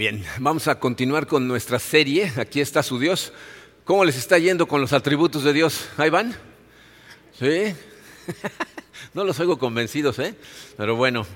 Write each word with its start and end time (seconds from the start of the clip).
Bien, 0.00 0.24
vamos 0.38 0.66
a 0.66 0.80
continuar 0.80 1.26
con 1.26 1.46
nuestra 1.46 1.78
serie. 1.78 2.32
Aquí 2.38 2.62
está 2.62 2.82
su 2.82 2.98
Dios. 2.98 3.34
¿Cómo 3.84 4.02
les 4.02 4.16
está 4.16 4.38
yendo 4.38 4.66
con 4.66 4.80
los 4.80 4.94
atributos 4.94 5.44
de 5.44 5.52
Dios? 5.52 5.90
¿Ahí 5.98 6.08
van? 6.08 6.34
¿Sí? 7.38 7.74
no 9.12 9.24
los 9.24 9.38
oigo 9.40 9.58
convencidos, 9.58 10.18
¿eh? 10.18 10.34
Pero 10.78 10.96
bueno, 10.96 11.26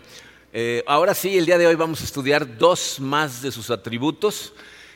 eh, 0.54 0.82
ahora 0.86 1.12
sí, 1.12 1.36
el 1.36 1.45
día 1.45 1.58
de 1.58 1.66
hoy 1.66 1.75
vamos 1.75 2.00
a 2.00 2.04
estudiar 2.04 2.57
dos 2.57 3.00
más 3.00 3.43
de 3.43 3.53
sus 3.53 3.68
atributos. 3.68 4.54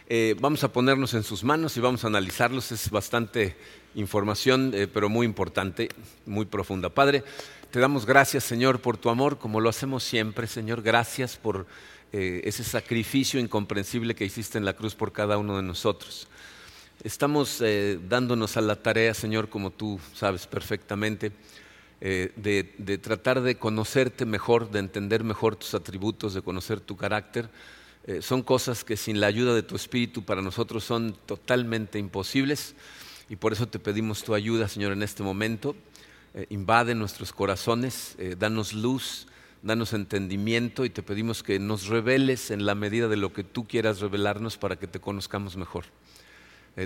Eh, 0.09 0.35
vamos 0.41 0.65
a 0.65 0.73
ponernos 0.73 1.13
en 1.13 1.23
sus 1.23 1.45
manos 1.45 1.77
y 1.77 1.81
vamos 1.81 2.05
a 2.05 2.07
analizarlos. 2.07 2.73
Es 2.73 2.89
bastante 2.89 3.55
información, 3.95 4.73
eh, 4.75 4.87
pero 4.87 5.11
muy 5.11 5.27
importante, 5.27 5.91
muy 6.25 6.47
profunda. 6.47 6.89
Padre, 6.89 7.23
te 7.71 7.81
damos 7.81 8.07
gracias, 8.07 8.45
Señor, 8.45 8.81
por 8.81 8.97
tu 8.97 9.11
amor, 9.11 9.37
como 9.37 9.61
lo 9.61 9.69
hacemos 9.69 10.05
siempre, 10.05 10.47
Señor. 10.47 10.81
Gracias 10.81 11.37
por 11.37 11.67
ese 12.13 12.65
sacrificio 12.65 13.39
incomprensible 13.39 14.15
que 14.15 14.25
hiciste 14.25 14.59
en 14.59 14.65
la 14.65 14.73
cruz 14.73 14.95
por 14.95 15.13
cada 15.13 15.39
uno 15.39 15.57
de 15.57 15.63
nosotros. 15.63 16.29
Estamos 17.05 17.63
dándonos 18.09 18.57
a 18.57 18.61
la 18.61 18.77
tarea, 18.77 19.15
Señor, 19.15 19.49
como 19.49 19.71
tú 19.71 20.01
sabes 20.15 20.47
perfectamente, 20.47 21.33
de, 22.01 22.75
de, 22.79 22.99
tratar 22.99 23.43
de 23.43 23.57
conocerte 23.57 24.25
mejor, 24.25 24.71
de 24.71 24.79
entender 24.79 25.23
mejor 25.23 25.57
tus 25.57 25.75
atributos, 25.75 26.35
de 26.35 26.43
conocer 26.43 26.81
tu 26.81 26.97
carácter. 26.97 27.51
Eh, 28.09 28.23
son 28.23 28.43
cosas 28.43 28.85
que 28.85 28.97
sin 28.97 29.21
la 29.21 29.27
ayuda 29.27 29.55
de 29.55 29.63
tu 29.63 29.77
Espíritu 29.77 30.25
para 30.25 30.41
nosotros 30.41 30.83
son 30.83 31.15
totalmente 31.27 31.99
imposibles 31.99 32.75
y 33.29 33.37
por 33.37 33.53
eso 33.53 33.69
te 33.69 33.79
pedimos 33.79 34.25
tu 34.25 34.35
ayuda, 34.35 34.67
Señor, 34.67 34.93
en 34.93 35.03
este 35.03 35.23
momento. 35.23 35.77
Eh, 36.33 36.47
invade 36.49 36.95
nuestros 36.95 37.35
corazones, 37.35 38.15
eh, 38.17 38.35
danos 38.39 38.73
luz, 38.73 39.27
danos 39.63 39.93
entendimiento 39.93 40.85
y 40.85 40.91
te 40.91 41.03
pedimos 41.03 41.43
que 41.43 41.59
nos 41.59 41.87
reveles 41.87 42.51
en 42.51 42.67
la 42.67 42.75
medida 42.75 43.09
de 43.09 43.17
lo 43.17 43.33
que 43.33 43.45
tú 43.45 43.67
quieras 43.67 44.01
revelarnos 44.01 44.57
para 44.57 44.77
que 44.77 44.87
te 44.87 45.01
conozcamos 45.01 45.57
mejor. 45.57 45.85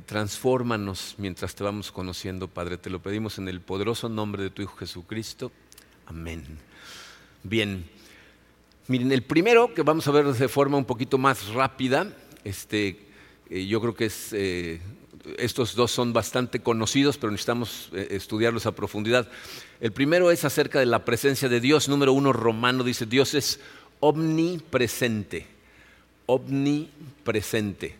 transfórmanos 0.06 1.16
mientras 1.18 1.54
te 1.54 1.64
vamos 1.64 1.92
conociendo, 1.92 2.48
Padre. 2.48 2.78
Te 2.78 2.88
lo 2.88 3.02
pedimos 3.02 3.38
en 3.38 3.48
el 3.48 3.60
poderoso 3.60 4.08
nombre 4.08 4.42
de 4.42 4.50
tu 4.50 4.62
Hijo 4.62 4.76
Jesucristo. 4.76 5.52
Amén. 6.06 6.44
Bien. 7.42 7.84
Miren, 8.88 9.12
el 9.12 9.22
primero 9.22 9.74
que 9.74 9.82
vamos 9.82 10.08
a 10.08 10.10
ver 10.10 10.26
de 10.26 10.48
forma 10.48 10.76
un 10.76 10.84
poquito 10.84 11.16
más 11.16 11.48
rápida, 11.48 12.12
este, 12.42 12.98
eh, 13.48 13.66
yo 13.66 13.80
creo 13.80 13.94
que 13.94 14.06
es, 14.06 14.32
eh, 14.32 14.80
estos 15.38 15.74
dos 15.74 15.90
son 15.90 16.12
bastante 16.12 16.60
conocidos, 16.60 17.18
pero 17.18 17.30
necesitamos 17.30 17.90
eh, 17.92 18.08
estudiarlos 18.10 18.66
a 18.66 18.72
profundidad. 18.72 19.28
El 19.80 19.92
primero 19.92 20.30
es 20.30 20.44
acerca 20.44 20.78
de 20.80 20.86
la 20.86 21.04
presencia 21.04 21.48
de 21.48 21.60
Dios. 21.60 21.88
Número 21.88 22.12
uno, 22.12 22.32
romano, 22.32 22.84
dice, 22.84 23.06
Dios 23.06 23.34
es 23.34 23.60
omnipresente, 24.00 25.46
omnipresente. 26.26 27.96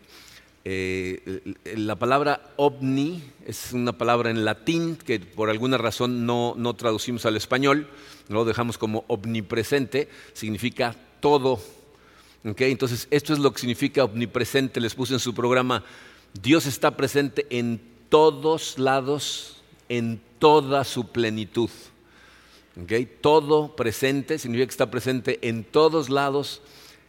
la 0.65 1.97
palabra 1.97 2.53
omni 2.56 3.23
es 3.47 3.73
una 3.73 3.93
palabra 3.93 4.31
en 4.31 4.45
latín 4.45 4.97
que 4.97 5.19
por 5.20 5.50
alguna 5.50 5.77
razón 5.78 6.25
no, 6.25 6.55
no 6.56 6.75
traducimos 6.75 7.27
al 7.27 7.37
español 7.37 7.89
lo 8.28 8.45
dejamos 8.45 8.78
como 8.78 9.05
omnipresente, 9.09 10.09
significa 10.33 10.95
todo. 11.20 11.61
Entonces, 12.45 13.06
esto 13.11 13.33
es 13.33 13.39
lo 13.39 13.53
que 13.53 13.61
significa 13.61 14.05
omnipresente. 14.05 14.81
Les 14.81 14.95
puse 14.95 15.15
en 15.15 15.20
su 15.20 15.34
programa, 15.34 15.84
Dios 16.41 16.66
está 16.66 16.97
presente 16.97 17.47
en 17.50 17.80
todos 18.08 18.78
lados, 18.78 19.56
en 19.88 20.20
toda 20.38 20.84
su 20.84 21.08
plenitud. 21.08 21.70
Todo 23.20 23.77
presente 23.77 24.38
significa 24.38 24.66
que 24.66 24.70
está 24.70 24.91
presente 24.91 25.38
en 25.42 25.65
todos 25.65 26.09
lados, 26.09 26.62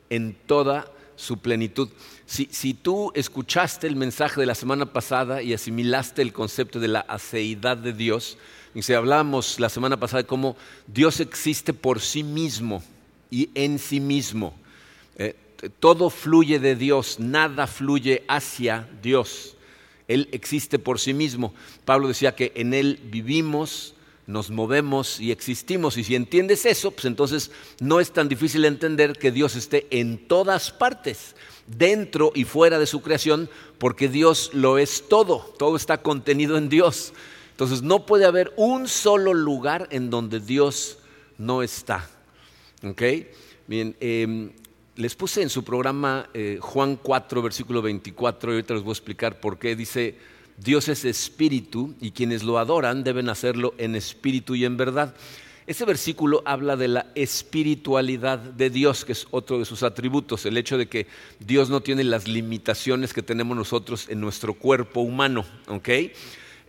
en 0.09 0.35
toda 0.45 0.91
su 1.15 1.37
plenitud. 1.37 1.89
Si, 2.25 2.47
si, 2.51 2.73
tú 2.73 3.11
escuchaste 3.15 3.87
el 3.87 3.95
mensaje 3.95 4.41
de 4.41 4.47
la 4.47 4.55
semana 4.55 4.91
pasada 4.91 5.41
y 5.41 5.53
asimilaste 5.53 6.21
el 6.21 6.33
concepto 6.33 6.79
de 6.79 6.87
la 6.89 7.01
aceidad 7.01 7.77
de 7.77 7.93
Dios, 7.93 8.37
y 8.75 8.81
si 8.81 8.93
hablamos 8.93 9.59
la 9.59 9.69
semana 9.69 9.97
pasada 9.97 10.23
de 10.23 10.27
cómo 10.27 10.57
Dios 10.87 11.19
existe 11.19 11.73
por 11.73 12.01
sí 12.01 12.23
mismo 12.23 12.83
y 13.29 13.49
en 13.55 13.79
sí 13.79 13.99
mismo. 13.99 14.53
Eh, 15.63 15.69
todo 15.79 16.09
fluye 16.09 16.59
de 16.59 16.75
Dios, 16.75 17.21
nada 17.21 17.67
fluye 17.67 18.25
hacia 18.27 18.89
Dios. 19.01 19.55
Él 20.09 20.27
existe 20.33 20.77
por 20.77 20.99
sí 20.99 21.13
mismo. 21.13 21.53
Pablo 21.85 22.09
decía 22.09 22.35
que 22.35 22.51
en 22.55 22.73
Él 22.73 22.99
vivimos, 23.05 23.95
nos 24.27 24.49
movemos 24.49 25.21
y 25.21 25.31
existimos. 25.31 25.97
Y 25.97 26.03
si 26.03 26.15
entiendes 26.15 26.65
eso, 26.65 26.91
pues 26.91 27.05
entonces 27.05 27.49
no 27.79 28.01
es 28.01 28.11
tan 28.11 28.27
difícil 28.27 28.65
entender 28.65 29.17
que 29.17 29.31
Dios 29.31 29.55
esté 29.55 29.87
en 29.89 30.27
todas 30.27 30.71
partes, 30.71 31.35
dentro 31.65 32.33
y 32.35 32.43
fuera 32.43 32.77
de 32.77 32.85
su 32.85 33.01
creación, 33.01 33.49
porque 33.77 34.09
Dios 34.09 34.49
lo 34.53 34.77
es 34.77 35.07
todo, 35.07 35.53
todo 35.57 35.77
está 35.77 35.99
contenido 35.99 36.57
en 36.57 36.67
Dios. 36.67 37.13
Entonces 37.51 37.81
no 37.81 38.05
puede 38.05 38.25
haber 38.25 38.51
un 38.57 38.89
solo 38.89 39.33
lugar 39.33 39.87
en 39.91 40.09
donde 40.09 40.41
Dios 40.41 40.97
no 41.37 41.63
está. 41.63 42.09
Bien, 43.65 43.95
em, 44.01 44.51
les 44.95 45.15
puse 45.15 45.41
en 45.41 45.49
su 45.49 45.63
programa 45.63 46.29
eh, 46.33 46.59
Juan 46.61 46.97
4, 46.97 47.41
versículo 47.41 47.81
24, 47.81 48.51
y 48.51 48.55
ahorita 48.55 48.73
les 48.75 48.83
voy 48.83 48.91
a 48.91 48.93
explicar 48.93 49.39
por 49.39 49.57
qué. 49.57 49.75
Dice, 49.75 50.15
Dios 50.57 50.87
es 50.87 51.03
espíritu 51.03 51.95
y 51.99 52.11
quienes 52.11 52.43
lo 52.43 52.59
adoran 52.59 53.03
deben 53.03 53.29
hacerlo 53.29 53.73
en 53.77 53.95
espíritu 53.95 54.53
y 54.55 54.65
en 54.65 54.77
verdad. 54.77 55.15
Ese 55.65 55.85
versículo 55.85 56.43
habla 56.45 56.75
de 56.75 56.89
la 56.89 57.07
espiritualidad 57.15 58.37
de 58.37 58.69
Dios, 58.69 59.05
que 59.05 59.13
es 59.13 59.27
otro 59.31 59.59
de 59.59 59.65
sus 59.65 59.81
atributos, 59.81 60.45
el 60.45 60.57
hecho 60.57 60.77
de 60.77 60.87
que 60.87 61.07
Dios 61.39 61.69
no 61.69 61.81
tiene 61.81 62.03
las 62.03 62.27
limitaciones 62.27 63.13
que 63.13 63.23
tenemos 63.23 63.55
nosotros 63.55 64.09
en 64.09 64.19
nuestro 64.19 64.53
cuerpo 64.53 65.01
humano. 65.01 65.45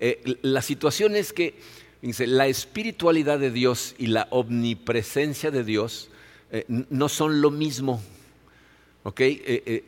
Eh, 0.00 0.38
la 0.42 0.62
situación 0.62 1.16
es 1.16 1.32
que 1.32 1.58
la 2.02 2.46
espiritualidad 2.46 3.38
de 3.38 3.50
Dios 3.50 3.96
y 3.98 4.06
la 4.06 4.28
omnipresencia 4.30 5.50
de 5.50 5.64
Dios 5.64 6.08
eh, 6.52 6.64
no 6.68 7.08
son 7.08 7.40
lo 7.40 7.50
mismo. 7.50 8.00
Eh, 9.18 9.84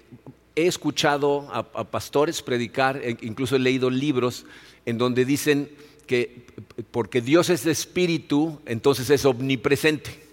he 0.55 0.67
escuchado 0.67 1.49
a, 1.53 1.85
pastores 1.85 2.43
predicar, 2.43 2.97
e 3.03 3.17
incluso 3.21 3.57
he 3.57 3.59
leído 3.59 3.91
libros 3.91 4.47
en 4.87 4.99
donde 4.99 5.25
dicen 5.25 5.71
que 6.07 6.47
porque 6.91 7.21
Dios 7.21 7.51
es 7.51 7.67
espíritu, 7.67 8.61
entonces 8.67 9.11
es 9.11 9.25
omnipresente. 9.25 10.27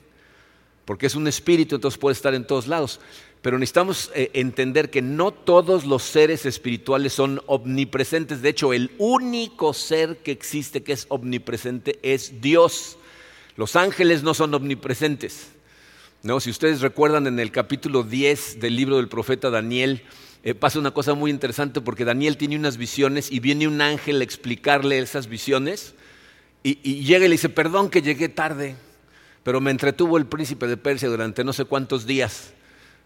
Porque 0.86 1.06
es 1.06 1.16
un 1.16 1.28
espíritu, 1.28 1.76
entonces 1.76 1.98
puede 1.98 2.14
estar 2.14 2.34
en 2.34 2.46
todos 2.46 2.68
lados. 2.68 3.00
Pero 3.42 3.58
necesitamos 3.58 4.12
eh, 4.16 4.32
entender 4.34 4.90
que 4.90 5.02
no 5.02 5.32
todos 5.32 5.86
los 5.86 6.04
seres 6.04 6.46
espirituales 6.46 7.14
son 7.14 7.42
omnipresentes. 7.46 8.42
De 8.42 8.50
hecho, 8.50 8.74
el 8.74 8.92
único 8.98 9.74
ser 9.74 10.18
que 10.18 10.32
existe 10.32 10.84
que 10.84 10.94
es 10.94 11.06
omnipresente 11.10 12.00
es 12.04 12.42
Dios. 12.42 12.98
Los 13.58 13.76
ángeles 13.76 14.24
no 14.24 14.34
son 14.34 14.54
omnipresentes. 14.54 15.50
¿No? 16.24 16.40
Si 16.40 16.50
ustedes 16.50 16.80
recuerdan 16.80 17.28
en 17.28 17.38
el 17.40 17.52
capítulo 17.52 18.04
10 18.04 18.62
del 18.62 18.78
libro 18.78 18.96
del 18.98 19.10
profeta 19.10 19.50
Daniel, 19.50 20.04
eh, 20.44 20.56
pasa 20.56 20.80
una 20.80 20.92
cosa 20.92 21.14
muy 21.14 21.30
interesante 21.30 21.82
porque 21.82 22.06
Daniel 22.06 22.38
tiene 22.38 22.56
unas 22.58 22.78
visiones 22.78 23.30
y 23.30 23.40
viene 23.40 23.68
un 23.68 23.82
ángel 23.82 24.22
a 24.22 24.24
explicarle 24.24 25.00
esas 25.00 25.28
visiones 25.28 25.96
y, 26.64 26.80
y 26.82 27.04
llega 27.04 27.26
y 27.26 27.28
le 27.28 27.34
dice, 27.34 27.50
perdón 27.50 27.90
que 27.90 28.02
llegué 28.02 28.30
tarde, 28.30 28.78
pero 29.44 29.60
me 29.60 29.70
entretuvo 29.70 30.18
el 30.18 30.26
príncipe 30.26 30.66
de 30.68 30.78
Persia 30.78 31.10
durante 31.10 31.44
no 31.44 31.52
sé 31.52 31.66
cuántos 31.66 32.08
días. 32.08 32.54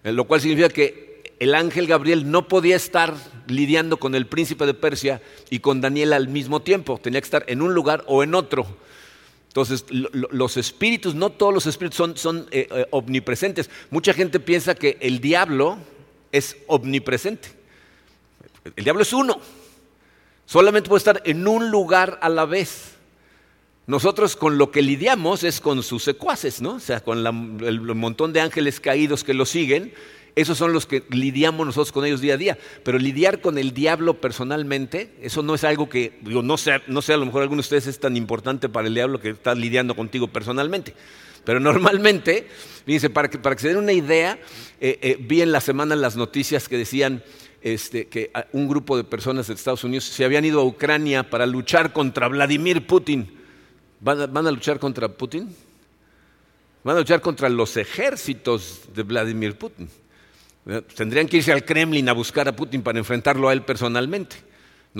Eh, 0.03 0.11
lo 0.11 0.25
cual 0.25 0.39
significa 0.39 0.69
que 0.69 1.33
el 1.39 1.55
ángel 1.55 1.87
Gabriel 1.87 2.29
no 2.29 2.47
podía 2.47 2.75
estar 2.75 3.15
lidiando 3.47 3.97
con 3.97 4.13
el 4.13 4.27
príncipe 4.27 4.67
de 4.67 4.75
Persia 4.75 5.21
y 5.49 5.59
con 5.59 5.81
Daniel 5.81 6.13
al 6.13 6.27
mismo 6.27 6.61
tiempo, 6.61 6.99
tenía 7.01 7.19
que 7.19 7.25
estar 7.25 7.45
en 7.47 7.63
un 7.63 7.73
lugar 7.73 8.03
o 8.05 8.23
en 8.23 8.35
otro. 8.35 8.77
Entonces, 9.57 9.85
los 9.89 10.55
espíritus, 10.55 11.15
no 11.15 11.31
todos 11.31 11.51
los 11.51 11.65
espíritus 11.65 12.21
son, 12.21 12.47
eh, 12.51 12.67
eh, 12.69 12.85
omnipresentes. 12.91 13.71
Mucha 13.89 14.13
gente 14.13 14.39
piensa 14.39 14.75
que 14.75 14.99
el 15.01 15.19
diablo 15.19 15.79
es 16.31 16.57
omnipresente. 16.67 17.49
El 18.75 18.83
diablo 18.83 19.01
es 19.01 19.11
uno. 19.13 19.41
Solamente 20.45 20.89
puede 20.89 20.99
estar 20.99 21.23
en 21.25 21.47
un 21.47 21.71
lugar 21.71 22.19
a 22.21 22.29
la 22.29 22.45
vez. 22.45 22.97
Nosotros 23.87 24.35
con 24.35 24.59
lo 24.59 24.69
que 24.69 24.83
lidiamos 24.83 25.43
es 25.43 25.59
con 25.59 25.81
sus 25.81 26.03
secuaces, 26.03 26.61
¿no? 26.61 26.73
O 26.73 26.79
sea, 26.79 26.99
con 26.99 27.25
el, 27.65 27.81
montón 27.95 28.33
de 28.33 28.41
ángeles 28.41 28.79
caídos 28.79 29.23
que 29.23 29.33
lo 29.33 29.47
siguen, 29.47 29.91
esos 30.37 30.57
son 30.57 30.71
los 30.71 30.85
que 30.85 31.03
lidiamos 31.09 31.65
nosotros 31.65 31.91
con 31.91 32.05
ellos 32.05 32.21
día 32.21 32.35
a 32.35 32.37
día. 32.37 32.57
Pero 32.83 32.99
lidiar 32.99 33.41
con 33.41 33.57
el 33.57 33.73
diablo 33.73 34.21
personalmente, 34.21 35.15
eso 35.21 35.41
no 35.41 35.55
es 35.55 35.63
algo 35.63 35.89
que, 35.89 36.19
digo, 36.21 36.43
no 36.43 36.57
sé, 36.57 36.81
no 36.85 37.01
sé, 37.01 37.13
a 37.13 37.17
lo 37.17 37.25
mejor 37.25 37.41
alguno 37.41 37.57
de 37.57 37.65
ustedes 37.65 37.87
es 37.87 37.99
tan 37.99 38.15
importante 38.15 38.69
para 38.69 38.87
el 38.87 38.93
diablo 38.93 39.19
que 39.19 39.31
está 39.31 39.55
lidiando 39.55 39.95
contigo 39.95 40.27
personalmente. 40.27 40.93
Pero 41.43 41.59
normalmente, 41.61 42.47
fíjense, 42.85 43.09
para 43.09 43.29
que, 43.29 43.39
para 43.39 43.57
se 43.57 43.69
den 43.69 43.77
una 43.77 43.93
idea, 43.93 44.39
eh, 44.79 44.99
eh, 45.01 45.17
vi 45.19 45.41
en 45.41 45.51
la 45.51 45.59
semana 45.59 45.95
las 45.95 46.15
noticias 46.15 46.69
que 46.69 46.77
decían 46.77 47.23
este, 47.63 48.07
que 48.07 48.31
un 48.51 48.67
grupo 48.67 48.95
de 48.95 49.03
personas 49.03 49.47
de 49.47 49.55
Estados 49.55 49.83
Unidos 49.83 50.03
se 50.03 50.23
habían 50.23 50.45
ido 50.45 50.61
a 50.61 50.65
Ucrania 50.65 51.29
para 51.29 51.47
luchar 51.47 51.93
contra 51.93 52.27
Vladimir 52.27 52.85
Putin. 52.85 53.35
¿Van 53.99 54.45
a, 54.45 54.51
luchar 54.51 54.77
contra 54.77 55.07
Putin? 55.07 55.49
Van 56.83 56.95
a 56.95 56.99
luchar 56.99 57.21
contra 57.21 57.49
los 57.49 57.75
ejércitos 57.75 58.81
de 58.93 59.01
Vladimir 59.01 59.57
Putin. 59.57 59.89
Tendrían 60.95 61.27
que 61.27 61.37
irse 61.37 61.53
al 61.53 61.63
Kremlin 61.63 62.09
a 62.09 62.13
buscar 62.13 62.47
a 62.47 62.55
Putin 62.55 62.81
para 62.81 62.99
enfrentarlo 62.99 63.47
a 63.47 63.53
él 63.53 63.61
personalmente. 63.61 64.35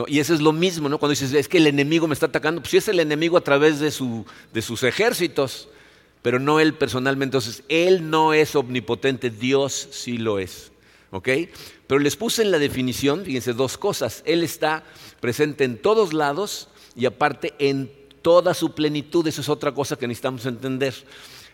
Y 0.08 0.20
eso 0.20 0.34
es 0.34 0.42
lo 0.42 0.54
mismo, 0.54 0.90
¿no? 0.90 1.00
Cuando 1.00 1.12
dices, 1.12 1.34
es 1.34 1.48
que 1.48 1.58
el 1.58 1.68
enemigo 1.68 2.08
me 2.08 2.14
está 2.14 2.28
atacando, 2.28 2.62
pues 2.62 2.72
sí 2.72 2.78
es 2.78 2.88
el 2.88 3.00
enemigo 3.00 3.36
a 3.36 3.42
través 3.42 3.80
de, 3.80 3.92
de 4.54 4.62
sus 4.62 4.84
ejércitos, 4.84 5.70
pero 6.22 6.40
no 6.40 6.60
él 6.60 6.76
personalmente. 6.76 7.38
Entonces, 7.38 7.64
él 7.68 8.10
no 8.10 8.34
es 8.34 8.56
omnipotente, 8.56 9.30
Dios 9.30 9.90
sí 9.92 10.18
lo 10.18 10.40
es. 10.40 10.72
¿Ok? 11.10 11.30
Pero 11.88 12.00
les 12.00 12.16
puse 12.16 12.44
en 12.44 12.52
la 12.52 12.60
definición, 12.60 13.24
fíjense, 13.26 13.54
dos 13.54 13.78
cosas. 13.78 14.22
Él 14.26 14.44
está 14.44 14.84
presente 15.20 15.64
en 15.64 15.78
todos 15.78 16.14
lados 16.14 16.70
y 16.96 17.06
aparte 17.06 17.54
en 17.60 17.92
toda 18.22 18.54
su 18.54 18.76
plenitud. 18.76 19.26
Eso 19.28 19.42
es 19.42 19.50
otra 19.50 19.74
cosa 19.74 19.96
que 19.96 20.08
necesitamos 20.08 20.46
entender. 20.46 20.94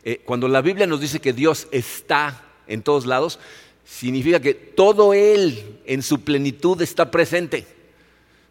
Eh, 0.03 0.21
cuando 0.25 0.47
la 0.47 0.61
Biblia 0.61 0.87
nos 0.87 0.99
dice 0.99 1.21
que 1.21 1.33
Dios 1.33 1.67
está 1.71 2.43
en 2.67 2.81
todos 2.81 3.05
lados, 3.05 3.39
significa 3.85 4.39
que 4.39 4.53
todo 4.53 5.13
Él 5.13 5.79
en 5.85 6.01
su 6.01 6.21
plenitud 6.21 6.81
está 6.81 7.11
presente. 7.11 7.67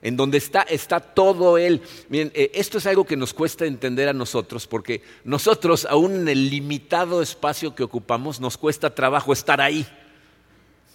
En 0.03 0.17
donde 0.17 0.39
está, 0.39 0.63
está 0.63 0.99
todo 0.99 1.59
Él. 1.59 1.81
Miren, 2.09 2.33
eh, 2.35 2.51
esto 2.55 2.79
es 2.79 2.87
algo 2.87 3.05
que 3.05 3.17
nos 3.17 3.33
cuesta 3.33 3.67
entender 3.67 4.09
a 4.09 4.13
nosotros, 4.13 4.67
porque 4.67 5.03
nosotros, 5.23 5.87
aún 5.89 6.15
en 6.17 6.29
el 6.29 6.51
limitado 6.51 7.23
espacio 7.23 7.75
que 7.75 7.85
ocupamos, 7.85 8.41
nos 8.41 8.59
cuesta 8.59 8.95
trabajo 8.95 9.33
estar 9.33 9.61
ahí. 9.61 9.87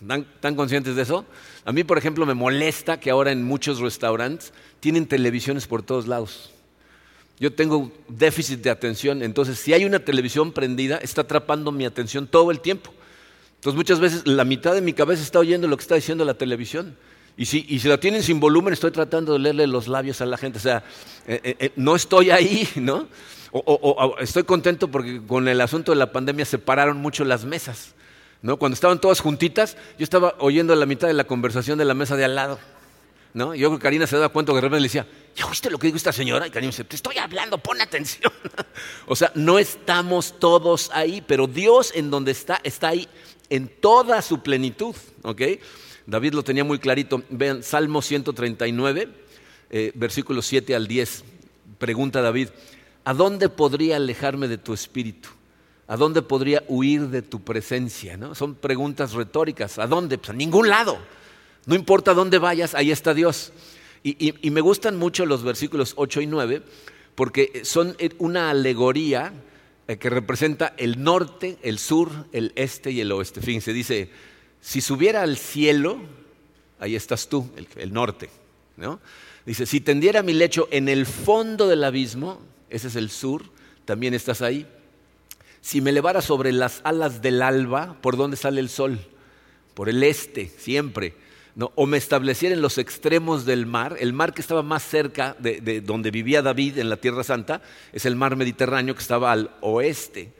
¿Están, 0.02 0.56
conscientes 0.56 0.96
de 0.96 1.02
eso? 1.02 1.26
A 1.66 1.72
mí, 1.72 1.84
por 1.84 1.98
ejemplo, 1.98 2.26
me 2.26 2.36
molesta 2.36 3.00
que 3.00 3.10
ahora 3.10 3.32
en 3.32 3.44
muchos 3.44 3.80
restaurantes 3.80 4.54
tienen 4.80 5.08
televisiones 5.08 5.66
por 5.66 5.82
todos 5.82 6.06
lados. 6.06 6.52
Yo 7.40 7.54
tengo 7.54 7.92
déficit 8.08 8.62
de 8.62 8.70
atención, 8.70 9.24
entonces 9.24 9.58
si 9.58 9.74
hay 9.74 9.86
una 9.86 10.00
televisión 10.00 10.52
prendida, 10.52 10.98
está 10.98 11.22
atrapando 11.22 11.72
mi 11.72 11.86
atención 11.86 12.28
todo 12.28 12.52
el 12.52 12.60
tiempo. 12.60 12.94
Entonces 13.68 13.80
muchas 13.80 14.00
veces 14.00 14.26
la 14.26 14.46
mitad 14.46 14.74
de 14.74 14.80
mi 14.80 14.94
cabeza 14.94 15.22
está 15.22 15.40
oyendo 15.40 15.68
lo 15.68 15.76
que 15.76 15.82
está 15.82 15.96
diciendo 15.96 16.24
la 16.24 16.36
televisión. 16.36 16.96
Y 17.36 17.48
si, 17.48 17.66
y 17.68 17.80
si 17.80 17.90
la 17.90 17.98
tienen 18.00 18.24
sin 18.24 18.40
volumen, 18.40 18.72
estoy 18.72 18.92
tratando 18.92 19.34
de 19.34 19.40
leerle 19.40 19.68
los 19.68 19.90
labios 19.90 20.22
a 20.22 20.26
la 20.26 20.38
gente. 20.38 20.58
O 20.58 20.62
sea, 20.62 20.86
eh, 21.28 21.42
eh, 21.44 21.56
eh, 21.60 21.72
no 21.76 21.98
estoy 21.98 22.32
ahí, 22.32 22.66
¿no? 22.76 23.10
o, 23.52 24.16
estoy 24.22 24.44
contento 24.44 24.88
porque 24.88 25.22
con 25.22 25.50
el 25.50 25.60
asunto 25.60 25.92
de 25.92 25.98
la 25.98 26.14
pandemia 26.14 26.46
separaron 26.46 26.96
mucho 26.96 27.26
las 27.26 27.44
mesas. 27.44 27.94
¿no? 28.42 28.56
Cuando 28.56 28.74
estaban 28.74 29.02
todas 29.02 29.20
juntitas, 29.20 29.76
yo 30.00 30.06
estaba 30.06 30.36
oyendo 30.40 30.74
la 30.74 30.86
mitad 30.86 31.10
de 31.10 31.14
la 31.14 31.26
conversación 31.26 31.78
de 31.78 31.84
la 31.84 31.94
mesa 31.94 32.16
de 32.16 32.24
al 32.24 32.36
lado. 32.36 32.60
¿no? 33.34 33.54
Yo 33.54 33.68
creo 33.68 33.80
que 33.80 33.84
Karina 33.84 34.08
se 34.08 34.18
da 34.18 34.30
cuenta 34.30 34.54
que 34.54 34.56
de 34.56 34.62
repente 34.62 34.80
le 34.80 34.88
decía, 34.88 35.06
¿ya 35.36 35.46
oíste 35.46 35.70
lo 35.70 35.78
que 35.78 35.88
dijo 35.88 35.98
esta 35.98 36.14
señora? 36.14 36.48
Y 36.48 36.52
Karina 36.52 36.70
dice, 36.72 36.86
te 36.86 36.96
estoy 36.96 37.18
hablando, 37.18 37.58
pon 37.58 37.82
atención. 37.82 38.32
o 39.08 39.16
sea, 39.16 39.30
no 39.36 39.60
estamos 39.60 40.40
todos 40.40 40.90
ahí, 40.94 41.22
pero 41.28 41.48
Dios 41.48 41.92
en 41.94 42.10
donde 42.10 42.32
está, 42.32 42.62
está 42.64 42.88
ahí 42.88 43.10
en 43.50 43.68
toda 43.68 44.22
su 44.22 44.42
plenitud. 44.42 44.96
¿ok? 45.24 45.42
David 46.06 46.34
lo 46.34 46.44
tenía 46.44 46.64
muy 46.64 46.80
clarito. 46.80 47.22
Vean, 47.30 47.64
Salmo 47.64 48.02
139, 48.02 49.10
eh, 49.70 49.92
versículos 49.96 50.46
7 50.46 50.76
al 50.76 50.88
10. 50.88 51.24
Pregunta 51.78 52.22
David, 52.22 52.50
¿a 53.04 53.14
dónde 53.14 53.50
podría 53.50 53.98
alejarme 53.98 54.48
de 54.48 54.58
tu 54.58 54.74
espíritu? 54.74 55.30
¿A 55.88 55.96
dónde 55.96 56.22
podría 56.22 56.64
huir 56.68 57.08
de 57.08 57.22
tu 57.22 57.42
presencia? 57.42 58.18
Son 58.34 58.56
preguntas 58.56 59.14
retóricas. 59.14 59.80
¿A 59.80 59.88
dónde? 59.88 60.18
Pues 60.18 60.32
a 60.32 60.34
ningún 60.34 60.68
lado. 60.68 60.98
No 61.66 61.76
importa 61.76 62.14
dónde 62.14 62.40
vayas, 62.40 62.76
ahí 62.76 62.92
está 62.92 63.14
Dios. 63.14 63.52
Y, 64.04 64.52
me 64.52 64.62
gustan 64.62 64.98
mucho 64.98 65.26
los 65.26 65.44
versículos 65.44 65.94
8 65.98 66.22
y 66.22 66.28
9 66.28 66.64
porque 67.16 67.62
son 67.66 67.98
una 68.20 68.52
alegoría 68.52 69.34
eh, 69.34 69.34
que 69.88 70.10
representa 70.10 70.74
el 70.78 71.02
norte, 71.02 71.58
el 71.62 71.80
sur, 71.80 72.12
el 72.34 72.52
este 72.56 72.92
y 72.92 73.00
el 73.00 73.12
oeste. 73.12 73.42
Fíjense, 73.42 73.72
dice, 73.72 74.10
si 74.60 74.82
subiera 74.82 75.22
al 75.22 75.38
cielo, 75.38 76.00
ahí 76.80 76.96
estás 76.96 77.30
tú, 77.30 77.50
el, 77.56 77.68
el 77.78 77.94
norte. 77.94 78.30
¿no? 78.76 79.00
Dice, 79.46 79.66
si 79.66 79.80
tendiera 79.80 80.24
mi 80.24 80.34
lecho 80.34 80.68
en 80.72 80.90
el 80.90 81.06
fondo 81.06 81.68
del 81.68 81.84
abismo, 81.84 82.42
ese 82.70 82.90
es 82.90 82.96
el 82.96 83.10
sur, 83.10 83.44
también 83.86 84.14
estás 84.14 84.42
ahí 84.42 84.68
si 85.68 85.82
me 85.82 85.90
elevara 85.90 86.22
sobre 86.22 86.54
las 86.54 86.80
alas 86.86 87.22
del 87.22 87.42
alba, 87.42 87.98
¿por 88.02 88.16
dónde 88.16 88.38
sale 88.38 88.62
el 88.62 88.70
sol? 88.70 89.00
Por 89.74 89.90
el 89.90 90.02
este, 90.02 90.48
siempre. 90.48 91.14
O 91.60 91.86
me 91.88 91.98
estableciera 91.98 92.54
en 92.54 92.62
los 92.62 92.78
extremos 92.78 93.46
del 93.46 93.66
mar, 93.66 93.96
el 94.00 94.14
mar 94.14 94.34
que 94.34 94.42
estaba 94.42 94.62
más 94.62 94.84
cerca 94.84 95.36
de, 95.40 95.82
donde 95.82 96.12
vivía 96.12 96.42
David 96.44 96.78
en 96.78 96.90
la 96.90 96.98
Tierra 96.98 97.24
Santa, 97.24 97.62
es 97.92 98.06
el 98.06 98.16
mar 98.16 98.36
Mediterráneo 98.36 98.94
que 98.94 99.02
estaba 99.02 99.32
al 99.32 99.50
oeste. 99.62 100.34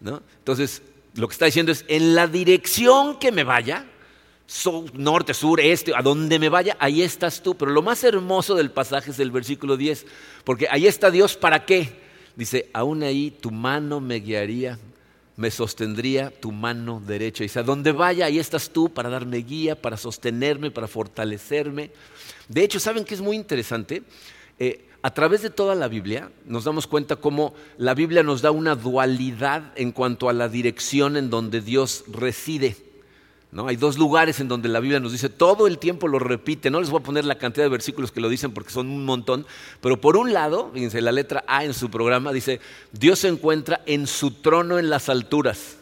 ¿no? 0.00 0.20
Entonces, 0.38 0.82
lo 1.14 1.28
que 1.28 1.32
está 1.32 1.46
diciendo 1.46 1.70
es, 1.70 1.84
en 1.86 2.16
la 2.16 2.26
dirección 2.26 3.18
que 3.20 3.30
me 3.30 3.44
vaya, 3.44 3.86
norte, 4.94 5.32
sur, 5.32 5.60
este, 5.60 5.94
a 5.94 6.02
donde 6.02 6.38
me 6.38 6.48
vaya, 6.48 6.76
ahí 6.80 7.02
estás 7.02 7.42
tú. 7.42 7.56
Pero 7.56 7.70
lo 7.70 7.82
más 7.82 8.02
hermoso 8.04 8.54
del 8.54 8.70
pasaje 8.70 9.10
es 9.10 9.18
el 9.18 9.30
versículo 9.30 9.76
10, 9.76 10.06
porque 10.44 10.66
ahí 10.70 10.86
está 10.86 11.10
Dios 11.10 11.36
para 11.36 11.64
qué? 11.64 12.02
Dice, 12.36 12.68
aún 12.72 13.02
ahí 13.02 13.30
tu 13.30 13.50
mano 13.50 14.00
me 14.00 14.16
guiaría, 14.16 14.78
me 15.36 15.50
sostendría 15.50 16.30
tu 16.30 16.52
mano 16.52 17.02
derecha. 17.04 17.42
Dice, 17.42 17.60
a 17.60 17.62
donde 17.62 17.92
vaya, 17.92 18.26
ahí 18.26 18.38
estás 18.38 18.70
tú 18.70 18.88
para 18.88 19.08
darme 19.08 19.38
guía, 19.38 19.80
para 19.80 19.96
sostenerme, 19.96 20.70
para 20.70 20.86
fortalecerme. 20.86 21.90
De 22.48 22.62
hecho, 22.62 22.78
¿saben 22.78 23.04
qué 23.04 23.14
es 23.14 23.20
muy 23.20 23.36
interesante? 23.36 24.02
Eh, 24.58 24.86
a 25.02 25.12
través 25.12 25.42
de 25.42 25.50
toda 25.50 25.74
la 25.74 25.88
Biblia 25.88 26.30
nos 26.46 26.64
damos 26.64 26.86
cuenta 26.86 27.16
cómo 27.16 27.52
la 27.76 27.92
Biblia 27.92 28.22
nos 28.22 28.40
da 28.40 28.50
una 28.50 28.74
dualidad 28.74 29.72
en 29.76 29.92
cuanto 29.92 30.28
a 30.28 30.32
la 30.32 30.48
dirección 30.48 31.16
en 31.16 31.28
donde 31.28 31.60
Dios 31.60 32.04
reside. 32.08 32.76
Hay 33.56 33.76
dos 33.76 33.96
lugares 33.98 34.40
en 34.40 34.48
donde 34.48 34.68
la 34.68 34.80
Biblia 34.80 34.98
nos 34.98 35.12
dice, 35.12 35.28
todo 35.28 35.68
el 35.68 35.78
tiempo 35.78 36.08
lo 36.08 36.18
repite, 36.18 36.70
no 36.70 36.80
les 36.80 36.90
voy 36.90 37.00
a 37.00 37.04
poner 37.04 37.24
la 37.24 37.38
cantidad 37.38 37.64
de 37.64 37.70
versículos 37.70 38.10
que 38.10 38.20
lo 38.20 38.28
dicen 38.28 38.52
porque 38.52 38.72
son 38.72 38.88
un 38.88 39.04
montón, 39.04 39.46
pero 39.80 40.00
por 40.00 40.16
un 40.16 40.32
lado, 40.32 40.70
fíjense, 40.74 41.00
la 41.00 41.12
letra 41.12 41.44
A 41.46 41.64
en 41.64 41.72
su 41.72 41.88
programa 41.88 42.32
dice, 42.32 42.60
Dios 42.90 43.20
se 43.20 43.28
encuentra 43.28 43.80
en 43.86 44.08
su 44.08 44.32
trono 44.32 44.80
en 44.80 44.90
las 44.90 45.08
alturas. 45.08 45.76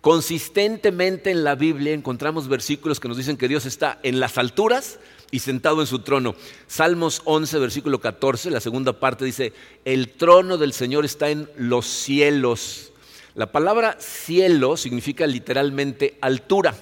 Consistentemente 0.00 1.30
en 1.30 1.42
la 1.42 1.56
Biblia 1.56 1.92
encontramos 1.92 2.48
versículos 2.48 3.00
que 3.00 3.08
nos 3.08 3.16
dicen 3.16 3.36
que 3.36 3.48
Dios 3.48 3.66
está 3.66 3.98
en 4.04 4.20
las 4.20 4.38
alturas 4.38 5.00
y 5.32 5.40
sentado 5.40 5.80
en 5.80 5.88
su 5.88 5.98
trono. 5.98 6.36
Salmos 6.68 7.22
11, 7.24 7.58
versículo 7.58 8.00
14, 8.00 8.50
la 8.50 8.60
segunda 8.60 8.92
parte 8.92 9.24
dice, 9.24 9.52
el 9.84 10.10
trono 10.10 10.58
del 10.58 10.72
Señor 10.72 11.04
está 11.04 11.28
en 11.28 11.50
los 11.56 11.86
cielos. 11.86 12.92
La 13.34 13.50
palabra 13.50 13.96
cielo 13.98 14.76
significa 14.76 15.26
literalmente 15.26 16.16
altura. 16.20 16.74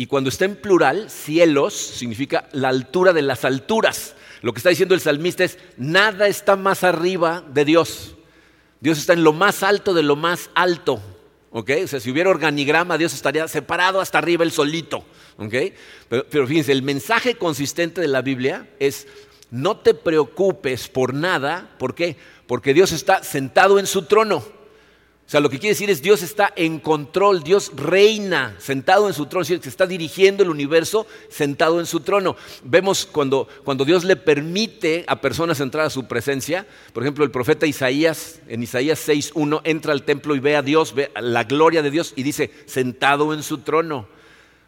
Y 0.00 0.06
cuando 0.06 0.30
está 0.30 0.44
en 0.44 0.54
plural, 0.54 1.10
cielos 1.10 1.74
significa 1.74 2.48
la 2.52 2.68
altura 2.68 3.12
de 3.12 3.20
las 3.20 3.44
alturas. 3.44 4.14
Lo 4.42 4.52
que 4.52 4.58
está 4.58 4.70
diciendo 4.70 4.94
el 4.94 5.00
salmista 5.00 5.42
es, 5.42 5.58
nada 5.76 6.28
está 6.28 6.54
más 6.54 6.84
arriba 6.84 7.42
de 7.52 7.64
Dios. 7.64 8.14
Dios 8.78 8.96
está 8.96 9.14
en 9.14 9.24
lo 9.24 9.32
más 9.32 9.64
alto 9.64 9.94
de 9.94 10.04
lo 10.04 10.14
más 10.14 10.50
alto. 10.54 11.02
O 11.50 11.64
sea, 11.66 11.98
si 11.98 12.12
hubiera 12.12 12.30
organigrama, 12.30 12.96
Dios 12.96 13.12
estaría 13.12 13.48
separado 13.48 14.00
hasta 14.00 14.18
arriba 14.18 14.44
el 14.44 14.52
solito. 14.52 15.04
Pero, 16.08 16.24
pero 16.30 16.46
fíjense, 16.46 16.70
el 16.70 16.82
mensaje 16.82 17.34
consistente 17.34 18.00
de 18.00 18.06
la 18.06 18.22
Biblia 18.22 18.70
es, 18.78 19.08
no 19.50 19.78
te 19.78 19.94
preocupes 19.94 20.86
por 20.86 21.12
nada. 21.12 21.74
¿Por 21.76 21.96
qué? 21.96 22.16
Porque 22.46 22.72
Dios 22.72 22.92
está 22.92 23.24
sentado 23.24 23.80
en 23.80 23.88
su 23.88 24.02
trono. 24.02 24.44
O 25.28 25.30
sea, 25.30 25.40
lo 25.40 25.50
que 25.50 25.58
quiere 25.58 25.74
decir 25.74 25.90
es 25.90 26.00
Dios 26.00 26.22
está 26.22 26.54
en 26.56 26.80
control, 26.80 27.42
Dios 27.42 27.72
reina 27.76 28.56
sentado 28.58 29.08
en 29.08 29.12
su 29.12 29.26
trono, 29.26 29.44
que 29.44 29.68
está 29.68 29.86
dirigiendo 29.86 30.42
el 30.42 30.48
universo 30.48 31.06
sentado 31.28 31.80
en 31.80 31.84
su 31.84 32.00
trono. 32.00 32.34
Vemos 32.64 33.04
cuando, 33.04 33.46
cuando 33.62 33.84
Dios 33.84 34.04
le 34.04 34.16
permite 34.16 35.04
a 35.06 35.20
personas 35.20 35.60
entrar 35.60 35.84
a 35.84 35.90
su 35.90 36.08
presencia, 36.08 36.66
por 36.94 37.02
ejemplo, 37.02 37.26
el 37.26 37.30
profeta 37.30 37.66
Isaías, 37.66 38.40
en 38.48 38.62
Isaías 38.62 39.06
6.1, 39.06 39.60
entra 39.64 39.92
al 39.92 40.04
templo 40.04 40.34
y 40.34 40.40
ve 40.40 40.56
a 40.56 40.62
Dios, 40.62 40.94
ve 40.94 41.12
la 41.20 41.44
gloria 41.44 41.82
de 41.82 41.90
Dios 41.90 42.14
y 42.16 42.22
dice, 42.22 42.50
sentado 42.64 43.34
en 43.34 43.42
su 43.42 43.58
trono. 43.58 44.08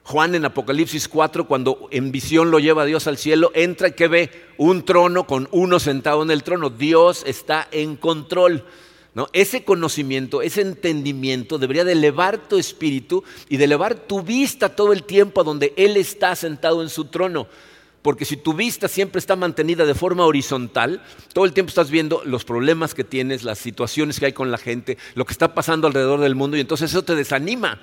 Juan 0.04 0.34
en 0.34 0.44
Apocalipsis 0.44 1.08
4, 1.08 1.46
cuando 1.46 1.88
en 1.90 2.12
visión 2.12 2.50
lo 2.50 2.58
lleva 2.58 2.82
a 2.82 2.86
Dios 2.86 3.06
al 3.06 3.16
cielo, 3.16 3.50
entra 3.54 3.88
y 3.88 3.92
que 3.92 4.08
ve 4.08 4.30
un 4.58 4.84
trono 4.84 5.26
con 5.26 5.48
uno 5.52 5.80
sentado 5.80 6.22
en 6.22 6.30
el 6.30 6.42
trono. 6.42 6.68
Dios 6.68 7.22
está 7.26 7.66
en 7.72 7.96
control. 7.96 8.66
Ese 9.32 9.64
conocimiento, 9.64 10.40
ese 10.40 10.62
entendimiento 10.62 11.58
debería 11.58 11.84
de 11.84 11.92
elevar 11.92 12.48
tu 12.48 12.58
espíritu 12.58 13.24
y 13.48 13.56
de 13.56 13.64
elevar 13.64 13.94
tu 13.94 14.22
vista 14.22 14.74
todo 14.74 14.92
el 14.92 15.02
tiempo 15.02 15.40
a 15.40 15.44
donde 15.44 15.74
Él 15.76 15.96
está 15.96 16.34
sentado 16.36 16.82
en 16.82 16.88
su 16.88 17.06
trono. 17.06 17.48
Porque 18.02 18.24
si 18.24 18.36
tu 18.36 18.54
vista 18.54 18.88
siempre 18.88 19.18
está 19.18 19.36
mantenida 19.36 19.84
de 19.84 19.94
forma 19.94 20.24
horizontal, 20.24 21.02
todo 21.34 21.44
el 21.44 21.52
tiempo 21.52 21.68
estás 21.68 21.90
viendo 21.90 22.22
los 22.24 22.44
problemas 22.44 22.94
que 22.94 23.04
tienes, 23.04 23.42
las 23.42 23.58
situaciones 23.58 24.18
que 24.18 24.26
hay 24.26 24.32
con 24.32 24.50
la 24.50 24.58
gente, 24.58 24.96
lo 25.14 25.26
que 25.26 25.32
está 25.32 25.54
pasando 25.54 25.86
alrededor 25.86 26.20
del 26.20 26.34
mundo 26.34 26.56
y 26.56 26.60
entonces 26.60 26.90
eso 26.90 27.02
te 27.02 27.14
desanima. 27.14 27.80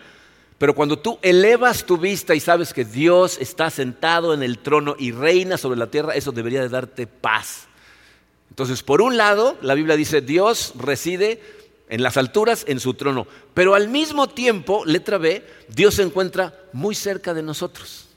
Pero 0.58 0.74
cuando 0.74 0.98
tú 0.98 1.20
elevas 1.22 1.86
tu 1.86 1.98
vista 1.98 2.34
y 2.34 2.40
sabes 2.40 2.74
que 2.74 2.84
Dios 2.84 3.38
está 3.40 3.70
sentado 3.70 4.34
en 4.34 4.42
el 4.42 4.58
trono 4.58 4.96
y 4.98 5.12
reina 5.12 5.56
sobre 5.58 5.78
la 5.78 5.92
tierra, 5.92 6.16
eso 6.16 6.32
debería 6.32 6.62
de 6.62 6.70
darte 6.70 7.06
paz. 7.06 7.67
Entonces, 8.50 8.84
por 8.84 9.02
un 9.02 9.18
lado, 9.18 9.58
la 9.62 9.76
Biblia 9.76 9.96
dice, 9.96 10.22
Dios 10.22 10.74
reside 10.78 11.42
en 11.90 12.04
las 12.04 12.18
alturas, 12.18 12.66
en 12.68 12.80
su 12.80 12.94
trono. 12.94 13.28
Pero 13.54 13.76
al 13.76 13.88
mismo 13.88 14.28
tiempo, 14.28 14.84
letra 14.86 15.18
B, 15.18 15.44
Dios 15.70 15.96
se 15.96 16.04
encuentra 16.04 16.54
muy 16.74 16.96
cerca 16.96 17.34
de 17.34 17.44
nosotros. 17.44 18.08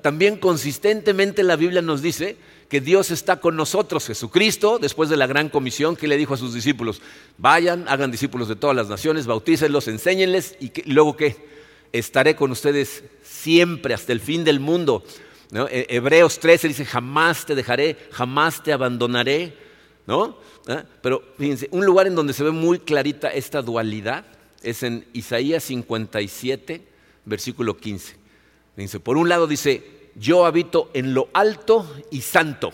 También 0.00 0.36
consistentemente 0.36 1.42
la 1.42 1.56
Biblia 1.56 1.82
nos 1.82 2.02
dice 2.02 2.36
que 2.68 2.80
Dios 2.80 3.10
está 3.10 3.40
con 3.40 3.56
nosotros. 3.56 4.06
Jesucristo, 4.06 4.78
después 4.78 5.10
de 5.10 5.16
la 5.16 5.26
gran 5.26 5.48
comisión, 5.48 5.96
que 5.96 6.06
le 6.06 6.16
dijo 6.16 6.34
a 6.34 6.38
sus 6.38 6.54
discípulos, 6.54 7.02
vayan, 7.36 7.86
hagan 7.88 8.10
discípulos 8.10 8.48
de 8.48 8.56
todas 8.56 8.76
las 8.76 8.88
naciones, 8.88 9.26
bautícenlos, 9.26 9.88
enséñenles 9.88 10.56
y, 10.60 10.72
luego 10.90 11.16
qué, 11.16 11.36
estaré 11.92 12.36
con 12.36 12.52
ustedes 12.52 13.04
siempre 13.22 13.92
hasta 13.92 14.12
el 14.12 14.20
fin 14.20 14.44
del 14.44 14.60
mundo. 14.60 15.04
E, 15.52 15.86
Hebreos 15.90 16.38
13 16.38 16.68
dice, 16.68 16.84
jamás 16.84 17.44
te 17.44 17.54
dejaré, 17.54 17.96
jamás 18.10 18.62
te 18.62 18.72
abandonaré. 18.72 19.54
¿no? 20.06 20.36
¿Ah? 20.68 20.84
Pero 21.00 21.22
fíjense, 21.38 21.68
un 21.70 21.84
lugar 21.84 22.06
en 22.06 22.14
donde 22.14 22.32
se 22.32 22.44
ve 22.44 22.50
muy 22.50 22.78
clarita 22.78 23.28
esta 23.28 23.62
dualidad 23.62 24.24
es 24.62 24.82
en 24.82 25.06
Isaías 25.12 25.64
57, 25.64 26.82
versículo 27.24 27.76
15. 27.76 28.16
Dice, 28.76 29.00
por 29.00 29.16
un 29.16 29.28
lado 29.28 29.46
dice, 29.46 30.10
yo 30.14 30.46
habito 30.46 30.90
en 30.94 31.14
lo 31.14 31.28
alto 31.32 31.86
y 32.10 32.20
santo. 32.22 32.72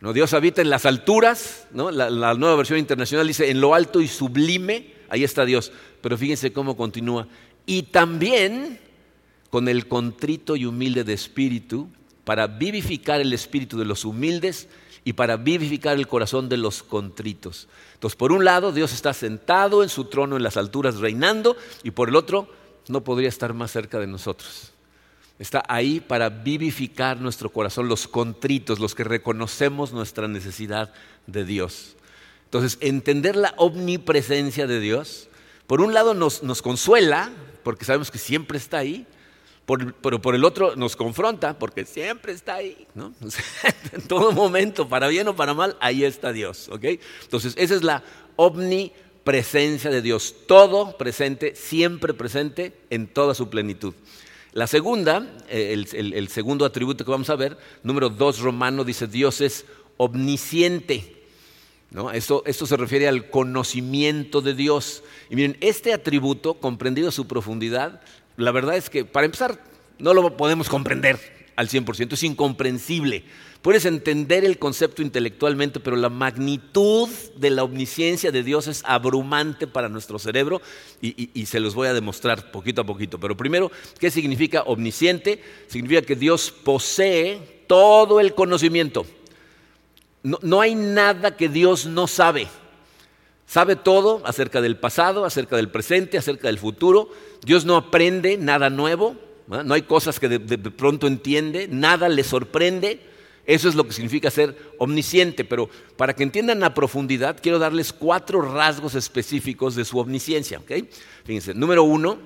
¿No? 0.00 0.14
Dios 0.14 0.32
habita 0.32 0.62
en 0.62 0.70
las 0.70 0.86
alturas, 0.86 1.66
¿no? 1.72 1.90
la, 1.90 2.08
la, 2.08 2.32
nueva 2.32 2.56
versión 2.56 2.78
internacional 2.78 3.26
dice 3.26 3.50
en 3.50 3.60
lo 3.60 3.74
alto 3.74 4.00
y 4.00 4.08
sublime, 4.08 4.94
ahí 5.10 5.24
está 5.24 5.44
Dios. 5.44 5.72
Pero 6.00 6.16
fíjense 6.16 6.54
cómo 6.54 6.74
continúa. 6.74 7.28
Y 7.66 7.82
también 7.82 8.80
con 9.50 9.68
el 9.68 9.88
contrito 9.88 10.56
y 10.56 10.64
humilde 10.64 11.04
de 11.04 11.12
espíritu, 11.12 11.88
para 12.24 12.46
vivificar 12.46 13.20
el 13.20 13.32
espíritu 13.32 13.78
de 13.78 13.84
los 13.84 14.04
humildes 14.04 14.68
y 15.04 15.14
para 15.14 15.36
vivificar 15.36 15.96
el 15.96 16.06
corazón 16.06 16.48
de 16.48 16.56
los 16.56 16.82
contritos. 16.82 17.68
Entonces, 17.94 18.16
por 18.16 18.32
un 18.32 18.44
lado, 18.44 18.72
Dios 18.72 18.92
está 18.92 19.12
sentado 19.12 19.82
en 19.82 19.88
su 19.88 20.04
trono 20.04 20.36
en 20.36 20.42
las 20.42 20.56
alturas 20.56 20.98
reinando, 20.98 21.56
y 21.82 21.90
por 21.90 22.08
el 22.08 22.16
otro, 22.16 22.48
no 22.88 23.02
podría 23.02 23.28
estar 23.28 23.54
más 23.54 23.70
cerca 23.70 23.98
de 23.98 24.06
nosotros. 24.06 24.72
Está 25.38 25.62
ahí 25.68 26.00
para 26.00 26.28
vivificar 26.28 27.18
nuestro 27.18 27.50
corazón, 27.50 27.88
los 27.88 28.06
contritos, 28.06 28.78
los 28.78 28.94
que 28.94 29.04
reconocemos 29.04 29.92
nuestra 29.92 30.28
necesidad 30.28 30.92
de 31.26 31.44
Dios. 31.44 31.96
Entonces, 32.44 32.76
entender 32.80 33.36
la 33.36 33.54
omnipresencia 33.56 34.66
de 34.66 34.80
Dios, 34.80 35.28
por 35.66 35.80
un 35.80 35.94
lado 35.94 36.14
nos, 36.14 36.40
consuela, 36.62 37.30
porque 37.62 37.84
sabemos 37.84 38.10
que 38.10 38.18
siempre 38.18 38.58
está 38.58 38.78
ahí, 38.78 39.06
pero 40.00 40.20
por 40.20 40.34
el 40.34 40.44
otro 40.44 40.76
nos 40.76 40.96
confronta, 40.96 41.58
porque 41.58 41.84
siempre 41.84 42.32
está 42.32 42.54
ahí, 42.54 42.86
¿no? 42.94 43.12
en 43.92 44.02
todo 44.08 44.32
momento, 44.32 44.88
para 44.88 45.08
bien 45.08 45.28
o 45.28 45.36
para 45.36 45.54
mal, 45.54 45.76
ahí 45.80 46.04
está 46.04 46.32
Dios, 46.32 46.68
¿ok? 46.70 46.84
Entonces, 47.22 47.54
esa 47.56 47.74
es 47.74 47.82
la 47.82 48.02
omnipresencia 48.36 49.90
de 49.90 50.02
Dios, 50.02 50.34
todo 50.46 50.96
presente, 50.96 51.54
siempre 51.54 52.14
presente 52.14 52.76
en 52.90 53.06
toda 53.06 53.34
su 53.34 53.50
plenitud. 53.50 53.94
La 54.52 54.66
segunda, 54.66 55.30
eh, 55.48 55.84
el, 55.92 56.28
segundo 56.28 56.64
atributo 56.64 57.04
que 57.04 57.10
vamos 57.10 57.30
a 57.30 57.36
ver, 57.36 57.56
número 57.84 58.08
dos 58.08 58.40
romano, 58.40 58.82
dice 58.82 59.06
Dios 59.06 59.40
es 59.40 59.64
omnisciente. 59.96 61.18
¿no? 61.90 62.10
Esto, 62.10 62.42
esto 62.46 62.66
se 62.66 62.76
refiere 62.76 63.06
al 63.06 63.30
conocimiento 63.30 64.40
de 64.40 64.54
Dios. 64.54 65.04
Y 65.28 65.36
miren, 65.36 65.56
este 65.60 65.92
atributo, 65.92 66.54
comprendido 66.54 67.10
a 67.10 67.12
su 67.12 67.28
profundidad, 67.28 68.00
la 68.40 68.52
verdad 68.52 68.76
es 68.76 68.90
que, 68.90 69.04
para 69.04 69.26
empezar, 69.26 69.62
no 69.98 70.14
lo 70.14 70.36
podemos 70.36 70.68
comprender 70.68 71.18
al 71.56 71.68
100%, 71.68 72.12
es 72.14 72.22
incomprensible. 72.22 73.24
Puedes 73.62 73.84
entender 73.84 74.46
el 74.46 74.58
concepto 74.58 75.02
intelectualmente, 75.02 75.80
pero 75.80 75.94
la 75.96 76.08
magnitud 76.08 77.10
de 77.36 77.50
la 77.50 77.62
omnisciencia 77.62 78.32
de 78.32 78.42
Dios 78.42 78.66
es 78.66 78.82
abrumante 78.86 79.66
para 79.66 79.90
nuestro 79.90 80.18
cerebro 80.18 80.62
y, 81.02 81.44
se 81.44 81.60
los 81.60 81.74
voy 81.74 81.88
a 81.88 81.92
demostrar 81.92 82.50
poquito 82.52 82.80
a 82.80 82.86
poquito. 82.86 83.20
Pero 83.20 83.36
primero, 83.36 83.70
¿qué 83.98 84.10
significa 84.10 84.62
omnisciente? 84.62 85.42
Significa 85.66 86.00
que 86.00 86.16
Dios 86.16 86.50
posee 86.50 87.64
todo 87.66 88.20
el 88.20 88.34
conocimiento. 88.34 89.04
No, 90.22 90.62
hay 90.62 90.74
nada 90.74 91.36
que 91.36 91.50
Dios 91.50 91.84
no 91.84 92.06
sabe. 92.06 92.48
Sabe 93.44 93.76
todo 93.76 94.22
acerca 94.24 94.62
del 94.62 94.78
pasado, 94.78 95.26
acerca 95.26 95.56
del 95.56 95.68
presente, 95.68 96.16
acerca 96.16 96.48
del 96.48 96.58
futuro. 96.58 97.10
Dios 97.42 97.64
no 97.64 97.76
aprende 97.76 98.36
nada 98.36 98.70
nuevo. 98.70 99.16
No 99.46 99.74
hay 99.74 99.82
cosas 99.82 100.20
que 100.20 100.28
de 100.28 100.58
pronto 100.70 101.06
entiende, 101.06 101.66
nada 101.68 102.08
le 102.08 102.22
sorprende. 102.22 103.00
Eso 103.46 103.68
es 103.68 103.74
lo 103.74 103.84
que 103.84 103.92
significa 103.92 104.30
ser 104.30 104.56
omnisciente, 104.78 105.44
pero 105.44 105.68
para 105.96 106.14
que 106.14 106.22
entiendan 106.22 106.62
a 106.62 106.72
profundidad, 106.72 107.38
quiero 107.42 107.58
darles 107.58 107.92
cuatro 107.92 108.42
rasgos 108.42 108.94
específicos 108.94 109.74
de 109.74 109.84
su 109.84 109.98
omnisciencia. 109.98 110.62
Fíjense, 111.24 111.54
número 111.54 111.82
uno, 111.82 112.18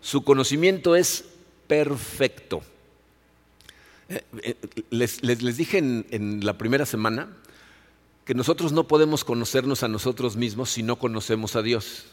su 0.00 0.24
conocimiento 0.24 0.96
es 0.96 1.24
perfecto. 1.68 2.62
Eh, 4.08 4.24
eh, 4.42 4.56
les, 4.90 5.56
dije 5.56 5.78
en, 5.78 6.40
la 6.42 6.58
primera 6.58 6.84
semana 6.84 7.28
que 8.24 8.34
nosotros 8.34 8.72
no 8.72 8.88
podemos 8.88 9.24
conocernos 9.24 9.84
a 9.84 9.88
nosotros 9.88 10.36
mismos 10.36 10.70
si 10.70 10.82
no 10.82 10.98
conocemos 10.98 11.54
a 11.54 11.62
Dios. 11.62 12.06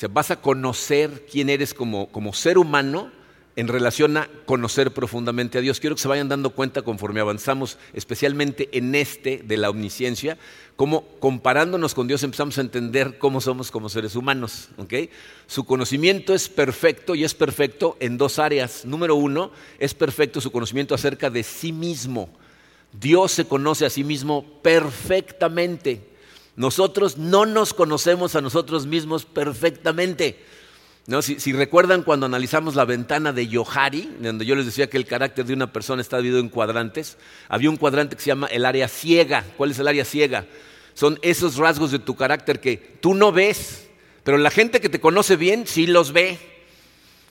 Sea, 0.00 0.08
vas 0.08 0.30
a 0.30 0.40
conocer 0.40 1.26
quién 1.30 1.50
eres 1.50 1.74
como 1.74 2.32
ser 2.32 2.56
humano 2.56 3.12
en 3.54 3.68
relación 3.68 4.16
a 4.16 4.30
conocer 4.46 4.92
profundamente 4.92 5.58
a 5.58 5.60
Dios. 5.60 5.78
Quiero 5.78 5.94
que 5.94 6.00
se 6.00 6.08
vayan 6.08 6.30
dando 6.30 6.54
cuenta 6.54 6.80
conforme 6.80 7.20
avanzamos, 7.20 7.76
especialmente 7.92 8.70
en 8.72 8.94
este 8.94 9.42
de 9.44 9.58
la 9.58 9.68
omnisciencia, 9.68 10.38
cómo 10.74 11.04
comparándonos 11.20 11.92
con 11.92 12.08
Dios 12.08 12.22
empezamos 12.22 12.56
a 12.56 12.62
entender 12.62 13.18
cómo 13.18 13.42
somos 13.42 13.70
como 13.70 13.90
seres 13.90 14.16
humanos. 14.16 14.70
Su 15.46 15.64
conocimiento 15.64 16.32
es 16.32 16.48
perfecto 16.48 17.14
y 17.14 17.22
es 17.24 17.34
perfecto 17.34 17.98
en 18.00 18.16
dos 18.16 18.38
áreas. 18.38 18.86
Número 18.86 19.16
uno, 19.16 19.50
es 19.78 19.92
perfecto 19.92 20.40
su 20.40 20.50
conocimiento 20.50 20.94
acerca 20.94 21.28
de 21.28 21.42
sí 21.42 21.72
mismo. 21.72 22.30
Dios 22.98 23.32
se 23.32 23.44
conoce 23.44 23.84
a 23.84 23.90
sí 23.90 24.02
mismo 24.02 24.46
perfectamente. 24.62 26.08
Nosotros 26.56 27.16
no 27.16 27.46
nos 27.46 27.74
conocemos 27.74 28.34
a 28.36 28.40
nosotros 28.40 28.86
mismos 28.86 29.24
perfectamente. 29.24 30.44
Si, 31.22 31.52
recuerdan 31.52 32.04
cuando 32.04 32.26
analizamos 32.26 32.76
la 32.76 32.84
ventana 32.84 33.32
de 33.32 33.48
Yohari, 33.48 34.16
donde 34.20 34.46
yo 34.46 34.54
les 34.54 34.66
decía 34.66 34.88
que 34.88 34.96
el 34.96 35.06
carácter 35.06 35.44
de 35.44 35.54
una 35.54 35.72
persona 35.72 36.02
está 36.02 36.18
dividido 36.18 36.38
en 36.38 36.48
cuadrantes, 36.48 37.16
había 37.48 37.70
un 37.70 37.76
cuadrante 37.76 38.14
que 38.14 38.22
se 38.22 38.28
llama 38.28 38.46
el 38.46 38.64
área 38.64 38.86
ciega. 38.86 39.44
¿Cuál 39.56 39.72
es 39.72 39.78
el 39.80 39.88
área 39.88 40.04
ciega? 40.04 40.46
Son 40.94 41.18
esos 41.22 41.56
rasgos 41.56 41.90
de 41.90 41.98
tu 41.98 42.14
carácter 42.14 42.60
que 42.60 42.76
tú 43.00 43.14
no 43.14 43.32
ves, 43.32 43.88
pero 44.22 44.38
la 44.38 44.50
gente 44.50 44.80
que 44.80 44.88
te 44.88 45.00
conoce 45.00 45.34
bien 45.34 45.66
sí 45.66 45.88
los 45.88 46.12
ve. 46.12 46.38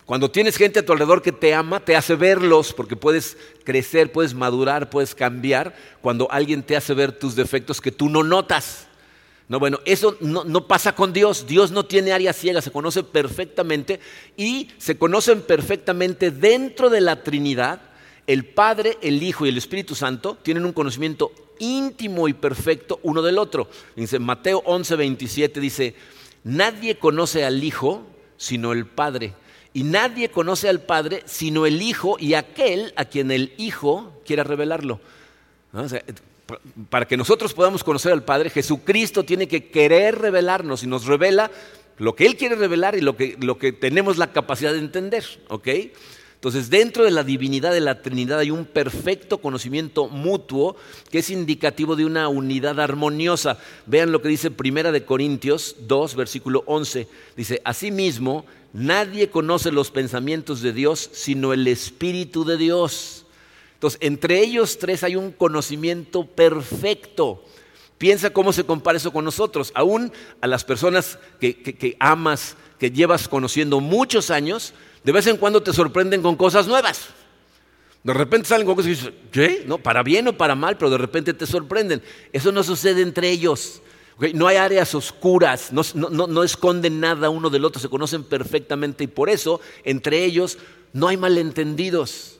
Cuando 0.05 0.29
tienes 0.29 0.57
gente 0.57 0.79
a 0.79 0.85
tu 0.85 0.91
alrededor 0.91 1.21
que 1.21 1.31
te 1.31 1.53
ama, 1.53 1.79
te 1.79 1.95
hace 1.95 2.15
verlos, 2.15 2.73
porque 2.73 2.97
puedes 2.97 3.37
crecer, 3.63 4.11
puedes 4.11 4.33
madurar, 4.33 4.89
puedes 4.89 5.15
cambiar, 5.15 5.73
cuando 6.01 6.29
alguien 6.31 6.63
te 6.63 6.75
hace 6.75 6.93
ver 6.95 7.13
tus 7.13 7.35
defectos 7.35 7.79
que 7.79 7.91
tú 7.91 8.09
no 8.09 8.23
notas. 8.23 8.88
No, 9.49 9.57
bueno, 9.57 9.79
eso 9.83 10.15
no, 10.21 10.67
pasa 10.67 10.93
con 10.93 11.11
Dios. 11.11 11.47
Dios 11.47 11.71
no 11.71 11.83
tiene 11.83 12.13
área 12.13 12.33
ciega, 12.33 12.61
se 12.61 12.71
conoce 12.71 13.01
perfectamente 13.01 13.99
y 14.37 14.69
se 14.77 14.95
conocen 14.95 15.41
perfectamente 15.41 16.29
dentro 16.29 16.91
de 16.91 17.01
la 17.01 17.23
Trinidad. 17.23 17.81
El 18.27 18.45
Padre, 18.45 18.99
el 19.01 19.23
Hijo 19.23 19.47
y 19.47 19.49
el 19.49 19.57
Espíritu 19.57 19.95
Santo 19.95 20.37
tienen 20.43 20.65
un 20.65 20.71
conocimiento 20.71 21.31
íntimo 21.57 22.27
y 22.27 22.33
perfecto 22.33 22.99
uno 23.01 23.23
del 23.23 23.39
otro. 23.39 23.67
Dice 23.95 24.19
Mateo 24.19 24.61
11, 24.65 24.95
27 24.95 25.59
dice, 25.59 25.95
nadie 26.43 26.99
conoce 26.99 27.43
al 27.43 27.63
Hijo 27.63 28.05
sino 28.37 28.71
el 28.71 28.85
Padre. 28.85 29.33
Y 29.73 29.81
nadie 29.81 30.29
conoce 30.29 30.69
al 30.69 30.81
Padre 30.81 31.23
sino 31.25 31.65
el 31.65 31.81
Hijo 31.81 32.17
y 32.19 32.35
aquel 32.35 32.93
a 32.95 33.05
quien 33.05 33.31
el 33.31 33.53
Hijo 33.57 34.21
quiera 34.25 34.43
revelarlo 34.43 35.01
para 36.89 37.07
que 37.07 37.17
nosotros 37.17 37.53
podamos 37.53 37.83
conocer 37.83 38.11
al 38.11 38.23
Padre, 38.23 38.49
Jesucristo 38.49 39.23
tiene 39.23 39.47
que 39.47 39.69
querer 39.69 40.19
revelarnos 40.19 40.83
y 40.83 40.87
nos 40.87 41.05
revela 41.05 41.51
lo 41.97 42.15
que 42.15 42.25
Él 42.25 42.37
quiere 42.37 42.55
revelar 42.55 42.95
y 42.95 43.01
lo 43.01 43.15
que, 43.15 43.37
lo 43.39 43.57
que 43.57 43.71
tenemos 43.71 44.17
la 44.17 44.31
capacidad 44.31 44.71
de 44.71 44.79
entender. 44.79 45.25
¿ok? 45.49 45.67
Entonces, 46.39 46.69
dentro 46.69 47.03
de 47.03 47.11
la 47.11 47.25
divinidad 47.25 47.73
de 47.73 47.81
la 47.81 48.01
Trinidad 48.01 48.39
hay 48.39 48.49
un 48.49 48.63
perfecto 48.63 49.39
conocimiento 49.39 50.07
mutuo 50.07 50.77
que 51.11 51.19
es 51.19 51.29
indicativo 51.31 51.97
de 51.97 52.05
una 52.05 52.29
unidad 52.29 52.79
armoniosa. 52.79 53.59
Vean 53.85 54.13
lo 54.13 54.21
que 54.21 54.29
dice 54.29 54.49
Primera 54.49 54.93
de 54.93 55.03
Corintios 55.03 55.75
2, 55.81 56.15
versículo 56.15 56.63
11. 56.65 57.09
Dice, 57.35 57.61
asimismo, 57.65 58.45
nadie 58.71 59.29
conoce 59.29 59.73
los 59.73 59.91
pensamientos 59.91 60.61
de 60.61 60.71
Dios 60.71 61.09
sino 61.11 61.51
el 61.51 61.67
Espíritu 61.67 62.45
de 62.45 62.55
Dios. 62.55 63.25
Entonces, 63.79 64.01
entre 64.01 64.41
ellos 64.41 64.77
tres 64.77 65.05
hay 65.05 65.15
un 65.15 65.31
conocimiento 65.31 66.25
perfecto. 66.25 67.45
Piensa 67.97 68.29
cómo 68.29 68.51
se 68.51 68.65
compara 68.65 68.97
eso 68.97 69.13
con 69.13 69.23
nosotros. 69.23 69.71
Aún 69.73 70.11
a 70.41 70.47
las 70.47 70.65
personas 70.65 71.17
que, 71.39 71.95
amas, 71.97 72.57
que 72.77 72.91
llevas 72.91 73.29
conociendo 73.29 73.79
muchos 73.79 74.31
años, 74.31 74.73
de 75.05 75.13
vez 75.13 75.27
en 75.27 75.37
cuando 75.37 75.63
te 75.63 75.71
sorprenden 75.71 76.21
con 76.21 76.35
cosas 76.35 76.67
nuevas. 76.67 77.07
De 78.03 78.13
repente 78.13 78.49
salen 78.49 78.67
con 78.67 78.75
cosas 78.75 78.87
y 78.87 78.95
dices, 78.95 79.13
¿qué? 79.31 79.63
No, 79.65 79.77
para 79.77 80.03
bien 80.03 80.27
o 80.27 80.37
para 80.37 80.55
mal, 80.55 80.77
pero 80.77 80.91
de 80.91 80.97
repente 80.97 81.33
te 81.33 81.45
sorprenden. 81.45 82.03
Eso 82.33 82.51
no 82.51 82.63
sucede 82.63 83.01
entre 83.01 83.29
ellos. 83.29 83.81
No 84.33 84.45
hay 84.45 84.57
áreas 84.57 84.93
oscuras, 84.93 85.71
no, 85.71 85.83
no 86.09 86.43
esconden 86.43 86.99
nada 86.99 87.29
uno 87.29 87.49
del 87.49 87.63
otro, 87.63 87.79
se 87.79 87.87
conocen 87.87 88.25
perfectamente 88.25 89.05
y 89.05 89.07
por 89.07 89.29
eso 89.29 89.61
entre 89.85 90.25
ellos 90.25 90.57
no 90.91 91.07
hay 91.07 91.15
malentendidos. 91.15 92.38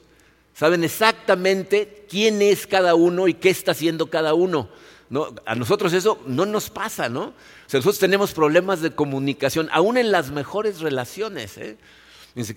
Saben 0.60 0.84
exactamente 0.84 2.06
quién 2.10 2.42
es 2.42 2.68
cada 2.68 2.94
uno 2.94 3.30
y 3.30 3.34
qué 3.34 3.50
está 3.50 3.72
haciendo 3.72 4.08
cada 4.08 4.34
uno. 4.34 4.68
¿no? 5.10 5.34
A 5.46 5.56
nosotros 5.56 5.94
eso 5.94 6.22
no 6.28 6.46
nos 6.46 6.70
pasa, 6.70 7.08
¿no? 7.08 7.28
O 7.28 7.34
sea, 7.66 7.78
nosotros 7.78 7.98
tenemos 7.98 8.34
problemas 8.34 8.82
de 8.82 8.92
comunicación, 8.92 9.70
aún 9.72 9.98
en 9.98 10.12
las 10.12 10.32
mejores 10.32 10.82
relaciones. 10.82 11.58
¿eh? 11.58 11.78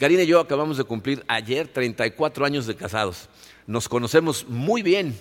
Karina 0.00 0.24
y 0.24 0.26
yo 0.26 0.40
acabamos 0.40 0.78
de 0.78 0.82
cumplir 0.82 1.22
ayer 1.28 1.68
34 1.68 2.44
años 2.44 2.66
de 2.66 2.74
casados. 2.74 3.28
Nos 3.68 3.88
conocemos 3.88 4.48
muy 4.48 4.82
bien. 4.82 5.16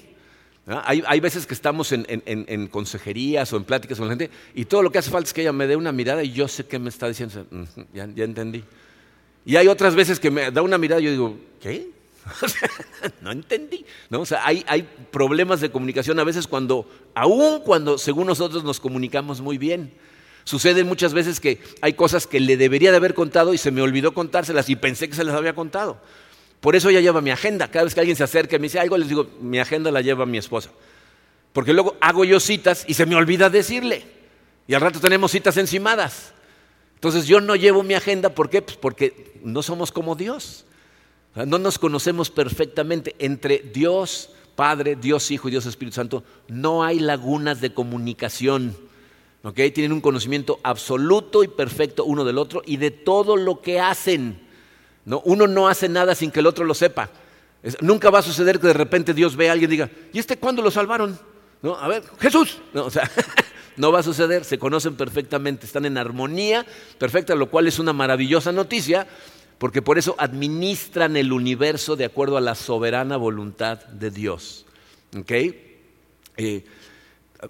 Hay, 0.65 1.19
veces 1.19 1.45
que 1.45 1.53
estamos 1.53 1.91
en, 1.91 2.67
consejerías 2.69 3.53
o 3.53 3.57
en 3.57 3.63
pláticas 3.63 3.99
con 3.99 4.07
la 4.07 4.13
gente 4.13 4.31
y 4.55 4.65
todo 4.65 4.81
lo 4.81 4.91
que 4.91 4.97
hace 4.97 5.11
falta 5.11 5.27
es 5.27 5.33
que 5.33 5.41
ella 5.41 5.53
me 5.53 5.67
dé 5.67 5.75
una 5.75 5.91
mirada 5.91 6.23
y 6.23 6.31
yo 6.31 6.47
sé 6.47 6.65
qué 6.65 6.79
me 6.79 6.89
está 6.89 7.07
diciendo. 7.07 7.45
Ya, 7.93 8.07
ya 8.07 8.23
entendí. 8.23 8.63
Y 9.45 9.55
hay 9.57 9.67
otras 9.67 9.93
veces 9.93 10.19
que 10.19 10.31
me 10.31 10.49
da 10.49 10.63
una 10.63 10.79
mirada 10.79 10.99
y 10.99 11.03
yo 11.05 11.11
digo, 11.11 11.37
¿qué? 11.59 12.00
no 13.21 13.31
entendí. 13.31 13.85
hay, 14.43 14.87
problemas 15.11 15.61
de 15.61 15.71
comunicación 15.71 16.19
a 16.19 16.23
veces 16.23 16.47
cuando, 16.47 16.89
aún 17.15 17.61
cuando 17.61 17.97
según 17.97 18.27
nosotros 18.27 18.63
nos 18.63 18.79
comunicamos 18.79 19.41
muy 19.41 19.57
bien. 19.57 19.93
Sucede 20.43 20.83
muchas 20.83 21.13
veces 21.13 21.39
que 21.39 21.59
hay 21.81 21.93
cosas 21.93 22.25
que 22.25 22.39
le 22.39 22.57
debería 22.57 22.91
de 22.91 22.97
haber 22.97 23.13
contado 23.13 23.53
y 23.53 23.57
se 23.57 23.71
me 23.71 23.81
olvidó 23.81 24.13
contárselas 24.13 24.69
y 24.69 24.75
pensé 24.75 25.07
que 25.07 25.15
se 25.15 25.23
las 25.23 25.35
había 25.35 25.53
contado. 25.53 26.01
Por 26.59 26.75
eso 26.75 26.89
ella 26.89 26.99
lleva 26.99 27.21
mi 27.21 27.31
agenda. 27.31 27.69
Cada 27.69 27.85
vez 27.85 27.93
que 27.93 27.99
alguien 27.99 28.15
se 28.15 28.23
acerca 28.23 28.55
y 28.55 28.59
me 28.59 28.63
dice 28.63 28.79
algo, 28.79 28.97
les 28.97 29.07
digo, 29.07 29.27
mi 29.39 29.59
agenda 29.59 29.91
la 29.91 30.01
lleva 30.01 30.25
mi 30.25 30.37
esposa. 30.37 30.69
Porque 31.53 31.73
luego 31.73 31.95
hago 32.01 32.23
yo 32.23 32.39
citas 32.39 32.85
y 32.87 32.93
se 32.93 33.05
me 33.05 33.15
olvida 33.15 33.49
decirle. 33.49 34.05
Y 34.67 34.73
al 34.73 34.81
rato 34.81 34.99
tenemos 34.99 35.31
citas 35.31 35.57
encimadas. 35.57 36.33
Entonces 36.95 37.25
yo 37.25 37.41
no 37.41 37.55
llevo 37.55 37.83
mi 37.83 37.95
agenda, 37.95 38.29
¿por 38.29 38.49
qué? 38.49 38.61
Pues 38.61 38.77
porque 38.77 39.33
no 39.43 39.63
somos 39.63 39.91
como 39.91 40.15
Dios. 40.15 40.65
No 41.35 41.57
nos 41.57 41.79
conocemos 41.79 42.29
perfectamente. 42.29 43.15
Entre 43.19 43.59
Dios 43.59 44.29
Padre, 44.55 44.95
Dios 44.95 45.31
Hijo 45.31 45.47
y 45.47 45.51
Dios 45.51 45.65
Espíritu 45.65 45.95
Santo 45.95 46.23
no 46.47 46.83
hay 46.83 46.99
lagunas 46.99 47.61
de 47.61 47.73
comunicación. 47.73 48.75
Tienen 49.53 49.91
un 49.91 50.01
conocimiento 50.01 50.59
absoluto 50.61 51.43
y 51.43 51.47
perfecto 51.47 52.05
uno 52.05 52.23
del 52.23 52.37
otro 52.37 52.61
y 52.65 52.77
de 52.77 52.91
todo 52.91 53.37
lo 53.37 53.61
que 53.61 53.79
hacen. 53.79 54.39
Uno 55.05 55.47
no 55.47 55.67
hace 55.67 55.89
nada 55.89 56.13
sin 56.13 56.31
que 56.31 56.41
el 56.41 56.47
otro 56.47 56.65
lo 56.65 56.73
sepa. 56.73 57.09
nunca 57.79 58.09
va 58.09 58.19
a 58.19 58.23
suceder 58.23 58.59
que 58.59 58.67
de 58.67 58.73
repente 58.73 59.13
Dios 59.13 59.35
vea 59.35 59.51
a 59.51 59.53
alguien 59.53 59.71
y 59.71 59.73
diga, 59.73 59.89
¿y 60.13 60.19
este 60.19 60.37
cuándo 60.37 60.61
lo 60.61 60.69
salvaron? 60.69 61.17
¿No? 61.61 61.75
A 61.75 61.87
ver, 61.87 62.03
Jesús. 62.19 62.59
No, 62.73 62.87
no 63.77 63.91
va 63.91 63.99
a 63.99 64.03
suceder, 64.03 64.45
se 64.45 64.59
conocen 64.59 64.95
perfectamente, 64.95 65.65
están 65.65 65.85
en 65.85 65.97
armonía 65.97 66.65
perfecta, 66.99 67.33
lo 67.33 67.49
cual 67.49 67.67
es 67.67 67.79
una 67.79 67.93
maravillosa 67.93 68.51
noticia, 68.51 69.07
porque 69.61 69.83
por 69.83 69.99
eso 69.99 70.15
administran 70.17 71.15
el 71.15 71.31
universo 71.31 71.95
de 71.95 72.05
acuerdo 72.05 72.35
a 72.35 72.41
la 72.41 72.55
soberana 72.55 73.15
voluntad 73.15 73.77
de 73.85 74.09
Dios. 74.09 74.65
¿Ok? 75.15 75.31
Eh, 76.37 76.65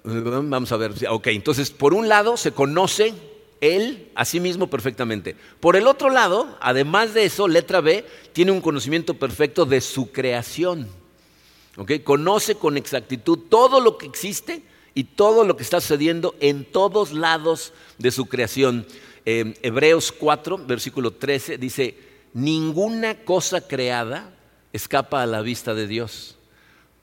vamos 0.03 0.73
a 0.73 0.75
ver, 0.75 0.91
ok, 1.09 1.27
entonces 1.27 1.71
por 1.71 1.93
un 1.93 2.09
lado 2.09 2.35
se 2.35 2.51
conoce 2.51 3.13
él 3.61 4.09
a 4.13 4.25
sí 4.25 4.41
mismo 4.41 4.69
perfectamente. 4.69 5.37
Por 5.61 5.77
el 5.77 5.87
otro 5.87 6.09
lado, 6.09 6.57
además 6.59 7.13
de 7.13 7.23
eso, 7.23 7.47
letra 7.47 7.79
B, 7.79 8.05
tiene 8.33 8.51
un 8.51 8.59
conocimiento 8.59 9.13
perfecto 9.13 9.65
de 9.65 9.79
su 9.79 10.11
creación. 10.11 10.89
¿Ok? 11.77 11.93
Conoce 12.03 12.55
con 12.55 12.75
exactitud 12.75 13.39
todo 13.47 13.79
lo 13.79 13.97
que 13.97 14.07
existe 14.07 14.63
y 14.93 15.05
todo 15.05 15.45
lo 15.45 15.55
que 15.55 15.63
está 15.63 15.79
sucediendo 15.79 16.35
en 16.41 16.65
todos 16.65 17.13
lados 17.13 17.71
de 17.99 18.11
su 18.11 18.25
creación. 18.25 18.85
Hebreos 19.25 20.11
4, 20.11 20.65
versículo 20.65 21.11
13, 21.11 21.57
dice, 21.57 21.95
ninguna 22.33 23.23
cosa 23.23 23.67
creada 23.67 24.33
escapa 24.73 25.21
a 25.21 25.25
la 25.25 25.41
vista 25.41 25.73
de 25.73 25.87
Dios. 25.87 26.37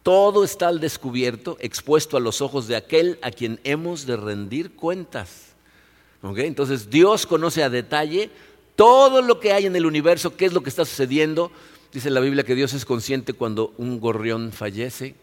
Todo 0.02 0.42
está 0.44 0.68
al 0.68 0.80
descubierto, 0.80 1.56
expuesto 1.60 2.16
a 2.16 2.20
los 2.20 2.40
ojos 2.40 2.66
de 2.66 2.76
aquel 2.76 3.18
a 3.22 3.30
quien 3.30 3.60
hemos 3.64 4.06
de 4.06 4.16
rendir 4.16 4.72
cuentas. 4.72 5.48
Entonces 6.22 6.90
Dios 6.90 7.26
conoce 7.26 7.62
a 7.62 7.70
detalle 7.70 8.30
todo 8.74 9.22
lo 9.22 9.38
que 9.40 9.52
hay 9.52 9.66
en 9.66 9.76
el 9.76 9.86
universo, 9.86 10.36
qué 10.36 10.46
es 10.46 10.52
lo 10.52 10.62
que 10.62 10.70
está 10.70 10.84
sucediendo. 10.84 11.52
Dice 11.92 12.10
la 12.10 12.20
Biblia 12.20 12.44
que 12.44 12.54
Dios 12.54 12.74
es 12.74 12.84
consciente 12.84 13.32
cuando 13.32 13.74
un 13.76 14.00
gorrión 14.00 14.52
fallece. 14.52 15.14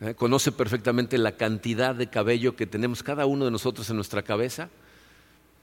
¿eh? 0.00 0.14
Conoce 0.14 0.52
perfectamente 0.52 1.18
la 1.18 1.32
cantidad 1.32 1.94
de 1.94 2.08
cabello 2.08 2.56
que 2.56 2.66
tenemos 2.66 3.02
cada 3.02 3.26
uno 3.26 3.44
de 3.44 3.50
nosotros 3.50 3.88
en 3.90 3.96
nuestra 3.96 4.22
cabeza. 4.22 4.70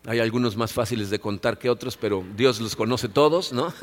Hay 0.05 0.19
algunos 0.19 0.57
más 0.57 0.73
fáciles 0.73 1.09
de 1.09 1.19
contar 1.19 1.59
que 1.59 1.69
otros, 1.69 1.95
pero 1.95 2.23
Dios 2.35 2.59
los 2.59 2.75
conoce 2.75 3.07
todos, 3.07 3.53
¿no? 3.53 3.73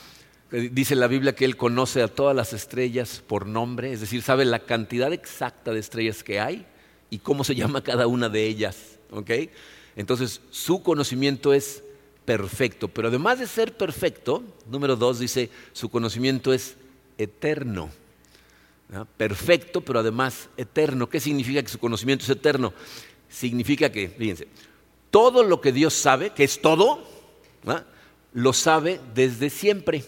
Dice 0.50 0.96
la 0.96 1.06
Biblia 1.06 1.36
que 1.36 1.44
Él 1.44 1.56
conoce 1.56 2.02
a 2.02 2.08
todas 2.08 2.34
las 2.34 2.52
estrellas 2.52 3.22
por 3.24 3.46
nombre, 3.46 3.92
es 3.92 4.00
decir, 4.00 4.20
sabe 4.22 4.44
la 4.44 4.58
cantidad 4.58 5.12
exacta 5.12 5.72
de 5.72 5.78
estrellas 5.78 6.24
que 6.24 6.40
hay 6.40 6.66
y 7.08 7.18
cómo 7.18 7.44
se 7.44 7.54
llama 7.54 7.82
cada 7.82 8.08
una 8.08 8.28
de 8.28 8.46
ellas. 8.46 8.98
Entonces, 9.94 10.40
su 10.50 10.82
conocimiento 10.82 11.52
es 11.52 11.84
perfecto, 12.24 12.88
pero 12.88 13.08
además 13.08 13.38
de 13.38 13.46
ser 13.46 13.76
perfecto, 13.76 14.42
número 14.68 14.96
dos 14.96 15.20
dice, 15.20 15.50
su 15.72 15.88
conocimiento 15.88 16.52
es 16.52 16.76
eterno. 17.16 17.90
Perfecto, 19.16 19.82
pero 19.82 20.00
además 20.00 20.48
eterno. 20.56 21.08
¿Qué 21.08 21.20
significa 21.20 21.62
que 21.62 21.68
su 21.68 21.78
conocimiento 21.78 22.24
es 22.24 22.30
eterno? 22.30 22.72
Significa 23.28 23.92
que, 23.92 24.08
fíjense, 24.08 24.48
todo 25.10 25.42
lo 25.42 25.60
que 25.60 25.72
Dios 25.72 25.94
sabe, 25.94 26.30
que 26.30 26.44
es 26.44 26.60
todo, 26.60 27.00
lo 28.32 28.52
sabe 28.52 29.00
desde 29.14 29.50
siempre. 29.50 30.04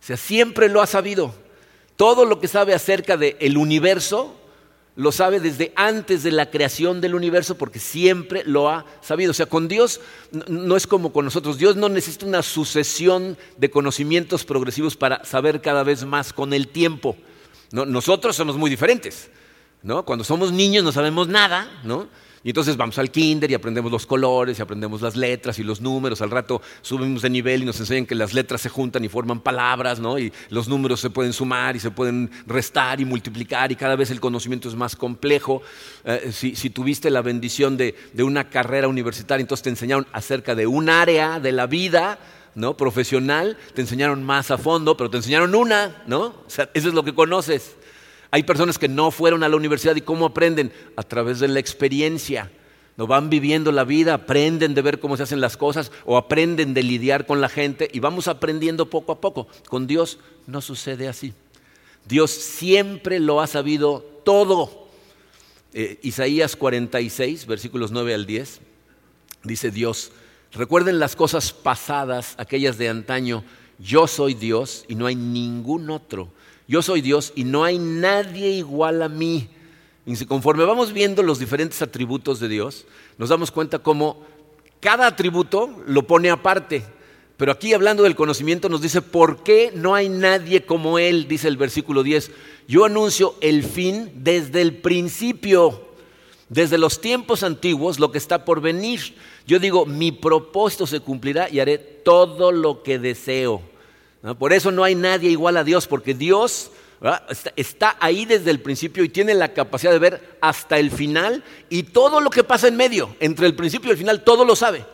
O 0.00 0.04
sea, 0.04 0.16
siempre 0.16 0.68
lo 0.68 0.82
ha 0.82 0.86
sabido. 0.86 1.34
Todo 1.96 2.24
lo 2.24 2.40
que 2.40 2.48
sabe 2.48 2.74
acerca 2.74 3.16
del 3.16 3.56
universo, 3.56 4.34
lo 4.96 5.12
sabe 5.12 5.38
desde 5.38 5.72
antes 5.76 6.22
de 6.22 6.32
la 6.32 6.50
creación 6.50 7.00
del 7.00 7.14
universo 7.14 7.56
porque 7.56 7.78
siempre 7.78 8.42
lo 8.44 8.68
ha 8.68 8.84
sabido. 9.00 9.30
O 9.30 9.34
sea, 9.34 9.46
con 9.46 9.68
Dios 9.68 10.00
no 10.48 10.76
es 10.76 10.86
como 10.86 11.12
con 11.12 11.24
nosotros. 11.24 11.58
Dios 11.58 11.76
no 11.76 11.88
necesita 11.88 12.26
una 12.26 12.42
sucesión 12.42 13.36
de 13.56 13.70
conocimientos 13.70 14.44
progresivos 14.44 14.96
para 14.96 15.24
saber 15.24 15.60
cada 15.60 15.84
vez 15.84 16.04
más 16.04 16.32
con 16.32 16.52
el 16.52 16.68
tiempo. 16.68 17.16
Nosotros 17.70 18.34
somos 18.34 18.56
muy 18.56 18.70
diferentes. 18.70 19.30
¿no? 19.82 20.04
Cuando 20.04 20.24
somos 20.24 20.52
niños 20.52 20.84
no 20.84 20.92
sabemos 20.92 21.28
nada, 21.28 21.80
¿no? 21.84 22.08
Y 22.44 22.50
entonces 22.50 22.76
vamos 22.76 22.98
al 22.98 23.10
kinder 23.10 23.50
y 23.50 23.54
aprendemos 23.54 23.90
los 23.90 24.06
colores 24.06 24.58
y 24.58 24.62
aprendemos 24.62 25.02
las 25.02 25.16
letras 25.16 25.58
y 25.58 25.64
los 25.64 25.80
números. 25.80 26.22
Al 26.22 26.30
rato 26.30 26.62
subimos 26.82 27.22
de 27.22 27.30
nivel 27.30 27.62
y 27.62 27.64
nos 27.64 27.80
enseñan 27.80 28.06
que 28.06 28.14
las 28.14 28.32
letras 28.32 28.60
se 28.60 28.68
juntan 28.68 29.04
y 29.04 29.08
forman 29.08 29.40
palabras, 29.40 29.98
¿no? 29.98 30.18
Y 30.18 30.32
los 30.50 30.68
números 30.68 31.00
se 31.00 31.10
pueden 31.10 31.32
sumar 31.32 31.74
y 31.74 31.80
se 31.80 31.90
pueden 31.90 32.30
restar 32.46 33.00
y 33.00 33.04
multiplicar 33.04 33.72
y 33.72 33.76
cada 33.76 33.96
vez 33.96 34.10
el 34.10 34.20
conocimiento 34.20 34.68
es 34.68 34.76
más 34.76 34.94
complejo. 34.94 35.62
Eh, 36.04 36.30
si, 36.32 36.70
tuviste 36.70 37.10
la 37.10 37.22
bendición 37.22 37.76
de, 37.76 37.94
una 38.18 38.48
carrera 38.48 38.88
universitaria, 38.88 39.40
entonces 39.40 39.64
te 39.64 39.70
enseñaron 39.70 40.06
acerca 40.12 40.54
de 40.54 40.66
un 40.66 40.88
área 40.90 41.40
de 41.40 41.52
la 41.52 41.66
vida, 41.66 42.18
¿no? 42.54 42.76
profesional, 42.76 43.56
te 43.74 43.80
enseñaron 43.80 44.22
más 44.22 44.50
a 44.50 44.58
fondo, 44.58 44.96
pero 44.96 45.10
te 45.10 45.16
enseñaron 45.16 45.54
una, 45.54 46.02
¿no? 46.06 46.26
O 46.26 46.44
sea, 46.50 46.70
eso 46.74 46.88
es 46.88 46.94
lo 46.94 47.04
que 47.04 47.14
conoces. 47.14 47.76
Hay 48.30 48.42
personas 48.42 48.78
que 48.78 48.88
no 48.88 49.10
fueron 49.10 49.42
a 49.42 49.48
la 49.48 49.56
universidad 49.56 49.96
y 49.96 50.02
cómo 50.02 50.26
aprenden? 50.26 50.72
A 50.96 51.02
través 51.02 51.40
de 51.40 51.48
la 51.48 51.60
experiencia. 51.60 52.50
No 52.96 53.06
van 53.06 53.30
viviendo 53.30 53.70
la 53.70 53.84
vida, 53.84 54.14
aprenden 54.14 54.74
de 54.74 54.82
ver 54.82 54.98
cómo 54.98 55.16
se 55.16 55.22
hacen 55.22 55.40
las 55.40 55.56
cosas 55.56 55.92
o 56.04 56.16
aprenden 56.16 56.74
de 56.74 56.82
lidiar 56.82 57.26
con 57.26 57.40
la 57.40 57.48
gente 57.48 57.88
y 57.92 58.00
vamos 58.00 58.26
aprendiendo 58.26 58.90
poco 58.90 59.12
a 59.12 59.20
poco. 59.20 59.46
Con 59.68 59.86
Dios 59.86 60.18
no 60.46 60.60
sucede 60.60 61.06
así. 61.06 61.32
Dios 62.06 62.32
siempre 62.32 63.20
lo 63.20 63.40
ha 63.40 63.46
sabido 63.46 64.00
todo. 64.24 64.88
Eh, 65.72 66.00
Isaías 66.02 66.56
46, 66.56 67.46
versículos 67.46 67.92
9 67.92 68.14
al 68.14 68.26
10, 68.26 68.60
dice 69.44 69.70
Dios, 69.70 70.10
recuerden 70.52 70.98
las 70.98 71.14
cosas 71.14 71.52
pasadas, 71.52 72.34
aquellas 72.38 72.78
de 72.78 72.88
antaño, 72.88 73.44
yo 73.78 74.06
soy 74.06 74.34
Dios 74.34 74.86
y 74.88 74.96
no 74.96 75.06
hay 75.06 75.14
ningún 75.14 75.90
otro 75.90 76.32
yo 76.68 76.82
soy 76.82 77.00
Dios 77.00 77.32
y 77.34 77.44
no 77.44 77.64
hay 77.64 77.78
nadie 77.78 78.50
igual 78.50 79.02
a 79.02 79.08
mí. 79.08 79.48
Y 80.04 80.24
conforme 80.26 80.64
vamos 80.64 80.92
viendo 80.92 81.22
los 81.22 81.38
diferentes 81.38 81.80
atributos 81.80 82.40
de 82.40 82.48
Dios, 82.48 82.84
nos 83.16 83.30
damos 83.30 83.50
cuenta 83.50 83.78
cómo 83.78 84.22
cada 84.78 85.06
atributo 85.06 85.82
lo 85.86 86.06
pone 86.06 86.30
aparte. 86.30 86.84
Pero 87.38 87.52
aquí 87.52 87.72
hablando 87.72 88.02
del 88.02 88.16
conocimiento 88.16 88.68
nos 88.68 88.82
dice, 88.82 89.00
¿por 89.00 89.42
qué 89.42 89.72
no 89.74 89.94
hay 89.94 90.08
nadie 90.08 90.66
como 90.66 90.98
Él? 90.98 91.26
Dice 91.26 91.48
el 91.48 91.56
versículo 91.56 92.02
10. 92.02 92.30
Yo 92.66 92.84
anuncio 92.84 93.34
el 93.40 93.64
fin 93.64 94.10
desde 94.16 94.60
el 94.60 94.76
principio, 94.76 95.88
desde 96.48 96.78
los 96.78 97.00
tiempos 97.00 97.42
antiguos, 97.44 97.98
lo 97.98 98.12
que 98.12 98.18
está 98.18 98.44
por 98.44 98.60
venir. 98.60 99.14
Yo 99.46 99.58
digo, 99.58 99.86
mi 99.86 100.12
propósito 100.12 100.86
se 100.86 101.00
cumplirá 101.00 101.48
y 101.48 101.60
haré 101.60 101.78
todo 101.78 102.52
lo 102.52 102.82
que 102.82 102.98
deseo. 102.98 103.62
Por 104.38 104.52
eso 104.52 104.70
no 104.70 104.84
hay 104.84 104.94
nadie 104.94 105.30
igual 105.30 105.56
a 105.56 105.64
Dios, 105.64 105.86
porque 105.86 106.14
Dios 106.14 106.70
Está, 107.54 107.96
ahí 108.00 108.24
desde 108.24 108.50
el 108.50 108.60
principio 108.60 109.04
y 109.04 109.08
tiene 109.08 109.32
la 109.32 109.52
capacidad 109.54 109.92
de 109.92 110.00
ver 110.00 110.38
hasta 110.40 110.80
el 110.80 110.90
final 110.90 111.44
y 111.70 111.84
todo 111.84 112.20
lo 112.20 112.28
que 112.28 112.42
pasa 112.42 112.66
en 112.66 112.76
medio, 112.76 113.14
entre 113.20 113.46
el 113.46 113.54
principio 113.54 113.88
y 113.88 113.92
el 113.92 113.98
final, 113.98 114.24
todo 114.24 114.44
lo 114.44 114.56
sabe. 114.56 114.84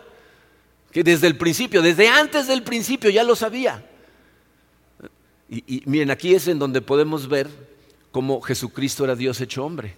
Que 0.90 1.02
desde 1.02 1.26
el 1.26 1.38
principio, 1.38 1.80
desde 1.80 2.08
antes 2.08 2.46
del 2.46 2.62
principio 2.62 3.08
ya 3.08 3.24
lo 3.24 3.34
sabía. 3.34 3.88
Y, 5.48 5.82
miren, 5.86 6.10
aquí 6.10 6.34
es 6.34 6.46
en 6.48 6.58
donde 6.58 6.82
podemos 6.82 7.28
ver 7.28 7.48
cómo 8.10 8.40
Jesucristo 8.42 9.04
era 9.04 9.16
Dios 9.16 9.40
hecho 9.40 9.64
hombre. 9.64 9.96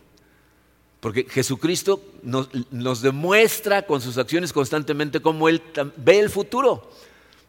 Porque 1.01 1.27
Jesucristo 1.29 2.03
nos, 2.23 2.49
nos, 2.71 3.03
demuestra 3.03 3.83
con 3.83 4.01
sus 4.01 4.17
acciones 4.17 4.53
constantemente 4.53 5.21
cómo 5.21 5.49
Él 5.49 5.63
ve 5.97 6.21
el 6.21 6.31
futuro. 6.31 6.91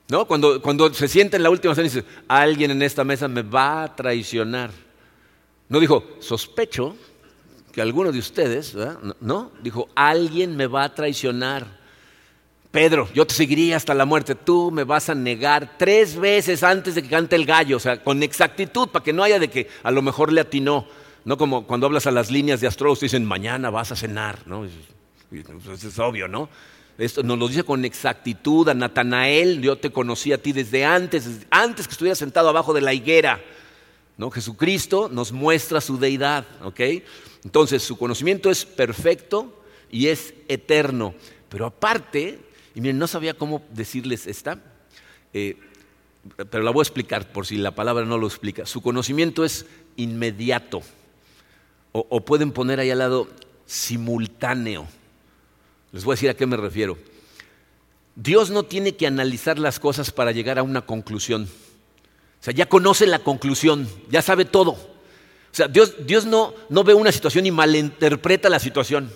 ¿No? 0.09 0.25
Cuando, 0.25 0.61
cuando 0.61 0.93
se 0.93 1.07
sienta 1.07 1.35
en 1.37 1.43
la 1.43 1.49
última 1.49 1.75
cena 1.75 1.87
y 1.87 1.89
dice, 1.89 2.05
alguien 2.27 2.71
en 2.71 2.81
esta 2.81 3.03
mesa 3.03 3.27
me 3.27 3.41
va 3.41 3.83
a 3.83 3.95
traicionar. 3.95 4.71
No 5.69 5.79
dijo, 5.79 6.03
sospecho 6.19 6.95
que 7.73 7.81
alguno 7.81 8.11
de 8.11 8.19
ustedes, 8.19 8.73
no, 8.73 9.15
no, 9.19 9.51
dijo, 9.61 9.89
alguien 9.95 10.55
me 10.55 10.67
va 10.67 10.85
a 10.85 10.95
traicionar. 10.95 11.77
Pedro, 12.71 13.09
yo 13.13 13.27
te 13.27 13.33
seguiría 13.33 13.75
hasta 13.75 13.93
la 13.93 14.05
muerte, 14.05 14.35
tú 14.35 14.71
me 14.71 14.83
vas 14.83 15.09
a 15.09 15.15
negar 15.15 15.77
tres 15.77 16.15
veces 16.15 16.63
antes 16.63 16.95
de 16.95 17.03
que 17.03 17.09
cante 17.09 17.35
el 17.35 17.45
gallo, 17.45 17.77
o 17.77 17.79
sea, 17.79 18.03
con 18.03 18.23
exactitud, 18.23 18.89
para 18.89 19.03
que 19.03 19.13
no 19.13 19.23
haya 19.23 19.39
de 19.39 19.49
que 19.49 19.67
a 19.83 19.91
lo 19.91 20.01
mejor 20.01 20.31
le 20.31 20.41
atinó, 20.41 20.87
no 21.25 21.37
como 21.37 21.67
cuando 21.67 21.87
hablas 21.87 22.07
a 22.07 22.11
las 22.11 22.31
líneas 22.31 22.61
de 22.61 22.67
astrólogos, 22.67 23.01
dicen, 23.01 23.25
mañana 23.25 23.69
vas 23.69 23.91
a 23.91 23.95
cenar, 23.95 24.39
¿no? 24.45 24.65
Pues, 25.29 25.83
es 25.83 25.99
obvio, 25.99 26.27
¿no? 26.27 26.49
Esto 26.97 27.21
nos 27.21 27.38
lo 27.38 27.47
dice 27.47 27.63
con 27.63 27.86
exactitud 27.86 28.67
a 28.69 28.73
Natanael, 28.73 29.62
yo 29.62 29.77
te 29.77 29.91
conocí 29.91 30.33
a 30.33 30.41
ti 30.41 30.51
desde 30.51 30.83
antes, 30.83 31.45
antes 31.51 31.88
que 31.88 31.91
estuviera 31.91 32.15
sentado 32.15 32.49
abajo 32.49 32.73
de 32.73 32.81
la 32.81 32.93
higuera. 32.93 33.39
¿no? 34.17 34.31
Jesucristo 34.31 35.07
nos 35.12 35.31
muestra 35.31 35.79
su 35.79 35.99
deidad, 35.99 36.45
¿ok? 36.63 36.81
Entonces, 37.43 37.83
su 37.83 37.97
conocimiento 37.97 38.49
es 38.49 38.65
perfecto 38.65 39.63
y 39.91 40.07
es 40.07 40.33
eterno. 40.47 41.13
Pero 41.49 41.67
aparte, 41.67 42.39
y 42.73 42.81
miren, 42.81 42.97
no 42.97 43.05
sabía 43.05 43.36
cómo 43.36 43.62
decirles 43.71 44.25
esta, 44.25 44.60
eh, 45.33 45.55
pero 46.49 46.63
la 46.63 46.71
voy 46.71 46.81
a 46.81 46.83
explicar 46.83 47.31
por 47.31 47.45
si 47.45 47.57
la 47.57 47.75
palabra 47.75 48.05
no 48.05 48.17
lo 48.17 48.25
explica. 48.25 48.65
Su 48.65 48.81
conocimiento 48.81 49.45
es 49.45 49.67
inmediato. 49.97 50.81
O, 51.91 52.07
o 52.10 52.25
pueden 52.25 52.51
poner 52.51 52.79
ahí 52.79 52.89
al 52.89 52.99
lado 52.99 53.27
simultáneo. 53.67 54.88
Les 55.91 56.04
voy 56.04 56.13
a 56.13 56.15
decir 56.15 56.30
a 56.30 56.36
qué 56.36 56.45
me 56.45 56.58
refiero. 56.58 56.97
Dios 58.15 58.50
no 58.50 58.63
tiene 58.63 58.95
que 58.95 59.08
analizar 59.08 59.60
las 59.60 59.80
cosas 59.80 60.12
para 60.12 60.32
llegar 60.32 60.58
a 60.58 60.63
una 60.63 60.86
conclusión. 60.86 61.43
O 61.43 62.43
sea, 62.43 62.54
ya 62.54 62.67
conoce 62.67 63.06
la 63.08 63.19
conclusión, 63.19 63.88
ya 64.10 64.21
sabe 64.21 64.45
todo. 64.45 64.71
O 64.71 65.56
sea, 65.58 65.67
Dios, 65.67 66.06
Dios 66.06 66.26
no, 66.26 66.54
no 66.69 66.84
ve 66.84 66.93
una 66.93 67.12
situación 67.12 67.45
y 67.45 67.52
malinterpreta 67.52 68.50
la 68.50 68.60
situación. 68.60 69.12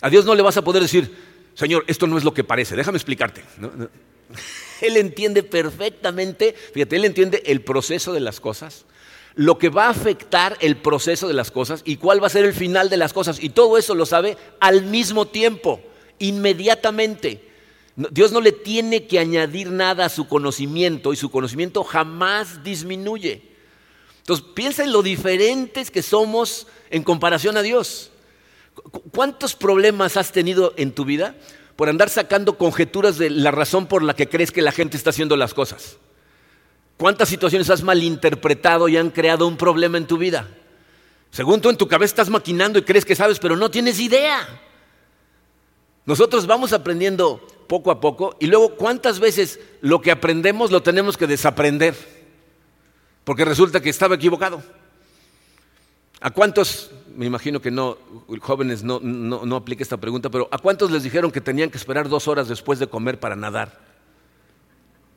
A 0.00 0.10
Dios 0.10 0.24
no 0.24 0.34
le 0.34 0.42
vas 0.42 0.56
a 0.56 0.62
poder 0.62 0.82
decir, 0.82 1.14
Señor, 1.54 1.84
esto 1.86 2.06
no 2.06 2.18
es 2.18 2.24
lo 2.24 2.34
que 2.34 2.44
parece, 2.44 2.76
déjame 2.76 2.98
explicarte. 2.98 3.44
Él 4.80 4.96
entiende 4.96 5.42
perfectamente, 5.42 6.54
fíjate, 6.74 6.96
Él 6.96 7.04
entiende 7.04 7.42
el 7.46 7.62
proceso 7.62 8.12
de 8.12 8.20
las 8.20 8.40
cosas, 8.40 8.84
lo 9.34 9.58
que 9.58 9.68
va 9.68 9.86
a 9.86 9.90
afectar 9.90 10.56
el 10.60 10.76
proceso 10.76 11.28
de 11.28 11.34
las 11.34 11.50
cosas 11.50 11.82
y 11.84 11.96
cuál 11.96 12.22
va 12.22 12.26
a 12.26 12.30
ser 12.30 12.44
el 12.44 12.52
final 12.52 12.90
de 12.90 12.96
las 12.96 13.12
cosas. 13.12 13.42
Y 13.42 13.50
todo 13.50 13.78
eso 13.78 13.94
lo 13.94 14.06
sabe 14.06 14.36
al 14.60 14.84
mismo 14.84 15.26
tiempo, 15.26 15.80
inmediatamente. 16.22 17.48
Dios 17.96 18.32
no 18.32 18.40
le 18.40 18.52
tiene 18.52 19.06
que 19.06 19.18
añadir 19.18 19.70
nada 19.70 20.06
a 20.06 20.08
su 20.08 20.26
conocimiento 20.26 21.12
y 21.12 21.16
su 21.16 21.30
conocimiento 21.30 21.84
jamás 21.84 22.64
disminuye. 22.64 23.42
Entonces, 24.18 24.46
piensa 24.54 24.84
en 24.84 24.92
lo 24.92 25.02
diferentes 25.02 25.90
que 25.90 26.02
somos 26.02 26.66
en 26.90 27.02
comparación 27.02 27.56
a 27.56 27.62
Dios. 27.62 28.10
¿Cuántos 29.10 29.54
problemas 29.54 30.16
has 30.16 30.32
tenido 30.32 30.72
en 30.76 30.92
tu 30.92 31.04
vida 31.04 31.34
por 31.76 31.88
andar 31.88 32.08
sacando 32.08 32.56
conjeturas 32.56 33.18
de 33.18 33.28
la 33.28 33.50
razón 33.50 33.86
por 33.86 34.02
la 34.02 34.14
que 34.14 34.28
crees 34.28 34.52
que 34.52 34.62
la 34.62 34.72
gente 34.72 34.96
está 34.96 35.10
haciendo 35.10 35.36
las 35.36 35.52
cosas? 35.52 35.98
¿Cuántas 36.96 37.28
situaciones 37.28 37.68
has 37.68 37.82
malinterpretado 37.82 38.88
y 38.88 38.96
han 38.96 39.10
creado 39.10 39.46
un 39.46 39.56
problema 39.56 39.98
en 39.98 40.06
tu 40.06 40.16
vida? 40.16 40.48
Según 41.30 41.60
tú 41.60 41.68
en 41.68 41.76
tu 41.76 41.88
cabeza 41.88 42.12
estás 42.12 42.30
maquinando 42.30 42.78
y 42.78 42.82
crees 42.82 43.04
que 43.04 43.16
sabes, 43.16 43.38
pero 43.38 43.56
no 43.56 43.70
tienes 43.70 43.98
idea. 43.98 44.46
Nosotros 46.04 46.46
vamos 46.46 46.72
aprendiendo 46.72 47.46
poco 47.68 47.90
a 47.90 48.00
poco 48.00 48.36
y 48.40 48.46
luego 48.46 48.76
cuántas 48.76 49.20
veces 49.20 49.60
lo 49.80 50.00
que 50.00 50.10
aprendemos 50.10 50.70
lo 50.70 50.82
tenemos 50.82 51.16
que 51.16 51.26
desaprender 51.26 51.94
porque 53.24 53.44
resulta 53.44 53.80
que 53.80 53.90
estaba 53.90 54.16
equivocado. 54.16 54.62
¿A 56.20 56.30
cuántos 56.30 56.90
me 57.16 57.26
imagino 57.26 57.60
que 57.60 57.70
no, 57.70 57.98
jóvenes 58.40 58.82
no, 58.82 59.00
no, 59.00 59.44
no 59.44 59.56
aplique 59.56 59.82
esta 59.82 59.96
pregunta, 59.96 60.30
pero 60.30 60.48
¿a 60.50 60.58
cuántos 60.58 60.90
les 60.90 61.02
dijeron 61.02 61.30
que 61.30 61.40
tenían 61.40 61.70
que 61.70 61.78
esperar 61.78 62.08
dos 62.08 62.28
horas 62.28 62.48
después 62.48 62.78
de 62.78 62.86
comer 62.86 63.18
para 63.18 63.36
nadar? 63.36 63.78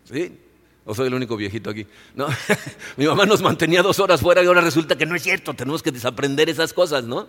¿Sí? 0.05 0.37
¿O 0.83 0.93
soy 0.93 1.07
el 1.07 1.13
único 1.13 1.35
viejito 1.35 1.69
aquí? 1.69 1.87
No, 2.15 2.27
mi 2.97 3.05
mamá 3.05 3.25
nos 3.25 3.41
mantenía 3.41 3.81
dos 3.81 3.99
horas 3.99 4.21
fuera 4.21 4.43
y 4.43 4.47
ahora 4.47 4.61
resulta 4.61 4.95
que 4.95 5.05
no 5.05 5.15
es 5.15 5.23
cierto, 5.23 5.53
tenemos 5.53 5.81
que 5.81 5.91
desaprender 5.91 6.49
esas 6.49 6.73
cosas, 6.73 7.03
¿no? 7.05 7.27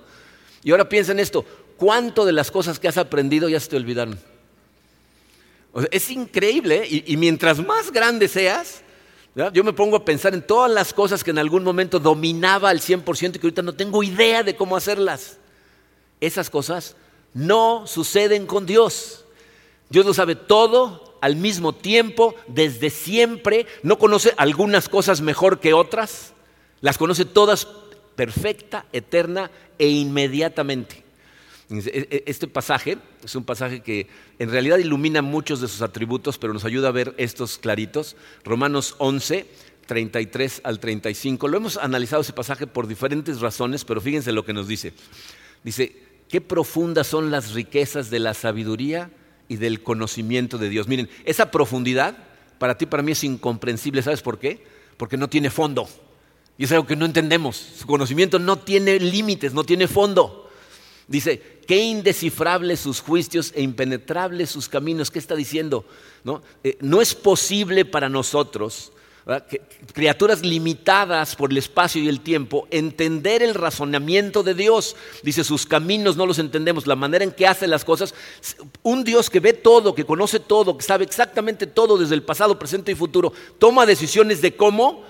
Y 0.62 0.72
ahora 0.72 0.88
piensa 0.88 1.12
en 1.12 1.20
esto, 1.20 1.44
¿cuánto 1.76 2.24
de 2.24 2.32
las 2.32 2.50
cosas 2.50 2.78
que 2.78 2.88
has 2.88 2.98
aprendido 2.98 3.48
ya 3.48 3.60
se 3.60 3.68
te 3.68 3.76
olvidaron? 3.76 4.18
es 5.90 6.10
increíble, 6.10 6.84
¿eh? 6.84 7.04
y 7.06 7.16
mientras 7.18 7.58
más 7.58 7.92
grande 7.92 8.28
seas, 8.28 8.82
yo 9.52 9.62
me 9.62 9.74
pongo 9.74 9.96
a 9.96 10.04
pensar 10.04 10.32
en 10.32 10.40
todas 10.40 10.70
las 10.70 10.94
cosas 10.94 11.22
que 11.22 11.30
en 11.30 11.38
algún 11.38 11.62
momento 11.62 11.98
dominaba 11.98 12.70
al 12.70 12.80
100% 12.80 13.36
y 13.36 13.38
que 13.38 13.46
ahorita 13.46 13.60
no 13.60 13.74
tengo 13.74 14.02
idea 14.02 14.42
de 14.42 14.56
cómo 14.56 14.76
hacerlas. 14.76 15.36
Esas 16.22 16.48
cosas 16.48 16.96
no 17.34 17.86
suceden 17.86 18.46
con 18.46 18.64
Dios. 18.64 19.26
Dios 19.90 20.06
lo 20.06 20.14
sabe 20.14 20.36
todo 20.36 21.18
al 21.20 21.36
mismo 21.36 21.74
tiempo, 21.74 22.34
desde 22.46 22.88
siempre. 22.88 23.66
No 23.82 23.98
conoce 23.98 24.32
algunas 24.38 24.88
cosas 24.88 25.20
mejor 25.20 25.60
que 25.60 25.74
otras. 25.74 26.32
Las 26.80 26.96
conoce 26.96 27.26
todas 27.26 27.68
perfecta, 28.14 28.86
eterna 28.90 29.50
e 29.78 29.88
inmediatamente. 29.88 31.04
E, 31.68 32.08
e, 32.10 32.24
este 32.26 32.46
pasaje 32.46 32.98
es 33.24 33.34
un 33.34 33.44
pasaje 33.44 33.80
que 33.80 34.06
en 34.38 34.50
realidad 34.50 34.78
ilumina 34.78 35.22
muchos 35.22 35.60
de 35.60 35.68
sus 35.68 35.82
atributos, 35.82 36.38
pero 36.38 36.52
nos 36.52 36.64
ayuda 36.64 36.88
a 36.88 36.92
ver 36.92 37.14
estos 37.18 37.58
claritos. 37.58 38.16
Romanos 38.44 38.94
11, 38.98 39.46
33 39.86 40.60
al 40.64 40.78
35. 40.78 41.48
Lo 41.48 41.56
hemos 41.56 41.76
analizado 41.76 42.22
ese 42.22 42.32
pasaje 42.32 42.66
por 42.66 42.86
diferentes 42.86 43.40
razones, 43.40 43.84
pero 43.84 44.00
fíjense 44.00 44.32
lo 44.32 44.44
que 44.44 44.52
nos 44.52 44.68
dice. 44.68 44.92
Dice, 45.64 45.96
qué 46.28 46.40
profundas 46.40 47.06
son 47.06 47.30
las 47.30 47.52
riquezas 47.52 48.10
de 48.10 48.20
la 48.20 48.34
sabiduría 48.34 49.10
y 49.48 49.56
del 49.56 49.82
conocimiento 49.82 50.58
de 50.58 50.68
Dios. 50.68 50.88
Miren, 50.88 51.08
esa 51.24 51.50
profundidad 51.50 52.16
para 52.58 52.78
ti, 52.78 52.86
para 52.86 53.02
mí 53.02 53.12
es 53.12 53.24
incomprensible. 53.24 54.02
¿Sabes 54.02 54.22
por 54.22 54.38
qué? 54.38 54.64
Porque 54.96 55.16
no 55.16 55.28
tiene 55.28 55.50
fondo. 55.50 55.88
Y 56.58 56.64
es 56.64 56.72
algo 56.72 56.86
que 56.86 56.96
no 56.96 57.04
entendemos. 57.04 57.56
Su 57.56 57.86
conocimiento 57.86 58.38
no 58.38 58.58
tiene 58.58 58.98
límites, 58.98 59.52
no 59.52 59.64
tiene 59.64 59.88
fondo. 59.88 60.50
Dice, 61.06 61.55
qué 61.66 61.82
indescifrables 61.82 62.80
sus 62.80 63.00
juicios 63.00 63.52
e 63.54 63.62
impenetrables 63.62 64.50
sus 64.50 64.68
caminos. 64.68 65.10
¿Qué 65.10 65.18
está 65.18 65.34
diciendo? 65.34 65.84
No, 66.24 66.42
eh, 66.64 66.76
no 66.80 67.00
es 67.02 67.14
posible 67.14 67.84
para 67.84 68.08
nosotros, 68.08 68.92
criaturas 69.92 70.42
limitadas 70.42 71.34
por 71.34 71.50
el 71.50 71.58
espacio 71.58 72.00
y 72.00 72.08
el 72.08 72.20
tiempo, 72.20 72.68
entender 72.70 73.42
el 73.42 73.54
razonamiento 73.54 74.44
de 74.44 74.54
Dios. 74.54 74.94
Dice, 75.24 75.42
sus 75.42 75.66
caminos 75.66 76.16
no 76.16 76.26
los 76.26 76.38
entendemos, 76.38 76.86
la 76.86 76.94
manera 76.94 77.24
en 77.24 77.32
que 77.32 77.46
hace 77.46 77.66
las 77.66 77.84
cosas. 77.84 78.14
Un 78.82 79.02
Dios 79.02 79.28
que 79.28 79.40
ve 79.40 79.52
todo, 79.52 79.94
que 79.94 80.06
conoce 80.06 80.38
todo, 80.38 80.78
que 80.78 80.84
sabe 80.84 81.04
exactamente 81.04 81.66
todo 81.66 81.98
desde 81.98 82.14
el 82.14 82.22
pasado, 82.22 82.58
presente 82.58 82.92
y 82.92 82.94
futuro, 82.94 83.32
toma 83.58 83.84
decisiones 83.84 84.40
de 84.40 84.54
cómo 84.54 85.02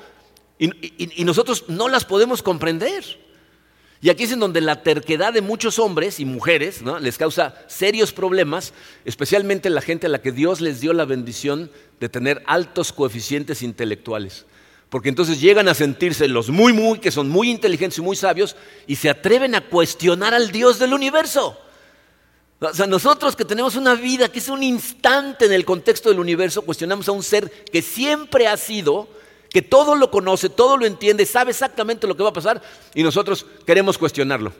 y 0.58 1.24
nosotros 1.24 1.64
no 1.68 1.88
las 1.88 2.06
podemos 2.06 2.42
comprender. 2.42 3.25
Y 4.02 4.10
aquí 4.10 4.24
es 4.24 4.32
en 4.32 4.40
donde 4.40 4.60
la 4.60 4.82
terquedad 4.82 5.32
de 5.32 5.40
muchos 5.40 5.78
hombres 5.78 6.20
y 6.20 6.24
mujeres 6.24 6.82
les 7.00 7.16
causa 7.16 7.54
serios 7.66 8.12
problemas, 8.12 8.74
especialmente 9.04 9.70
la 9.70 9.80
gente 9.80 10.06
a 10.06 10.10
la 10.10 10.20
que 10.20 10.32
Dios 10.32 10.60
les 10.60 10.80
dio 10.80 10.92
la 10.92 11.06
bendición 11.06 11.70
de 11.98 12.08
tener 12.08 12.42
altos 12.46 12.92
coeficientes 12.92 13.62
intelectuales. 13.62 14.44
Porque 14.90 15.08
entonces 15.08 15.40
llegan 15.40 15.68
a 15.68 15.74
sentirse 15.74 16.28
los 16.28 16.50
muy, 16.50 16.72
muy, 16.72 17.00
que 17.00 17.10
son 17.10 17.28
muy 17.28 17.50
inteligentes 17.50 17.98
y 17.98 18.02
muy 18.02 18.16
sabios, 18.16 18.54
y 18.86 18.96
se 18.96 19.10
atreven 19.10 19.54
a 19.54 19.62
cuestionar 19.62 20.34
al 20.34 20.52
Dios 20.52 20.78
del 20.78 20.92
universo. 20.92 21.58
O 22.60 22.72
sea, 22.72 22.86
nosotros 22.86 23.34
que 23.34 23.44
tenemos 23.44 23.76
una 23.76 23.94
vida 23.94 24.30
que 24.30 24.38
es 24.38 24.48
un 24.48 24.62
instante 24.62 25.46
en 25.46 25.52
el 25.52 25.64
contexto 25.64 26.08
del 26.08 26.20
universo, 26.20 26.62
cuestionamos 26.62 27.08
a 27.08 27.12
un 27.12 27.22
ser 27.22 27.50
que 27.72 27.82
siempre 27.82 28.46
ha 28.46 28.56
sido 28.56 29.08
que 29.56 29.62
todo 29.62 29.96
lo 29.96 30.10
conoce, 30.10 30.50
todo 30.50 30.76
lo 30.76 30.84
entiende, 30.84 31.24
sabe 31.24 31.50
exactamente 31.50 32.06
lo 32.06 32.14
que 32.14 32.22
va 32.22 32.28
a 32.28 32.34
pasar 32.34 32.60
y 32.94 33.02
nosotros 33.02 33.46
queremos 33.64 33.96
cuestionarlo. 33.96 34.52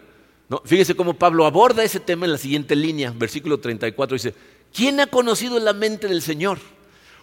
¿no? 0.48 0.62
Fíjese 0.64 0.96
cómo 0.96 1.12
Pablo 1.12 1.44
aborda 1.44 1.84
ese 1.84 2.00
tema 2.00 2.24
en 2.24 2.32
la 2.32 2.38
siguiente 2.38 2.74
línea, 2.74 3.12
versículo 3.14 3.60
34, 3.60 4.14
dice, 4.14 4.34
¿quién 4.72 4.98
ha 5.00 5.06
conocido 5.06 5.58
la 5.58 5.74
mente 5.74 6.08
del 6.08 6.22
Señor? 6.22 6.60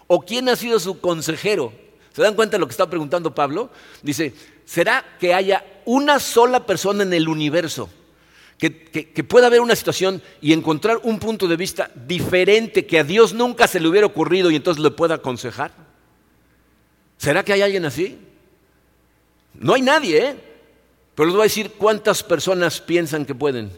¿O 0.06 0.22
quién 0.22 0.50
ha 0.50 0.56
sido 0.56 0.80
su 0.80 1.02
consejero? 1.02 1.74
¿Se 2.12 2.22
dan 2.22 2.36
cuenta 2.36 2.58
de 2.58 2.60
lo 2.60 2.68
que 2.68 2.74
está 2.74 2.88
preguntando 2.88 3.34
Pablo? 3.34 3.72
Dice, 4.04 4.36
¿será 4.66 5.04
que 5.20 5.34
haya 5.34 5.66
una 5.86 6.20
sola 6.20 6.68
persona 6.68 7.02
en 7.02 7.14
el 7.14 7.28
universo 7.28 7.90
que, 8.60 8.84
que, 8.84 9.24
pueda 9.24 9.50
ver 9.50 9.62
una 9.62 9.76
situación 9.76 10.22
y 10.42 10.54
encontrar 10.54 11.00
un 11.02 11.18
punto 11.18 11.48
de 11.48 11.58
vista 11.58 11.90
diferente 12.06 12.86
que 12.86 13.00
a 13.00 13.04
Dios 13.04 13.34
nunca 13.34 13.66
se 13.66 13.80
le 13.80 13.88
hubiera 13.88 14.06
ocurrido 14.06 14.52
y 14.52 14.58
entonces 14.58 14.84
le 14.84 14.92
pueda 14.92 15.16
aconsejar? 15.16 15.93
¿Será 17.18 17.44
que 17.44 17.54
hay 17.54 17.62
alguien 17.62 17.86
así? 17.86 18.20
No 19.54 19.74
hay 19.74 19.82
nadie, 19.82 20.28
¿eh? 20.28 20.36
Pero 21.16 21.28
les 21.28 21.36
voy 21.36 21.42
a 21.42 21.44
decir 21.44 21.72
cuántas 21.78 22.24
personas 22.24 22.82
piensan 22.82 23.26
que 23.26 23.36
pueden. 23.36 23.72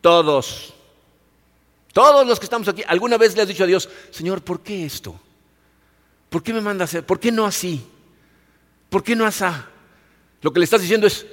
Todos. 0.00 0.74
Todos 1.92 2.26
los 2.26 2.38
que 2.38 2.46
estamos 2.46 2.68
aquí. 2.68 2.82
¿Alguna 2.86 3.16
vez 3.16 3.34
le 3.36 3.42
has 3.42 3.48
dicho 3.48 3.64
a 3.64 3.66
Dios, 3.66 3.88
Señor, 4.10 4.42
¿por 4.42 4.60
qué 4.60 4.84
esto? 4.84 5.18
¿Por 6.28 6.42
qué 6.42 6.52
me 6.52 6.60
manda 6.60 6.84
a 6.84 6.86
hacer? 6.86 7.06
¿Por 7.06 7.20
qué 7.20 7.30
no 7.30 7.46
así? 7.46 7.84
¿Por 8.90 9.02
qué 9.02 9.16
no 9.16 9.24
asá? 9.24 9.68
Lo 10.42 10.52
que 10.52 10.58
le 10.58 10.64
estás 10.64 10.80
diciendo 10.80 11.06
es, 11.06 11.24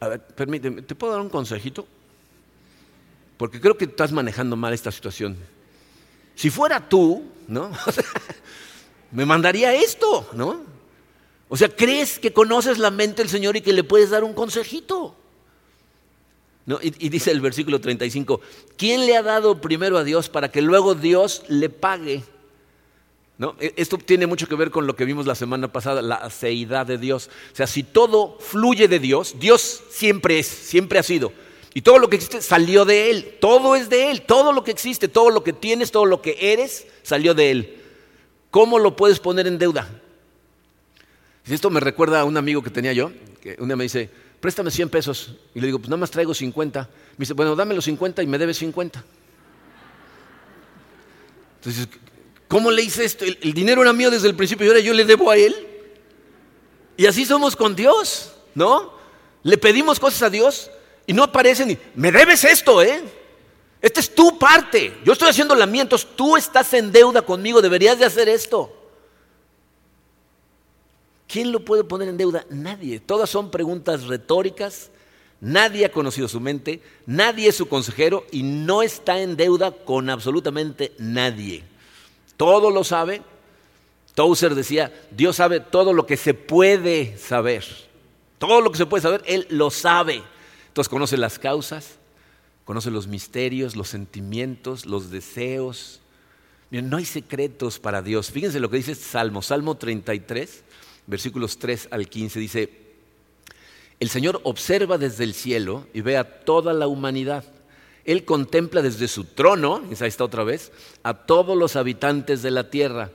a 0.00 0.08
ver, 0.08 0.20
permíteme, 0.20 0.82
¿te 0.82 0.94
puedo 0.94 1.12
dar 1.12 1.22
un 1.22 1.28
consejito? 1.28 1.86
Porque 3.36 3.60
creo 3.60 3.76
que 3.76 3.84
estás 3.84 4.10
manejando 4.10 4.56
mal 4.56 4.72
esta 4.72 4.90
situación. 4.90 5.36
Si 6.34 6.50
fuera 6.50 6.88
tú, 6.88 7.24
¿no? 7.46 7.70
me 9.12 9.24
mandaría 9.24 9.74
esto, 9.74 10.28
¿no? 10.32 10.77
O 11.48 11.56
sea, 11.56 11.68
¿crees 11.68 12.18
que 12.18 12.32
conoces 12.32 12.78
la 12.78 12.90
mente 12.90 13.22
del 13.22 13.30
Señor 13.30 13.56
y 13.56 13.62
que 13.62 13.72
le 13.72 13.84
puedes 13.84 14.10
dar 14.10 14.24
un 14.24 14.34
consejito? 14.34 15.14
¿No? 16.66 16.78
Y, 16.82 16.90
dice 17.08 17.30
el 17.30 17.40
versículo 17.40 17.80
35, 17.80 18.42
¿quién 18.76 19.06
le 19.06 19.16
ha 19.16 19.22
dado 19.22 19.58
primero 19.58 19.96
a 19.96 20.04
Dios 20.04 20.28
para 20.28 20.50
que 20.50 20.60
luego 20.60 20.94
Dios 20.94 21.42
le 21.48 21.70
pague? 21.70 22.22
¿No? 23.38 23.56
E, 23.58 23.72
esto 23.76 23.96
tiene 23.96 24.26
mucho 24.26 24.46
que 24.46 24.54
ver 24.54 24.70
con 24.70 24.86
lo 24.86 24.94
que 24.94 25.06
vimos 25.06 25.26
la 25.26 25.34
semana 25.34 25.72
pasada, 25.72 26.02
la 26.02 26.16
aceidad 26.16 26.84
de 26.84 26.98
Dios. 26.98 27.30
O 27.52 27.56
sea, 27.56 27.66
si 27.66 27.82
todo 27.82 28.36
fluye 28.38 28.86
de 28.86 28.98
Dios, 28.98 29.36
Dios 29.38 29.82
siempre 29.88 30.40
es, 30.40 30.46
siempre 30.46 30.98
ha 30.98 31.02
sido. 31.02 31.32
Y 31.72 31.80
todo 31.80 31.98
lo 31.98 32.10
que 32.10 32.16
existe 32.16 32.42
salió 32.42 32.84
de 32.84 33.10
Él, 33.10 33.38
todo 33.40 33.74
es 33.74 33.88
de 33.88 34.10
Él, 34.10 34.22
todo 34.22 34.52
lo 34.52 34.62
que 34.62 34.70
existe, 34.70 35.08
todo 35.08 35.30
lo 35.30 35.42
que 35.42 35.54
tienes, 35.54 35.90
todo 35.90 36.04
lo 36.04 36.20
que 36.20 36.36
eres, 36.52 36.86
salió 37.02 37.32
de 37.32 37.50
Él. 37.50 37.82
¿Cómo 38.50 38.78
lo 38.78 38.94
puedes 38.94 39.20
poner 39.20 39.46
en 39.46 39.56
deuda? 39.56 39.88
Esto 41.54 41.70
me 41.70 41.80
recuerda 41.80 42.20
a 42.20 42.24
un 42.24 42.36
amigo 42.36 42.62
que 42.62 42.70
tenía 42.70 42.92
yo, 42.92 43.10
que 43.40 43.56
un 43.58 43.68
día 43.68 43.76
me 43.76 43.84
dice, 43.84 44.10
préstame 44.40 44.70
100 44.70 44.88
pesos. 44.90 45.34
Y 45.54 45.60
le 45.60 45.66
digo, 45.66 45.78
pues 45.78 45.88
nada 45.88 45.98
más 45.98 46.10
traigo 46.10 46.34
50. 46.34 46.80
Me 46.82 46.88
dice, 47.18 47.32
bueno, 47.32 47.56
dame 47.56 47.74
los 47.74 47.84
50 47.84 48.22
y 48.22 48.26
me 48.26 48.38
debes 48.38 48.58
50. 48.58 49.02
Entonces, 51.56 51.88
¿cómo 52.46 52.70
le 52.70 52.82
hice 52.82 53.04
esto? 53.04 53.24
El, 53.24 53.52
dinero 53.54 53.82
era 53.82 53.92
mío 53.92 54.10
desde 54.10 54.28
el 54.28 54.34
principio 54.34 54.66
y 54.66 54.68
ahora 54.68 54.80
yo 54.80 54.92
le 54.92 55.04
debo 55.04 55.30
a 55.30 55.36
él. 55.36 55.54
Y 56.96 57.06
así 57.06 57.24
somos 57.24 57.56
con 57.56 57.74
Dios, 57.74 58.32
¿no? 58.54 58.92
Le 59.42 59.56
pedimos 59.56 59.98
cosas 59.98 60.22
a 60.22 60.30
Dios 60.30 60.70
y 61.06 61.12
no 61.12 61.22
aparecen 61.22 61.70
y, 61.70 61.78
me 61.94 62.12
debes 62.12 62.44
esto, 62.44 62.82
¿eh? 62.82 63.02
Esta 63.80 64.00
es 64.00 64.14
tu 64.14 64.38
parte. 64.38 64.98
Yo 65.04 65.12
estoy 65.12 65.28
haciendo 65.28 65.54
la 65.54 65.68
tú 66.16 66.36
estás 66.36 66.74
en 66.74 66.90
deuda 66.90 67.22
conmigo, 67.22 67.62
deberías 67.62 67.98
de 67.98 68.04
hacer 68.04 68.28
esto. 68.28 68.77
¿Quién 71.28 71.52
lo 71.52 71.60
puede 71.64 71.84
poner 71.84 72.08
en 72.08 72.16
deuda? 72.16 72.46
Nadie. 72.48 72.98
Todas 72.98 73.28
son 73.28 73.50
preguntas 73.50 74.04
retóricas. 74.04 74.90
Nadie 75.40 75.84
ha 75.84 75.92
conocido 75.92 76.26
su 76.26 76.40
mente, 76.40 76.82
nadie 77.06 77.48
es 77.48 77.54
su 77.56 77.68
consejero 77.68 78.26
y 78.32 78.42
no 78.42 78.82
está 78.82 79.20
en 79.20 79.36
deuda 79.36 79.70
con 79.70 80.10
absolutamente 80.10 80.92
nadie. 80.98 81.62
Todo 82.36 82.72
lo 82.72 82.82
sabe. 82.82 83.22
Tozer 84.16 84.56
decía, 84.56 84.92
Dios 85.12 85.36
sabe 85.36 85.60
todo 85.60 85.92
lo 85.92 86.06
que 86.06 86.16
se 86.16 86.34
puede 86.34 87.16
saber. 87.18 87.64
Todo 88.38 88.60
lo 88.60 88.72
que 88.72 88.78
se 88.78 88.86
puede 88.86 89.02
saber, 89.02 89.22
Él 89.26 89.46
lo 89.48 89.70
sabe. 89.70 90.24
Entonces 90.66 90.88
conoce 90.88 91.16
las 91.16 91.38
causas, 91.38 91.98
conoce 92.64 92.90
los 92.90 93.06
misterios, 93.06 93.76
los 93.76 93.88
sentimientos, 93.88 94.86
los 94.86 95.10
deseos. 95.10 96.00
no 96.70 96.96
hay 96.96 97.04
secretos 97.04 97.78
para 97.78 98.02
Dios. 98.02 98.32
Fíjense 98.32 98.58
lo 98.58 98.70
que 98.70 98.78
dice 98.78 98.96
Salmo, 98.96 99.40
Salmo 99.40 99.76
33 99.76 100.64
versículos 101.08 101.58
3 101.58 101.88
al 101.90 102.08
15, 102.08 102.38
dice, 102.38 102.70
el 103.98 104.10
Señor 104.10 104.40
observa 104.44 104.98
desde 104.98 105.24
el 105.24 105.34
cielo 105.34 105.86
y 105.92 106.02
ve 106.02 106.16
a 106.16 106.44
toda 106.44 106.72
la 106.72 106.86
humanidad. 106.86 107.44
Él 108.04 108.24
contempla 108.24 108.80
desde 108.80 109.08
su 109.08 109.24
trono, 109.24 109.82
esa 109.90 110.06
está 110.06 110.24
otra 110.24 110.44
vez, 110.44 110.70
a 111.02 111.14
todos 111.14 111.56
los 111.56 111.74
habitantes 111.74 112.42
de 112.42 112.50
la 112.50 112.70
tierra. 112.70 113.10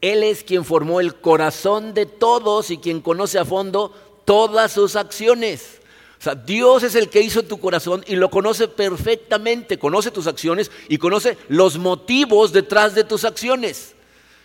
Él 0.00 0.22
es 0.22 0.42
quien 0.42 0.64
formó 0.64 1.00
el 1.00 1.16
corazón 1.16 1.94
de 1.94 2.06
todos 2.06 2.70
y 2.70 2.78
quien 2.78 3.00
conoce 3.00 3.38
a 3.38 3.44
fondo 3.44 3.92
todas 4.24 4.72
sus 4.72 4.96
acciones. 4.96 5.80
O 6.18 6.22
sea, 6.22 6.34
Dios 6.34 6.82
es 6.84 6.94
el 6.94 7.08
que 7.08 7.20
hizo 7.20 7.42
tu 7.42 7.58
corazón 7.58 8.04
y 8.06 8.16
lo 8.16 8.30
conoce 8.30 8.68
perfectamente, 8.68 9.78
conoce 9.78 10.10
tus 10.10 10.26
acciones 10.26 10.70
y 10.88 10.98
conoce 10.98 11.36
los 11.48 11.78
motivos 11.78 12.52
detrás 12.52 12.94
de 12.94 13.04
tus 13.04 13.24
acciones. 13.24 13.94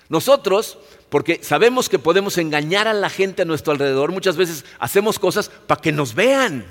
Nosotros 0.09 0.77
porque 1.09 1.39
sabemos 1.41 1.87
que 1.89 1.99
podemos 1.99 2.37
engañar 2.37 2.87
a 2.87 2.93
la 2.93 3.09
gente 3.09 3.43
a 3.43 3.45
nuestro 3.45 3.71
alrededor. 3.71 4.11
Muchas 4.11 4.35
veces 4.35 4.65
hacemos 4.79 5.19
cosas 5.19 5.49
para 5.49 5.81
que 5.81 5.91
nos 5.91 6.13
vean. 6.13 6.65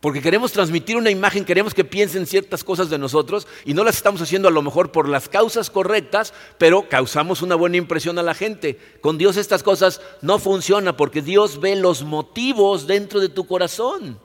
Porque 0.00 0.22
queremos 0.22 0.52
transmitir 0.52 0.96
una 0.96 1.10
imagen, 1.10 1.44
queremos 1.44 1.74
que 1.74 1.84
piensen 1.84 2.26
ciertas 2.26 2.62
cosas 2.62 2.88
de 2.88 2.98
nosotros 2.98 3.48
y 3.64 3.74
no 3.74 3.82
las 3.82 3.96
estamos 3.96 4.22
haciendo 4.22 4.46
a 4.46 4.52
lo 4.52 4.62
mejor 4.62 4.92
por 4.92 5.08
las 5.08 5.28
causas 5.28 5.70
correctas, 5.70 6.32
pero 6.56 6.88
causamos 6.88 7.42
una 7.42 7.56
buena 7.56 7.78
impresión 7.78 8.16
a 8.18 8.22
la 8.22 8.34
gente. 8.34 8.78
Con 9.00 9.18
Dios 9.18 9.36
estas 9.36 9.64
cosas 9.64 10.00
no 10.22 10.38
funcionan 10.38 10.96
porque 10.96 11.20
Dios 11.20 11.60
ve 11.60 11.74
los 11.74 12.04
motivos 12.04 12.86
dentro 12.86 13.18
de 13.18 13.28
tu 13.28 13.44
corazón. 13.44 14.20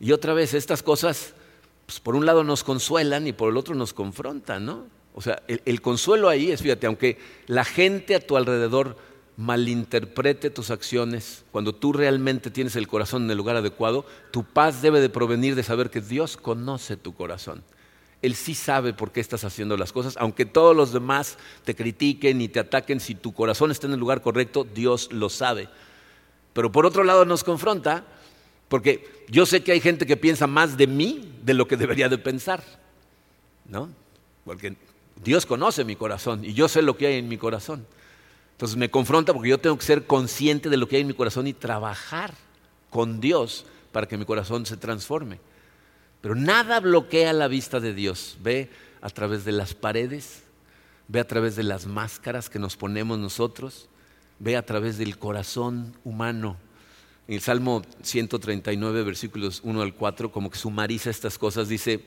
Y 0.00 0.12
otra 0.12 0.32
vez, 0.32 0.54
estas 0.54 0.82
cosas, 0.82 1.34
pues 1.84 2.00
por 2.00 2.14
un 2.14 2.24
lado 2.24 2.44
nos 2.44 2.64
consuelan 2.64 3.26
y 3.26 3.34
por 3.34 3.50
el 3.50 3.58
otro 3.58 3.74
nos 3.74 3.92
confrontan, 3.92 4.64
¿no? 4.64 4.97
O 5.14 5.20
sea, 5.20 5.42
el, 5.48 5.80
consuelo 5.80 6.28
ahí 6.28 6.50
es, 6.50 6.62
fíjate, 6.62 6.86
aunque 6.86 7.18
la 7.46 7.64
gente 7.64 8.14
a 8.14 8.20
tu 8.20 8.36
alrededor 8.36 8.96
malinterprete 9.36 10.50
tus 10.50 10.70
acciones, 10.70 11.44
cuando 11.50 11.74
tú 11.74 11.92
realmente 11.92 12.50
tienes 12.50 12.76
el 12.76 12.88
corazón 12.88 13.24
en 13.24 13.30
el 13.30 13.36
lugar 13.36 13.56
adecuado, 13.56 14.06
tu 14.30 14.44
paz 14.44 14.82
debe 14.82 15.00
de 15.00 15.08
provenir 15.08 15.54
de 15.54 15.62
saber 15.62 15.90
que 15.90 16.00
Dios 16.00 16.36
conoce 16.36 16.96
tu 16.96 17.14
corazón. 17.14 17.62
Él 18.20 18.34
sí 18.34 18.54
sabe 18.54 18.92
por 18.92 19.12
qué 19.12 19.20
estás 19.20 19.44
haciendo 19.44 19.76
las 19.76 19.92
cosas, 19.92 20.16
aunque 20.18 20.44
todos 20.44 20.74
los 20.74 20.92
demás 20.92 21.38
te 21.64 21.76
critiquen 21.76 22.40
y 22.40 22.48
te 22.48 22.60
ataquen, 22.60 22.98
si 22.98 23.14
tu 23.14 23.32
corazón 23.32 23.70
está 23.70 23.86
en 23.86 23.92
el 23.92 24.00
lugar 24.00 24.22
correcto, 24.22 24.64
Dios 24.64 25.12
lo 25.12 25.28
sabe. 25.28 25.68
Pero 26.52 26.72
por 26.72 26.84
otro 26.84 27.04
lado 27.04 27.24
nos 27.24 27.44
confronta, 27.44 28.04
porque 28.68 29.24
yo 29.28 29.46
sé 29.46 29.62
que 29.62 29.72
hay 29.72 29.80
gente 29.80 30.06
que 30.06 30.16
piensa 30.16 30.48
más 30.48 30.76
de 30.76 30.88
mí 30.88 31.32
de 31.42 31.54
lo 31.54 31.68
que 31.68 31.76
debería 31.76 32.08
de 32.08 32.18
pensar, 32.18 32.62
¿no? 33.68 33.88
Porque 34.44 34.76
Dios 35.24 35.46
conoce 35.46 35.84
mi 35.84 35.96
corazón 35.96 36.44
y 36.44 36.52
yo 36.54 36.68
sé 36.68 36.82
lo 36.82 36.96
que 36.96 37.06
hay 37.06 37.18
en 37.18 37.28
mi 37.28 37.38
corazón. 37.38 37.86
Entonces 38.52 38.76
me 38.76 38.90
confronta 38.90 39.32
porque 39.32 39.50
yo 39.50 39.58
tengo 39.58 39.78
que 39.78 39.84
ser 39.84 40.04
consciente 40.04 40.68
de 40.68 40.76
lo 40.76 40.88
que 40.88 40.96
hay 40.96 41.02
en 41.02 41.08
mi 41.08 41.14
corazón 41.14 41.46
y 41.46 41.52
trabajar 41.52 42.34
con 42.90 43.20
Dios 43.20 43.66
para 43.92 44.08
que 44.08 44.16
mi 44.16 44.24
corazón 44.24 44.66
se 44.66 44.76
transforme. 44.76 45.38
Pero 46.20 46.34
nada 46.34 46.80
bloquea 46.80 47.32
la 47.32 47.48
vista 47.48 47.78
de 47.80 47.94
Dios. 47.94 48.36
Ve 48.42 48.70
a 49.00 49.10
través 49.10 49.44
de 49.44 49.52
las 49.52 49.74
paredes, 49.74 50.42
ve 51.06 51.20
a 51.20 51.26
través 51.26 51.56
de 51.56 51.62
las 51.62 51.86
máscaras 51.86 52.50
que 52.50 52.58
nos 52.58 52.76
ponemos 52.76 53.18
nosotros, 53.18 53.88
ve 54.38 54.56
a 54.56 54.66
través 54.66 54.98
del 54.98 55.18
corazón 55.18 55.94
humano. 56.04 56.56
En 57.28 57.34
el 57.34 57.40
Salmo 57.40 57.82
139, 58.02 59.04
versículos 59.04 59.60
1 59.62 59.82
al 59.82 59.94
4, 59.94 60.32
como 60.32 60.50
que 60.50 60.58
sumariza 60.58 61.10
estas 61.10 61.38
cosas, 61.38 61.68
dice, 61.68 62.04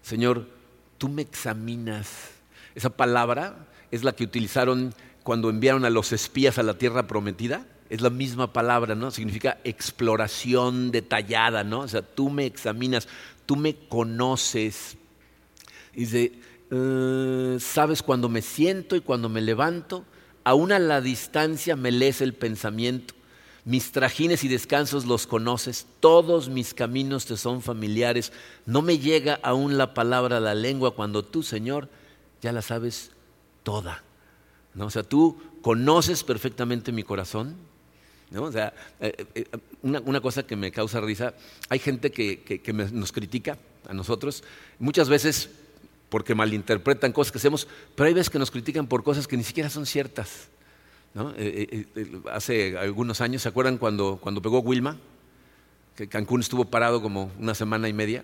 Señor, 0.00 0.48
tú 0.96 1.08
me 1.08 1.22
examinas 1.22 2.33
esa 2.74 2.90
palabra 2.90 3.66
es 3.90 4.04
la 4.04 4.12
que 4.12 4.24
utilizaron 4.24 4.94
cuando 5.22 5.50
enviaron 5.50 5.84
a 5.84 5.90
los 5.90 6.12
espías 6.12 6.58
a 6.58 6.62
la 6.62 6.74
tierra 6.74 7.06
prometida. 7.06 7.66
Es 7.90 8.00
la 8.00 8.10
misma 8.10 8.52
palabra, 8.52 8.94
¿no? 8.94 9.10
Significa 9.10 9.58
exploración 9.64 10.90
detallada, 10.90 11.64
¿no? 11.64 11.80
O 11.80 11.88
sea, 11.88 12.02
tú 12.02 12.30
me 12.30 12.46
examinas, 12.46 13.08
tú 13.46 13.56
me 13.56 13.74
conoces. 13.74 14.96
Dice, 15.94 16.32
eh, 16.70 17.56
sabes 17.60 18.02
cuando 18.02 18.28
me 18.28 18.42
siento 18.42 18.96
y 18.96 19.00
cuando 19.00 19.28
me 19.28 19.40
levanto, 19.40 20.04
aún 20.44 20.72
a 20.72 20.78
la 20.78 21.00
distancia 21.00 21.76
me 21.76 21.92
lees 21.92 22.20
el 22.20 22.34
pensamiento. 22.34 23.14
Mis 23.64 23.92
trajines 23.92 24.44
y 24.44 24.48
descansos 24.48 25.06
los 25.06 25.26
conoces, 25.26 25.86
todos 26.00 26.50
mis 26.50 26.74
caminos 26.74 27.24
te 27.24 27.36
son 27.36 27.62
familiares. 27.62 28.32
No 28.66 28.82
me 28.82 28.98
llega 28.98 29.40
aún 29.42 29.78
la 29.78 29.94
palabra 29.94 30.36
a 30.36 30.40
la 30.40 30.54
lengua 30.54 30.94
cuando 30.94 31.24
tú, 31.24 31.42
Señor, 31.42 31.88
ya 32.44 32.52
la 32.52 32.60
sabes 32.60 33.10
toda. 33.62 34.02
¿no? 34.74 34.84
O 34.86 34.90
sea, 34.90 35.02
tú 35.02 35.40
conoces 35.62 36.22
perfectamente 36.22 36.92
mi 36.92 37.02
corazón. 37.02 37.56
¿no? 38.30 38.42
O 38.44 38.52
sea, 38.52 38.74
eh, 39.00 39.26
eh, 39.34 39.46
una, 39.80 40.20
cosa 40.20 40.46
que 40.46 40.54
me 40.54 40.70
causa 40.70 41.00
risa, 41.00 41.32
hay 41.70 41.78
gente 41.78 42.10
que, 42.10 42.62
nos 42.92 43.12
critica 43.12 43.56
a 43.88 43.94
nosotros, 43.94 44.44
muchas 44.78 45.08
veces 45.08 45.48
porque 46.10 46.34
malinterpretan 46.34 47.12
cosas 47.12 47.32
que 47.32 47.38
hacemos, 47.38 47.66
pero 47.96 48.08
hay 48.08 48.14
veces 48.14 48.28
que 48.28 48.38
nos 48.38 48.50
critican 48.50 48.86
por 48.86 49.02
cosas 49.02 49.26
que 49.26 49.38
ni 49.38 49.42
siquiera 49.42 49.70
son 49.70 49.86
ciertas. 49.86 50.48
Eh, 51.38 51.86
hace 52.30 52.76
algunos 52.76 53.22
años, 53.22 53.40
¿se 53.40 53.48
acuerdan 53.48 53.78
cuando, 53.78 54.18
cuando 54.20 54.42
pegó 54.42 54.58
Wilma? 54.60 54.98
Que 55.96 56.08
Cancún 56.08 56.40
estuvo 56.40 56.66
parado 56.66 57.00
como 57.00 57.32
una 57.38 57.54
semana 57.54 57.88
y 57.88 57.94
media. 57.94 58.22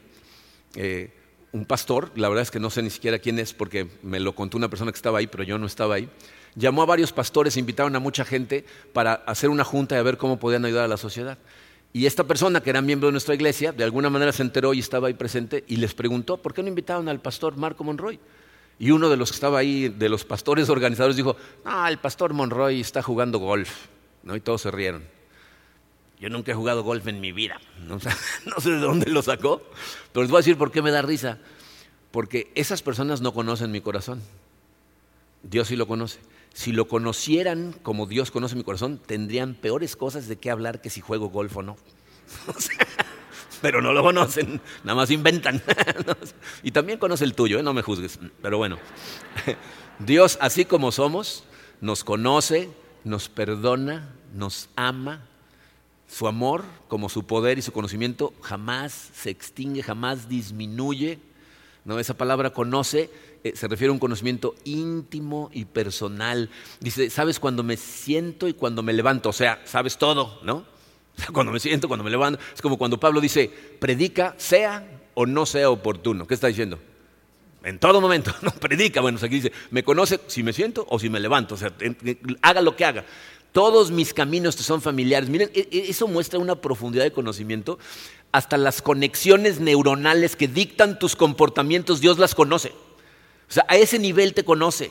Un 1.53 1.65
pastor, 1.65 2.13
la 2.15 2.29
verdad 2.29 2.43
es 2.43 2.51
que 2.51 2.61
no 2.61 2.71
sé 2.71 2.83
ni 2.83 2.91
siquiera 2.91 3.19
quién 3.19 3.39
es 3.39 3.53
porque 3.53 3.89
me 4.03 4.21
lo 4.21 4.35
contó 4.35 4.57
una 4.57 4.69
persona 4.69 4.93
que 4.93 4.97
estaba 4.97 5.19
ahí, 5.19 5.27
pero 5.27 5.43
yo 5.43 5.59
no 5.59 5.67
estaba 5.67 5.97
ahí. 5.97 6.09
Llamó 6.55 6.83
a 6.83 6.87
varios 6.87 7.13
pastores, 7.13 7.57
invitaron 7.57 7.95
a 7.97 8.01
mucha 8.01 8.25
gente 8.25 8.65
para 8.93 9.15
hacer 9.15 9.51
una 9.51 9.65
junta 9.65 9.95
y 9.95 9.99
a 9.99 10.03
ver 10.03 10.17
cómo 10.17 10.39
podían 10.39 10.65
ayudar 10.65 10.85
a 10.85 10.89
la 10.89 10.97
sociedad. 10.97 11.39
Y 11.93 12.07
esta 12.07 12.25
persona, 12.25 12.61
que 12.61 12.71
era 12.71 12.81
miembro 12.83 13.09
de 13.09 13.13
nuestra 13.13 13.35
iglesia, 13.35 13.73
de 13.73 13.83
alguna 13.83 14.11
manera 14.11 14.33
se 14.33 14.43
enteró 14.43 14.75
y 14.75 14.79
estaba 14.79 15.09
ahí 15.09 15.15
presente 15.15 15.65
y 15.67 15.77
les 15.77 15.93
preguntó, 15.95 16.37
¿por 16.37 16.55
qué 16.55 16.63
no 16.63 16.69
invitaron 16.69 17.09
al 17.09 17.21
pastor 17.21 17.57
Marco 17.57 17.83
Monroy? 17.83 18.21
Y 18.79 18.93
uno 18.93 19.11
de 19.11 19.17
los 19.17 19.31
que 19.31 19.35
estaba 19.35 19.59
ahí, 19.59 19.89
de 19.89 20.09
los 20.09 20.25
pastores 20.25 20.69
organizadores, 20.69 21.17
dijo, 21.17 21.37
ah, 21.65 21.91
el 21.91 21.99
pastor 21.99 22.33
Monroy 22.33 22.81
está 22.81 23.03
jugando 23.03 23.39
golf. 23.39 23.87
¿No? 24.23 24.37
Y 24.37 24.41
todos 24.41 24.63
se 24.63 24.71
rieron. 24.71 25.03
Yo 26.21 26.29
nunca 26.29 26.53
he 26.53 26.55
jugado 26.55 26.83
golf 26.83 27.07
en 27.07 27.21
mi 27.21 27.33
vida. 27.33 27.61
¿no? 27.89 27.99
sé 27.99 28.71
de 28.71 28.79
dónde 28.79 29.11
lo 29.11 29.23
sacó, 29.23 29.63
pero 30.13 30.23
les 30.23 30.31
voy 30.31 30.39
a 30.39 30.41
decir 30.43 30.59
por 30.59 30.71
qué 30.71 30.83
me 30.83 30.91
da 30.91 31.03
risa. 31.03 31.39
Porque 32.11 32.51
esas 32.55 32.83
personas 32.83 33.21
no 33.21 33.33
conocen 33.33 33.73
mi 33.73 33.81
corazón. 33.81 34.21
Dios 35.43 35.69
sí 35.69 35.77
lo 35.77 35.87
conoce. 35.87 36.19
Si 36.53 36.73
lo 36.73 36.89
conocieran 36.89 37.73
como 37.83 38.07
Dios 38.07 38.31
conoce 38.31 38.57
mi 38.57 38.65
corazón, 38.65 38.99
tendrían 38.99 39.55
peores 39.55 39.97
cosas 39.97 40.27
de 40.29 40.37
qué 40.37 40.51
hablar 40.51 40.81
que 40.81 40.91
si 40.91 41.01
juego 41.01 41.31
golf 41.31 41.57
o 41.57 41.63
no. 41.63 41.77
pero 43.63 43.81
no 43.81 43.93
lo 43.93 44.03
conocen, 44.03 44.61
nada 44.85 44.97
más 44.97 45.11
inventan. 45.11 45.63
y 46.63 46.73
también 46.73 46.99
conoce 46.99 47.25
el 47.25 47.35
tuyo, 47.35 47.59
¿eh? 47.59 47.63
no 47.63 47.73
me 47.73 47.83
juzgues. 47.83 48.19
Pero 48.43 48.59
bueno, 48.59 48.79
Dios 50.01 50.39
así 50.41 50.65
como 50.65 50.93
somos, 50.93 51.45
nos 51.81 52.03
conoce, 52.05 52.71
nos 53.05 53.29
perdona, 53.29 54.15
nos 54.35 54.69
ama. 54.77 55.30
Su 56.11 56.27
amor, 56.27 56.65
como 56.89 57.09
su 57.09 57.25
poder 57.25 57.59
y 57.59 57.63
su 57.63 57.73
conocimiento, 57.73 58.35
jamás 58.43 59.11
se 59.15 59.31
extingue, 59.31 59.83
jamás 59.83 60.29
disminuye. 60.29 61.19
¿no? 61.85 61.99
Esa 61.99 62.15
palabra 62.15 62.51
conoce 62.51 63.11
eh, 63.43 63.53
se 63.57 63.69
refiere 63.69 63.89
a 63.89 63.93
un 63.93 63.99
conocimiento 63.99 64.55
íntimo 64.65 65.51
y 65.53 65.65
personal. 65.65 66.51
Dice, 66.79 67.09
sabes 67.09 67.41
cuando 67.41 67.63
me 67.63 67.77
siento 67.79 68.49
y 68.49 68.53
cuando 68.53 68.83
me 68.83 68.93
levanto, 68.93 69.31
o 69.31 69.33
sea, 69.33 69.63
sabes 69.65 69.97
todo, 69.97 70.39
¿no? 70.43 70.65
Cuando 71.33 71.53
me 71.53 71.61
siento, 71.61 71.89
cuando 71.89 72.05
me 72.05 72.11
levanto. 72.11 72.41
Es 72.55 72.63
como 72.63 72.79
cuando 72.79 72.99
Pablo 73.01 73.21
dice, 73.21 73.51
predica, 73.79 74.35
sea 74.39 74.87
o 75.15 75.27
no 75.27 75.45
sea 75.45 75.71
oportuno. 75.71 76.27
¿Qué 76.27 76.35
está 76.35 76.47
diciendo? 76.47 76.79
En 77.63 77.79
todo 77.79 78.01
momento, 78.01 78.35
no 78.43 78.51
predica. 78.53 79.01
Bueno, 79.01 79.19
aquí 79.23 79.37
dice, 79.37 79.53
me 79.71 79.83
conoce 79.83 80.21
si 80.27 80.43
me 80.43 80.53
siento 80.53 80.87
o 80.89 80.99
si 80.99 81.11
me 81.11 81.21
levanto. 81.21 81.55
O 81.55 81.59
sea, 81.59 81.73
haga 82.43 82.61
lo 82.63 82.77
que 82.77 82.85
haga. 82.85 83.05
Todos 83.53 83.91
mis 83.91 84.15
caminos 84.15 84.57
te 84.57 84.63
son 84.63 84.81
familiares. 84.81 85.29
Miren, 85.29 85.51
e, 85.55 85.69
e, 85.71 85.91
eso 85.91 86.07
muestra 86.07 86.39
una 86.39 86.57
profundidad 86.57 87.05
de 87.05 87.13
conocimiento. 87.13 87.79
Hasta 88.33 88.57
las 88.57 88.81
conexiones 88.81 89.59
neuronales 89.59 90.37
que 90.37 90.47
dictan 90.47 90.99
tus 90.99 91.17
comportamientos, 91.17 92.01
Dios 92.01 92.19
las 92.19 92.35
conoce. 92.35 92.69
O 93.49 93.53
sea, 93.53 93.65
a 93.69 93.77
ese 93.77 93.99
nivel 93.99 94.35
te 94.35 94.45
conoce. 94.45 94.91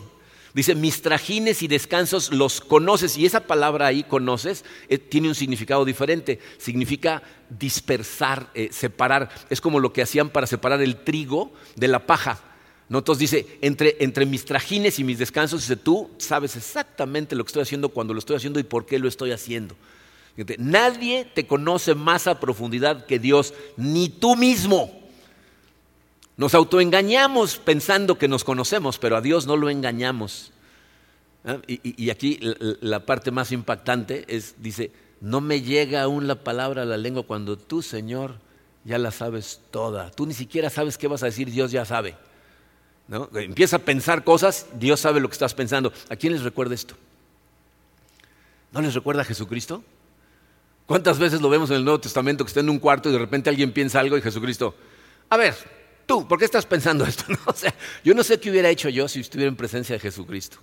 Dice, 0.54 0.76
mis 0.76 1.02
trajines 1.02 1.62
y 1.62 1.68
descansos 1.68 2.34
los 2.34 2.60
conoces. 2.60 3.18
Y 3.18 3.26
esa 3.26 3.42
palabra 3.42 3.86
ahí, 3.86 4.04
conoces, 4.04 4.66
eh, 4.90 4.98
tiene 4.98 5.30
un 5.30 5.36
significado 5.36 5.86
diferente. 5.86 6.40
Significa 6.58 7.22
dispersar, 7.50 8.50
eh, 8.56 8.70
separar. 8.72 9.30
Es 9.50 9.62
como 9.62 9.80
lo 9.80 9.94
que 9.94 10.02
hacían 10.02 10.30
para 10.30 10.48
separar 10.48 10.82
el 10.82 10.98
trigo 10.98 11.54
de 11.76 11.88
la 11.88 12.06
paja. 12.06 12.42
¿No? 12.90 12.98
Entonces 12.98 13.20
dice, 13.20 13.60
entre, 13.62 13.98
entre 14.00 14.26
mis 14.26 14.44
trajines 14.44 14.98
y 15.00 15.04
mis 15.04 15.20
descansos, 15.20 15.62
dice, 15.62 15.76
tú 15.76 16.10
sabes 16.18 16.56
exactamente 16.56 17.36
lo 17.36 17.44
que 17.44 17.50
estoy 17.50 17.62
haciendo, 17.62 17.90
cuando 17.90 18.14
lo 18.14 18.20
estoy 18.20 18.36
haciendo 18.36 18.60
y 18.60 18.64
por 18.64 18.86
qué 18.86 18.98
lo 18.98 19.08
estoy 19.08 19.32
haciendo. 19.32 19.76
Nadie 20.58 21.26
te 21.26 21.46
conoce 21.46 21.96
más 21.96 22.28
a 22.28 22.40
profundidad 22.40 23.06
que 23.06 23.20
Dios, 23.20 23.54
ni 23.78 24.10
tú 24.10 24.36
mismo. 24.36 24.92
Nos 26.38 26.54
autoengañamos 26.56 27.58
pensando 27.58 28.18
que 28.18 28.30
nos 28.30 28.44
conocemos, 28.44 28.98
pero 28.98 29.18
a 29.18 29.22
Dios 29.22 29.46
no 29.46 29.58
lo 29.58 29.70
engañamos. 29.70 30.52
¿Ah? 31.44 31.58
Y, 31.68 32.10
aquí 32.10 32.40
la 32.82 33.06
parte 33.06 33.32
más 33.32 33.52
impactante 33.52 34.26
es, 34.28 34.56
dice, 34.60 34.92
no 35.20 35.42
me 35.42 35.62
llega 35.62 36.02
aún 36.02 36.28
la 36.28 36.44
palabra 36.44 36.84
a 36.84 36.86
la 36.86 36.98
lengua 36.98 37.24
cuando 37.24 37.58
tú, 37.58 37.82
Señor, 37.82 38.36
ya 38.86 38.98
la 38.98 39.12
sabes 39.12 39.62
toda. 39.72 40.12
Tú 40.12 40.26
ni 40.26 40.34
siquiera 40.34 40.70
sabes 40.70 40.98
qué 40.98 41.08
vas 41.08 41.24
a 41.24 41.28
decir, 41.28 41.52
Dios 41.52 41.72
ya 41.72 41.84
sabe. 41.84 42.16
¿No? 43.10 43.28
Empieza 43.34 43.78
a 43.78 43.80
pensar 43.80 44.24
cosas, 44.24 44.68
Dios 44.74 45.00
sabe 45.00 45.20
lo 45.20 45.28
que 45.28 45.34
estás 45.34 45.56
pensando. 45.56 45.92
¿A 46.10 46.16
quién 46.16 46.32
les 46.32 46.44
recuerda 46.44 46.76
esto? 46.76 46.96
¿No 48.72 48.82
les 48.82 48.94
recuerda 48.94 49.24
a 49.24 49.26
Jesucristo? 49.26 49.84
¿Cuántas 50.86 51.18
veces 51.18 51.42
lo 51.42 51.50
vemos 51.50 51.72
en 51.72 51.78
el 51.78 51.84
Nuevo 51.84 52.00
Testamento 52.00 52.46
que 52.46 52.50
está 52.50 52.60
en 52.60 52.70
un 52.70 52.78
cuarto 52.78 53.10
y 53.10 53.12
de 53.12 53.18
repente 53.18 53.50
alguien 53.50 53.72
piensa 53.72 54.00
algo 54.00 54.16
y 54.16 54.22
Jesucristo, 54.22 54.76
a 55.28 55.38
ver, 55.38 55.56
tú, 56.06 56.28
¿por 56.28 56.38
qué 56.38 56.46
estás 56.46 56.68
pensando 56.68 57.04
esto? 57.04 57.26
O 57.46 57.54
sea, 57.54 57.74
yo 58.04 58.14
no 58.14 58.24
sé 58.24 58.40
qué 58.40 58.52
hubiera 58.52 58.70
hecho 58.70 58.90
yo 58.90 59.08
si 59.08 59.22
estuviera 59.22 59.50
en 59.50 59.56
presencia 59.56 59.96
de 59.96 60.00
Jesucristo. 60.00 60.58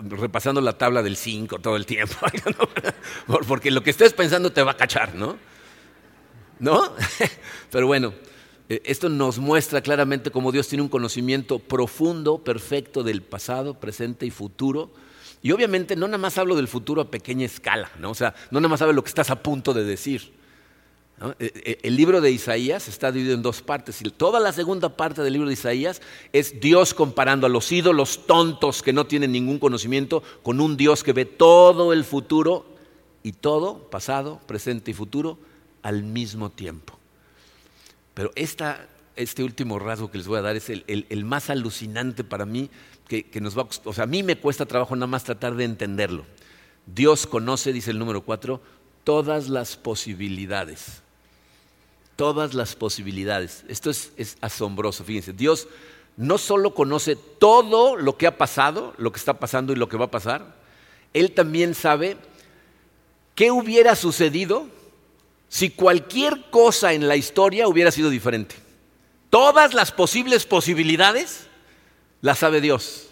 Repasando 0.00 0.60
la 0.60 0.76
tabla 0.76 1.00
del 1.00 1.16
5 1.16 1.60
todo 1.60 1.76
el 1.76 1.86
tiempo. 1.86 2.16
Porque 3.46 3.70
lo 3.70 3.84
que 3.84 3.90
estés 3.90 4.12
pensando 4.12 4.52
te 4.52 4.64
va 4.64 4.72
a 4.72 4.76
cachar, 4.76 5.14
¿no? 5.14 5.38
¿No? 6.58 6.92
Pero 7.70 7.86
bueno, 7.86 8.12
esto 8.84 9.08
nos 9.08 9.38
muestra 9.38 9.80
claramente 9.80 10.30
cómo 10.30 10.52
Dios 10.52 10.68
tiene 10.68 10.82
un 10.82 10.88
conocimiento 10.88 11.58
profundo, 11.58 12.38
perfecto 12.38 13.02
del 13.02 13.20
pasado, 13.20 13.74
presente 13.74 14.26
y 14.26 14.30
futuro. 14.30 14.90
Y 15.42 15.52
obviamente 15.52 15.96
no 15.96 16.06
nada 16.06 16.18
más 16.18 16.38
hablo 16.38 16.54
del 16.54 16.68
futuro 16.68 17.02
a 17.02 17.10
pequeña 17.10 17.46
escala, 17.46 17.90
¿no? 17.98 18.10
O 18.10 18.14
sea, 18.14 18.34
no 18.50 18.60
nada 18.60 18.68
más 18.68 18.82
hablo 18.82 18.92
lo 18.92 19.02
que 19.02 19.08
estás 19.08 19.30
a 19.30 19.42
punto 19.42 19.74
de 19.74 19.84
decir. 19.84 20.32
Eh, 21.38 21.52
eh, 21.54 21.78
el 21.82 21.96
libro 21.96 22.20
de 22.20 22.30
Isaías 22.30 22.88
está 22.88 23.12
dividido 23.12 23.34
en 23.34 23.42
dos 23.42 23.60
partes 23.60 24.00
y 24.00 24.04
toda 24.04 24.40
la 24.40 24.52
segunda 24.52 24.96
parte 24.96 25.22
del 25.22 25.34
libro 25.34 25.48
de 25.48 25.54
Isaías 25.54 26.00
es 26.32 26.60
Dios 26.60 26.94
comparando 26.94 27.46
a 27.46 27.50
los 27.50 27.70
ídolos 27.72 28.26
tontos 28.26 28.82
que 28.82 28.94
no 28.94 29.06
tienen 29.06 29.32
ningún 29.32 29.58
conocimiento 29.58 30.22
con 30.42 30.60
un 30.60 30.78
Dios 30.78 31.04
que 31.04 31.12
ve 31.12 31.26
todo 31.26 31.92
el 31.92 32.04
futuro 32.04 32.64
y 33.22 33.32
todo, 33.32 33.90
pasado, 33.90 34.40
presente 34.46 34.92
y 34.92 34.94
futuro, 34.94 35.38
al 35.82 36.04
mismo 36.04 36.50
tiempo. 36.50 36.99
Pero 38.20 38.32
este 39.16 39.42
último 39.42 39.78
rasgo 39.78 40.10
que 40.10 40.18
les 40.18 40.26
voy 40.26 40.38
a 40.38 40.42
dar 40.42 40.54
es 40.54 40.68
el, 40.68 41.24
más 41.24 41.48
alucinante 41.48 42.22
para 42.22 42.44
mí, 42.44 42.68
que, 43.08 43.40
nos 43.40 43.58
va, 43.58 43.66
o 43.84 43.92
sea, 43.94 44.04
a 44.04 44.06
mí 44.06 44.22
me 44.22 44.36
cuesta 44.36 44.66
trabajo 44.66 44.94
nada 44.94 45.06
más 45.06 45.24
tratar 45.24 45.54
de 45.54 45.64
entenderlo. 45.64 46.26
Dios 46.84 47.26
conoce, 47.26 47.72
dice 47.72 47.92
el 47.92 47.98
número 47.98 48.20
cuatro, 48.20 48.60
todas 49.04 49.48
las 49.48 49.78
posibilidades 49.78 51.00
todas 52.16 52.52
las 52.52 52.76
posibilidades. 52.76 53.64
Esto 53.68 53.88
es, 53.88 54.36
asombroso, 54.42 55.02
fíjense. 55.02 55.32
Dios 55.32 55.66
no 56.18 56.36
solo 56.36 56.74
conoce 56.74 57.16
todo 57.16 57.96
lo 57.96 58.18
que 58.18 58.26
ha 58.26 58.36
pasado, 58.36 58.92
lo 58.98 59.12
que 59.12 59.18
está 59.18 59.40
pasando 59.40 59.72
y 59.72 59.76
lo 59.76 59.88
que 59.88 59.96
va 59.96 60.04
a 60.04 60.10
pasar, 60.10 60.54
Él 61.14 61.32
también 61.32 61.74
sabe 61.74 62.18
qué 63.34 63.50
hubiera 63.50 63.96
sucedido 63.96 64.68
si 65.50 65.70
cualquier 65.70 66.48
cosa 66.50 66.94
en 66.94 67.08
la 67.08 67.16
historia 67.16 67.68
hubiera 67.68 67.90
sido 67.90 68.08
diferente. 68.08 68.54
Todas 69.28 69.74
las 69.74 69.92
posibles 69.92 70.46
posibilidades 70.46 71.48
las 72.22 72.38
sabe 72.38 72.60
Dios. 72.62 73.08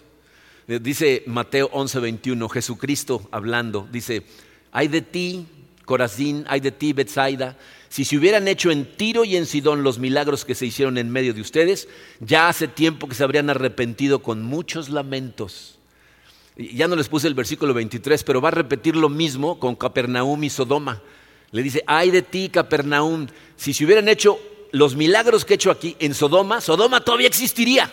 Dice 0.66 1.24
Mateo 1.26 1.68
11:21, 1.72 2.48
Jesucristo 2.48 3.28
hablando, 3.32 3.88
dice, 3.90 4.22
hay 4.70 4.88
de 4.88 5.02
ti, 5.02 5.46
Corazín, 5.84 6.44
hay 6.48 6.60
de 6.60 6.70
ti, 6.70 6.92
Bethsaida, 6.92 7.56
si 7.88 8.04
se 8.04 8.16
hubieran 8.16 8.46
hecho 8.46 8.70
en 8.70 8.84
Tiro 8.96 9.24
y 9.24 9.36
en 9.36 9.46
Sidón 9.46 9.82
los 9.82 9.98
milagros 9.98 10.44
que 10.44 10.54
se 10.54 10.66
hicieron 10.66 10.96
en 10.98 11.10
medio 11.10 11.34
de 11.34 11.40
ustedes, 11.40 11.88
ya 12.20 12.48
hace 12.48 12.68
tiempo 12.68 13.08
que 13.08 13.14
se 13.14 13.24
habrían 13.24 13.50
arrepentido 13.50 14.22
con 14.22 14.42
muchos 14.42 14.90
lamentos. 14.90 15.78
Ya 16.56 16.86
no 16.86 16.96
les 16.96 17.08
puse 17.08 17.26
el 17.26 17.34
versículo 17.34 17.72
23, 17.72 18.22
pero 18.24 18.40
va 18.40 18.48
a 18.48 18.52
repetir 18.52 18.94
lo 18.94 19.08
mismo 19.08 19.58
con 19.58 19.74
Capernaum 19.74 20.44
y 20.44 20.50
Sodoma. 20.50 21.02
Le 21.50 21.62
dice, 21.62 21.82
ay 21.86 22.10
de 22.10 22.22
ti, 22.22 22.48
Capernaum, 22.48 23.26
si 23.56 23.72
se 23.72 23.84
hubieran 23.84 24.08
hecho 24.08 24.38
los 24.72 24.94
milagros 24.94 25.44
que 25.44 25.54
he 25.54 25.56
hecho 25.56 25.70
aquí 25.70 25.96
en 25.98 26.14
Sodoma, 26.14 26.60
Sodoma 26.60 27.00
todavía 27.00 27.26
existiría. 27.26 27.90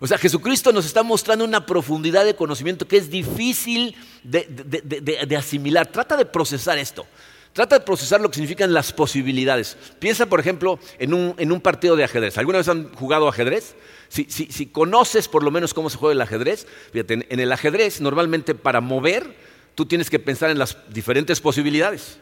O 0.00 0.06
sea, 0.06 0.18
Jesucristo 0.18 0.72
nos 0.72 0.84
está 0.84 1.02
mostrando 1.02 1.44
una 1.44 1.64
profundidad 1.64 2.24
de 2.24 2.34
conocimiento 2.34 2.88
que 2.88 2.96
es 2.96 3.08
difícil 3.08 3.94
de 4.24 5.36
asimilar. 5.36 5.86
Trata 5.86 6.16
de 6.16 6.26
procesar 6.26 6.76
esto. 6.78 7.06
Trata 7.52 7.78
de 7.78 7.84
procesar 7.84 8.20
lo 8.20 8.30
que 8.30 8.36
significan 8.36 8.72
las 8.72 8.92
posibilidades. 8.92 9.76
Piensa, 9.98 10.26
por 10.26 10.40
ejemplo, 10.40 10.78
en 10.98 11.12
un, 11.12 11.60
partido 11.60 11.96
de 11.96 12.04
ajedrez. 12.04 12.38
¿Alguna 12.38 12.58
vez 12.58 12.68
han 12.68 12.92
jugado 12.94 13.28
ajedrez? 13.28 13.74
Si, 14.08 14.66
conoces 14.66 15.28
por 15.28 15.42
lo 15.42 15.50
menos 15.50 15.74
cómo 15.74 15.90
se 15.90 15.98
juega 15.98 16.14
el 16.14 16.20
ajedrez, 16.22 16.66
fíjate, 16.92 17.26
en 17.28 17.40
el 17.40 17.52
ajedrez 17.52 18.00
normalmente 18.00 18.54
para 18.54 18.80
mover 18.80 19.36
tú 19.74 19.86
tienes 19.86 20.10
que 20.10 20.18
pensar 20.18 20.50
en 20.50 20.58
las 20.58 20.76
diferentes 20.92 21.40
posibilidades. 21.40 22.18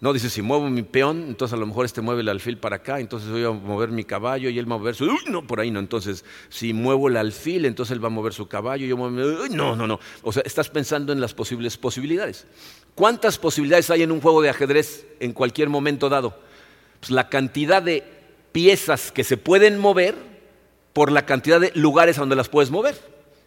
No 0.00 0.14
dice, 0.14 0.30
si 0.30 0.40
muevo 0.40 0.70
mi 0.70 0.82
peón, 0.82 1.26
entonces 1.28 1.52
a 1.52 1.58
lo 1.58 1.66
mejor 1.66 1.84
este 1.84 2.00
mueve 2.00 2.22
el 2.22 2.30
alfil 2.30 2.56
para 2.56 2.76
acá, 2.76 3.00
entonces 3.00 3.28
voy 3.30 3.44
a 3.44 3.50
mover 3.50 3.90
mi 3.90 4.04
caballo 4.04 4.48
y 4.48 4.58
él 4.58 4.70
va 4.70 4.76
a 4.76 4.78
mover 4.78 4.94
su... 4.94 5.04
Uy, 5.04 5.18
no, 5.28 5.46
por 5.46 5.60
ahí 5.60 5.70
no. 5.70 5.78
Entonces, 5.78 6.24
si 6.48 6.72
muevo 6.72 7.08
el 7.08 7.18
alfil, 7.18 7.66
entonces 7.66 7.92
él 7.92 8.02
va 8.02 8.06
a 8.06 8.10
mover 8.10 8.32
su 8.32 8.48
caballo 8.48 8.86
yo 8.86 8.96
muevo... 8.96 9.42
Uy, 9.42 9.50
no, 9.50 9.76
no, 9.76 9.86
no. 9.86 10.00
O 10.22 10.32
sea, 10.32 10.42
estás 10.46 10.70
pensando 10.70 11.12
en 11.12 11.20
las 11.20 11.34
posibles 11.34 11.76
posibilidades. 11.76 12.46
¿Cuántas 12.94 13.36
posibilidades 13.38 13.90
hay 13.90 14.02
en 14.02 14.10
un 14.10 14.22
juego 14.22 14.40
de 14.40 14.48
ajedrez 14.48 15.06
en 15.20 15.34
cualquier 15.34 15.68
momento 15.68 16.08
dado? 16.08 16.34
Pues 17.00 17.10
la 17.10 17.28
cantidad 17.28 17.82
de 17.82 18.02
piezas 18.52 19.12
que 19.12 19.22
se 19.22 19.36
pueden 19.36 19.78
mover 19.78 20.14
por 20.94 21.12
la 21.12 21.26
cantidad 21.26 21.60
de 21.60 21.72
lugares 21.74 22.16
a 22.16 22.22
donde 22.22 22.36
las 22.36 22.48
puedes 22.48 22.70
mover. 22.70 22.98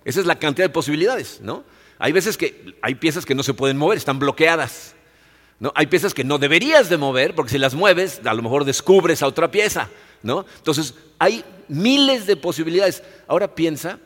Esa 0.05 0.19
es 0.19 0.27
la 0.27 0.37
cantidad 0.37 0.65
de 0.67 0.73
posibilidades, 0.73 1.41
¿no? 1.41 1.63
Hay 1.97 2.11
veces 2.11 2.37
que 2.37 2.75
hay 2.83 2.93
piezas 2.93 3.25
que 3.25 3.33
no 3.33 3.41
se 3.41 3.55
pueden 3.55 3.77
mover, 3.77 3.97
están 3.97 4.19
bloqueadas. 4.19 4.95
¿No? 5.59 5.71
Hay 5.75 5.87
piezas 5.87 6.13
que 6.13 6.23
no 6.23 6.37
deberías 6.37 6.89
de 6.89 6.97
mover, 6.97 7.35
porque 7.35 7.51
si 7.51 7.57
las 7.57 7.73
mueves, 7.73 8.21
a 8.25 8.33
lo 8.33 8.41
mejor 8.41 8.65
descubres 8.65 9.21
a 9.21 9.27
otra 9.27 9.49
pieza. 9.51 9.89
¿no? 10.23 10.45
Entonces, 10.57 10.95
hay 11.19 11.43
miles 11.67 12.25
de 12.25 12.35
posibilidades. 12.37 13.03
Ahora 13.27 13.53
piensa 13.53 13.99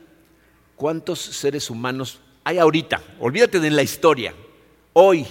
cuántos 0.76 1.20
seres 1.20 1.70
humanos 1.70 2.20
hay 2.44 2.58
ahorita. 2.58 3.02
Olvídate 3.20 3.60
de 3.60 3.72
la 3.72 3.84
historia. 3.84 4.34
Hoy, 4.94 5.26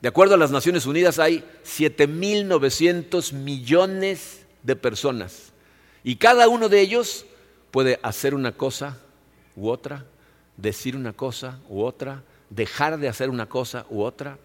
de 0.00 0.08
acuerdo 0.08 0.34
a 0.34 0.38
las 0.38 0.50
Naciones 0.50 0.86
Unidas, 0.86 1.18
hay 1.18 1.44
7.900 1.64 3.32
millones 3.34 4.46
de 4.62 4.74
personas. 4.74 5.52
Y 6.02 6.16
cada 6.16 6.48
uno 6.48 6.68
de 6.68 6.80
ellos 6.80 7.26
puede 7.70 8.00
hacer 8.02 8.34
una 8.34 8.52
cosa 8.52 8.98
u 9.54 9.68
otra, 9.68 10.06
decir 10.56 10.96
una 10.96 11.12
cosa 11.12 11.60
u 11.68 11.82
otra, 11.82 12.22
dejar 12.48 12.98
de 12.98 13.08
hacer 13.08 13.28
una 13.28 13.46
cosa 13.46 13.84
u 13.90 14.02
otra. 14.02 14.38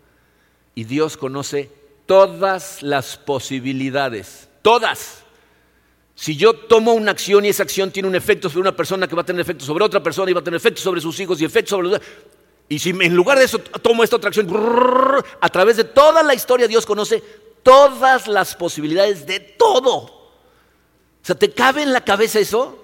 Y 0.76 0.84
Dios 0.84 1.18
conoce 1.18 1.72
todas 2.06 2.84
las 2.84 3.18
posibilidades, 3.18 4.50
todas. 4.62 5.24
Si 6.16 6.38
yo 6.38 6.54
tomo 6.54 6.94
una 6.94 7.12
acción 7.12 7.46
y 7.46 7.50
esa 7.50 7.64
acción 7.64 7.92
tiene 7.92 8.08
un 8.08 8.16
efecto 8.16 8.50
sobre 8.50 8.62
una 8.62 8.76
persona 8.76 9.08
que 9.08 9.16
va 9.16 9.22
a 9.22 9.26
tener 9.26 9.42
efecto 9.42 9.66
sobre 9.66 9.84
otra 9.84 10.04
persona 10.04 10.32
y 10.32 10.34
va 10.34 10.42
a 10.42 10.44
tener 10.44 10.58
efecto 10.58 10.82
sobre 10.82 11.02
sus 11.02 11.20
hijos 11.20 11.42
y 11.42 11.46
efecto 11.46 11.72
sobre 11.72 11.90
los... 11.90 12.02
Y 12.68 12.80
si 12.80 12.90
en 12.90 13.16
lugar 13.16 13.38
de 13.38 13.46
eso 13.46 13.60
tomo 13.60 14.04
esta 14.04 14.16
otra 14.16 14.30
acción, 14.30 14.48
a 15.40 15.50
través 15.50 15.78
de 15.78 15.84
toda 15.84 16.24
la 16.24 16.34
historia 16.34 16.68
Dios 16.68 16.86
conoce 16.86 17.22
todas 17.62 18.28
las 18.28 18.56
posibilidades 18.56 19.26
de 19.26 19.40
todo. 19.40 19.96
O 19.96 21.22
sea, 21.22 21.36
¿te 21.36 21.52
cabe 21.52 21.84
en 21.84 21.94
la 21.94 22.04
cabeza 22.04 22.40
eso? 22.40 22.82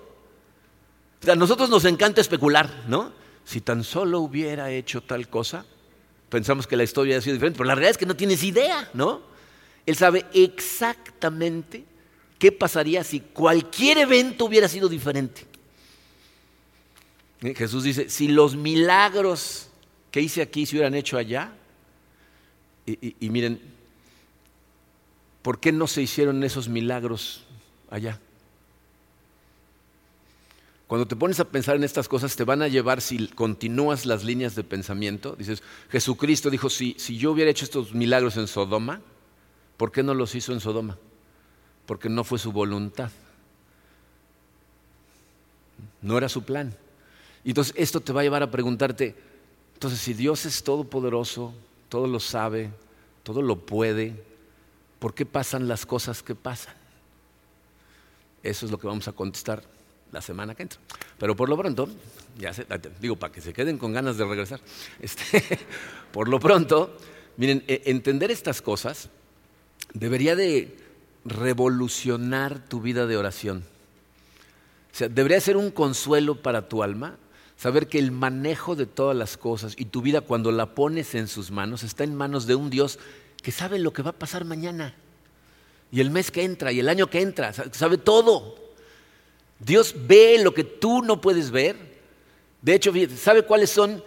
a 1.27 1.35
nosotros 1.35 1.69
nos 1.69 1.85
encanta 1.85 2.19
especular, 2.21 2.83
¿no? 2.87 3.11
Si 3.45 3.61
tan 3.61 3.83
solo 3.83 4.19
hubiera 4.19 4.71
hecho 4.71 5.01
tal 5.01 5.29
cosa, 5.29 5.65
pensamos 6.32 6.65
que 6.65 6.77
la 6.77 6.84
historia 6.84 7.17
ha 7.17 7.21
sido 7.21 7.34
diferente, 7.34 7.57
pero 7.57 7.67
la 7.67 7.75
realidad 7.75 7.91
es 7.91 7.97
que 7.97 8.05
no 8.07 8.15
tienes 8.15 8.41
idea, 8.41 8.89
¿no? 8.93 9.21
Él 9.86 9.95
sabe 9.95 10.25
exactamente 10.34 11.84
qué 12.39 12.51
pasaría 12.51 13.03
si 13.03 13.19
cualquier 13.19 13.99
evento 13.99 14.45
hubiera 14.45 14.67
sido 14.67 14.88
diferente. 14.88 15.45
Jesús 17.41 17.84
dice, 17.84 18.09
si 18.09 18.29
los 18.29 18.55
milagros 18.55 19.67
que 20.09 20.21
hice 20.21 20.41
aquí 20.41 20.65
se 20.65 20.77
hubieran 20.77 20.95
hecho 20.95 21.17
allá, 21.17 21.51
y, 22.86 23.29
miren, 23.29 23.59
¿por 25.41 25.59
qué 25.59 25.71
no 25.71 25.86
se 25.86 26.01
hicieron 26.01 26.43
esos 26.43 26.69
milagros 26.69 27.43
allá? 27.89 28.19
Cuando 30.91 31.07
te 31.07 31.15
pones 31.15 31.39
a 31.39 31.45
pensar 31.45 31.77
en 31.77 31.85
estas 31.85 32.09
cosas, 32.09 32.35
te 32.35 32.43
van 32.43 32.61
a 32.61 32.67
llevar, 32.67 32.99
si 32.99 33.29
continúas 33.29 34.05
las 34.05 34.25
líneas 34.25 34.55
de 34.55 34.65
pensamiento, 34.65 35.37
dices, 35.37 35.63
Jesucristo 35.89 36.49
dijo, 36.49 36.69
si, 36.69 36.97
si 36.99 37.17
yo 37.17 37.31
hubiera 37.31 37.49
hecho 37.49 37.63
estos 37.63 37.93
milagros 37.93 38.35
en 38.35 38.45
Sodoma, 38.45 38.99
¿por 39.77 39.93
qué 39.93 40.03
no 40.03 40.13
los 40.13 40.35
hizo 40.35 40.51
en 40.51 40.59
Sodoma? 40.59 40.97
Porque 41.85 42.09
no 42.09 42.25
fue 42.25 42.39
su 42.39 42.51
voluntad. 42.51 43.09
No 46.01 46.17
era 46.17 46.27
su 46.27 46.43
plan. 46.43 46.75
Y 47.45 47.51
entonces 47.51 47.73
esto 47.77 48.01
te 48.01 48.11
va 48.11 48.19
a 48.19 48.23
llevar 48.25 48.43
a 48.43 48.51
preguntarte, 48.51 49.15
entonces 49.75 49.97
si 49.97 50.13
Dios 50.13 50.45
es 50.45 50.61
todopoderoso, 50.61 51.53
todo 51.87 52.05
lo 52.05 52.19
sabe, 52.19 52.69
todo 53.23 53.41
lo 53.41 53.55
puede, 53.55 54.21
¿por 54.99 55.13
qué 55.13 55.25
pasan 55.25 55.69
las 55.69 55.85
cosas 55.85 56.21
que 56.21 56.35
pasan? 56.35 56.75
Eso 58.43 58.65
es 58.65 58.73
lo 58.73 58.77
que 58.77 58.87
vamos 58.87 59.07
a 59.07 59.13
contestar 59.13 59.63
la 60.12 60.22
semana 60.22 60.55
que 60.55 60.64
entra. 60.64 60.80
Pero 61.18 61.36
por 61.36 61.49
lo 61.49 61.57
pronto, 61.57 61.89
ya 62.38 62.51
digo, 62.99 63.16
para 63.16 63.32
que 63.32 63.41
se 63.41 63.53
queden 63.53 63.78
con 63.78 63.93
ganas 63.93 64.18
de 64.18 64.26
regresar, 64.26 64.59
este, 64.99 65.59
por 66.12 66.28
lo 66.28 66.39
pronto, 66.39 66.97
miren, 67.38 67.64
e, 67.68 67.84
entender 67.86 68.32
estas 68.32 68.62
cosas 68.62 69.09
debería 69.93 70.36
de 70.36 70.78
revolucionar 71.26 72.59
tu 72.68 72.82
vida 72.82 73.05
de 73.05 73.18
oración. 73.18 73.64
O 74.93 74.95
sea, 74.95 75.07
debería 75.07 75.39
ser 75.39 75.57
un 75.57 75.72
consuelo 75.72 76.41
para 76.41 76.68
tu 76.68 76.84
alma 76.84 77.18
saber 77.55 77.88
que 77.88 77.99
el 77.99 78.12
manejo 78.12 78.76
de 78.76 78.88
todas 78.88 79.16
las 79.16 79.38
cosas 79.38 79.76
y 79.78 79.86
tu 79.86 80.01
vida 80.01 80.22
cuando 80.22 80.51
la 80.51 80.74
pones 80.74 81.14
en 81.14 81.28
sus 81.28 81.51
manos 81.51 81.84
está 81.84 82.03
en 82.03 82.16
manos 82.16 82.47
de 82.47 82.55
un 82.55 82.72
Dios 82.72 82.97
que 83.43 83.51
sabe 83.51 83.78
lo 83.78 83.93
que 83.93 84.01
va 84.01 84.09
a 84.09 84.14
pasar 84.14 84.45
mañana 84.45 84.95
y 85.91 85.99
el 85.99 86.09
mes 86.09 86.32
que 86.32 86.43
entra 86.43 86.72
y 86.72 86.80
el 86.80 86.89
año 86.89 87.07
que 87.07 87.22
entra, 87.22 87.53
sabe 87.53 87.97
todo. 87.97 88.55
Dios 89.64 89.93
ve 89.95 90.39
lo 90.41 90.53
que 90.53 90.64
tú 90.64 91.01
no 91.03 91.22
puedes 91.22 91.51
ver. 91.51 91.78
De 92.62 92.74
hecho, 92.74 92.91
sabe 93.18 93.43
cuáles 93.43 93.70
son, 93.70 94.03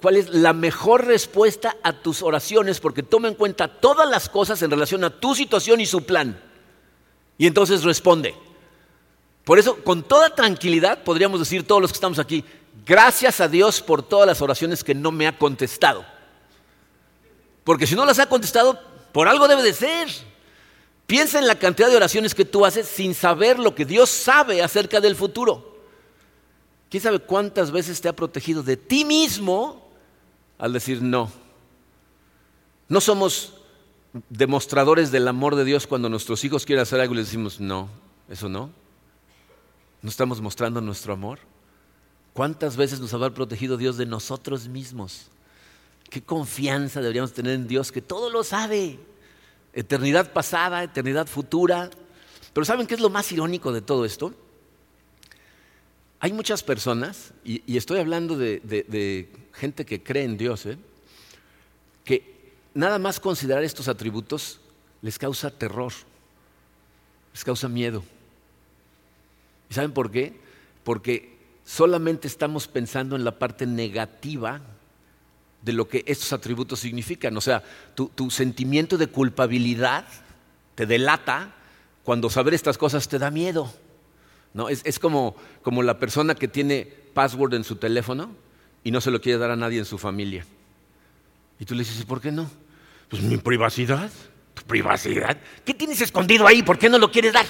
cuál 0.00 0.16
es 0.16 0.28
la 0.30 0.52
mejor 0.52 1.06
respuesta 1.06 1.76
a 1.82 1.92
tus 1.92 2.22
oraciones 2.22 2.80
porque 2.80 3.02
toma 3.02 3.28
en 3.28 3.34
cuenta 3.34 3.68
todas 3.68 4.08
las 4.08 4.28
cosas 4.28 4.60
en 4.62 4.70
relación 4.70 5.04
a 5.04 5.10
tu 5.10 5.34
situación 5.34 5.80
y 5.80 5.86
su 5.86 6.04
plan. 6.04 6.40
Y 7.36 7.46
entonces 7.46 7.84
responde. 7.84 8.34
Por 9.44 9.58
eso, 9.58 9.76
con 9.82 10.02
toda 10.02 10.34
tranquilidad, 10.34 11.04
podríamos 11.04 11.40
decir 11.40 11.66
todos 11.66 11.80
los 11.80 11.92
que 11.92 11.96
estamos 11.96 12.18
aquí, 12.18 12.44
gracias 12.84 13.40
a 13.40 13.48
Dios 13.48 13.80
por 13.80 14.02
todas 14.02 14.26
las 14.26 14.42
oraciones 14.42 14.84
que 14.84 14.94
no 14.94 15.12
me 15.12 15.26
ha 15.26 15.38
contestado. 15.38 16.04
Porque 17.64 17.86
si 17.86 17.94
no 17.94 18.04
las 18.04 18.18
ha 18.18 18.28
contestado, 18.28 18.78
por 19.12 19.28
algo 19.28 19.46
debe 19.46 19.62
de 19.62 19.72
ser. 19.72 20.08
Piensa 21.08 21.38
en 21.38 21.46
la 21.46 21.58
cantidad 21.58 21.88
de 21.88 21.96
oraciones 21.96 22.34
que 22.34 22.44
tú 22.44 22.66
haces 22.66 22.86
sin 22.86 23.14
saber 23.14 23.58
lo 23.58 23.74
que 23.74 23.86
Dios 23.86 24.10
sabe 24.10 24.62
acerca 24.62 25.00
del 25.00 25.16
futuro. 25.16 25.78
¿Quién 26.90 27.02
sabe 27.02 27.18
cuántas 27.18 27.70
veces 27.70 27.98
te 28.02 28.10
ha 28.10 28.12
protegido 28.14 28.62
de 28.62 28.76
ti 28.76 29.06
mismo 29.06 29.88
al 30.58 30.74
decir 30.74 31.00
no? 31.00 31.32
No 32.90 33.00
somos 33.00 33.54
demostradores 34.28 35.10
del 35.10 35.28
amor 35.28 35.56
de 35.56 35.64
Dios 35.64 35.86
cuando 35.86 36.10
nuestros 36.10 36.44
hijos 36.44 36.66
quieren 36.66 36.82
hacer 36.82 37.00
algo 37.00 37.14
y 37.14 37.16
les 37.16 37.28
decimos 37.28 37.58
no, 37.58 37.88
eso 38.28 38.50
no. 38.50 38.70
¿No 40.02 40.10
estamos 40.10 40.42
mostrando 40.42 40.82
nuestro 40.82 41.14
amor? 41.14 41.38
¿Cuántas 42.34 42.76
veces 42.76 43.00
nos 43.00 43.14
habrá 43.14 43.30
protegido 43.30 43.78
Dios 43.78 43.96
de 43.96 44.04
nosotros 44.04 44.68
mismos? 44.68 45.28
¿Qué 46.10 46.22
confianza 46.22 47.00
deberíamos 47.00 47.32
tener 47.32 47.54
en 47.54 47.66
Dios 47.66 47.92
que 47.92 48.02
todo 48.02 48.28
lo 48.28 48.44
sabe? 48.44 48.98
Eternidad 49.78 50.32
pasada, 50.32 50.82
eternidad 50.82 51.28
futura. 51.28 51.88
Pero 52.52 52.64
¿saben 52.64 52.86
qué 52.86 52.94
es 52.94 53.00
lo 53.00 53.10
más 53.10 53.30
irónico 53.30 53.72
de 53.72 53.80
todo 53.80 54.04
esto? 54.04 54.34
Hay 56.18 56.32
muchas 56.32 56.64
personas, 56.64 57.32
y, 57.44 57.76
estoy 57.76 58.00
hablando 58.00 58.36
de, 58.36 59.28
gente 59.52 59.86
que 59.86 60.02
cree 60.02 60.24
en 60.24 60.36
Dios, 60.36 60.66
¿eh? 60.66 60.76
que 62.04 62.52
nada 62.74 62.98
más 62.98 63.20
considerar 63.20 63.62
estos 63.62 63.86
atributos 63.86 64.60
les 65.00 65.16
causa 65.16 65.50
terror, 65.50 65.92
les 67.32 67.44
causa 67.44 67.68
miedo. 67.68 68.02
¿Y 69.70 69.74
saben 69.74 69.92
por 69.92 70.10
qué? 70.10 70.34
Porque 70.82 71.36
solamente 71.64 72.26
estamos 72.26 72.66
pensando 72.66 73.14
en 73.14 73.22
la 73.22 73.38
parte 73.38 73.64
negativa 73.64 74.60
de 75.68 75.74
lo 75.74 75.86
que 75.86 76.02
estos 76.06 76.32
atributos 76.32 76.80
significan. 76.80 77.36
O 77.36 77.42
sea, 77.42 77.62
tu, 77.94 78.30
sentimiento 78.30 78.96
de 78.96 79.08
culpabilidad 79.08 80.06
te 80.74 80.86
delata 80.86 81.54
cuando 82.04 82.30
saber 82.30 82.54
estas 82.54 82.78
cosas 82.78 83.06
te 83.06 83.18
da 83.18 83.30
miedo. 83.30 83.70
¿no? 84.54 84.70
Es, 84.70 84.98
como, 84.98 85.36
como 85.60 85.82
la 85.82 85.98
persona 85.98 86.34
que 86.34 86.48
tiene 86.48 86.90
password 87.12 87.52
en 87.52 87.64
su 87.64 87.76
teléfono 87.76 88.34
y 88.82 88.90
no 88.90 89.02
se 89.02 89.10
lo 89.10 89.20
quiere 89.20 89.38
dar 89.38 89.50
a 89.50 89.56
nadie 89.56 89.78
en 89.78 89.84
su 89.84 89.98
familia. 89.98 90.46
Y 91.60 91.66
tú 91.66 91.74
le 91.74 91.80
dices, 91.80 92.02
¿por 92.06 92.22
qué 92.22 92.32
no? 92.32 92.50
Pues 93.10 93.22
mi 93.22 93.36
privacidad. 93.36 94.10
¿Tu 94.54 94.62
privacidad? 94.62 95.36
¿Qué 95.66 95.74
tienes 95.74 96.00
escondido 96.00 96.46
ahí? 96.46 96.62
¿Por 96.62 96.78
qué 96.78 96.88
no 96.88 96.96
lo 96.96 97.12
quieres 97.12 97.34
dar? 97.34 97.44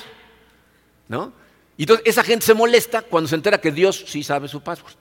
¿No? 1.07 1.33
Y 1.77 1.85
entonces 1.85 2.05
esa 2.05 2.25
gente 2.25 2.45
se 2.45 2.55
molesta 2.55 3.03
cuando 3.03 3.29
se 3.29 3.37
entera 3.37 3.61
que 3.61 3.71
Dios 3.71 4.07
sí 4.09 4.25
sabe 4.25 4.49
su 4.49 4.61
password. 4.61 4.97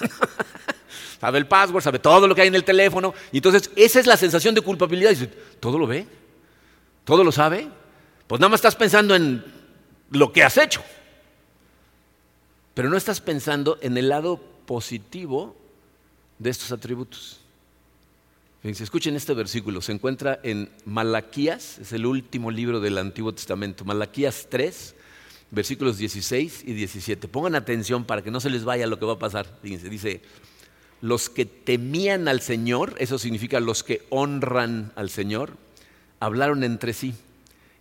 sabe 1.20 1.38
el 1.38 1.46
password, 1.46 1.82
sabe 1.82 1.98
todo 1.98 2.26
lo 2.26 2.34
que 2.34 2.42
hay 2.42 2.48
en 2.48 2.54
el 2.54 2.64
teléfono. 2.64 3.14
Y 3.32 3.38
entonces 3.38 3.70
esa 3.76 4.00
es 4.00 4.06
la 4.06 4.16
sensación 4.16 4.54
de 4.54 4.60
culpabilidad. 4.60 5.10
Dice, 5.10 5.26
¿todo 5.60 5.78
lo 5.78 5.86
ve? 5.86 6.06
¿Todo 7.04 7.24
lo 7.24 7.32
sabe? 7.32 7.68
Pues 8.26 8.40
nada 8.40 8.50
más 8.50 8.58
estás 8.58 8.76
pensando 8.76 9.14
en 9.14 9.44
lo 10.10 10.32
que 10.32 10.42
has 10.42 10.56
hecho. 10.56 10.82
Pero 12.74 12.90
no 12.90 12.96
estás 12.96 13.20
pensando 13.20 13.78
en 13.80 13.96
el 13.96 14.08
lado 14.08 14.40
positivo 14.66 15.56
de 16.38 16.50
estos 16.50 16.70
atributos. 16.70 17.40
escuchen 18.62 19.16
este 19.16 19.34
versículo, 19.34 19.80
se 19.80 19.92
encuentra 19.92 20.38
en 20.42 20.70
Malaquías, 20.84 21.78
es 21.78 21.92
el 21.92 22.06
último 22.06 22.50
libro 22.50 22.78
del 22.78 22.98
Antiguo 22.98 23.32
Testamento, 23.32 23.84
Malaquías 23.84 24.46
3, 24.50 24.94
versículos 25.50 25.98
16 25.98 26.64
y 26.66 26.72
17. 26.74 27.28
Pongan 27.28 27.54
atención 27.54 28.04
para 28.04 28.22
que 28.22 28.30
no 28.30 28.40
se 28.40 28.50
les 28.50 28.64
vaya 28.64 28.86
lo 28.86 28.98
que 28.98 29.06
va 29.06 29.14
a 29.14 29.18
pasar. 29.18 29.58
Fíjense, 29.62 29.88
dice, 29.88 30.20
los 31.00 31.30
que 31.30 31.44
temían 31.44 32.28
al 32.28 32.40
Señor, 32.40 32.94
eso 32.98 33.18
significa 33.18 33.60
los 33.60 33.82
que 33.82 34.02
honran 34.10 34.92
al 34.96 35.10
Señor, 35.10 35.52
hablaron 36.20 36.64
entre 36.64 36.92
sí. 36.92 37.14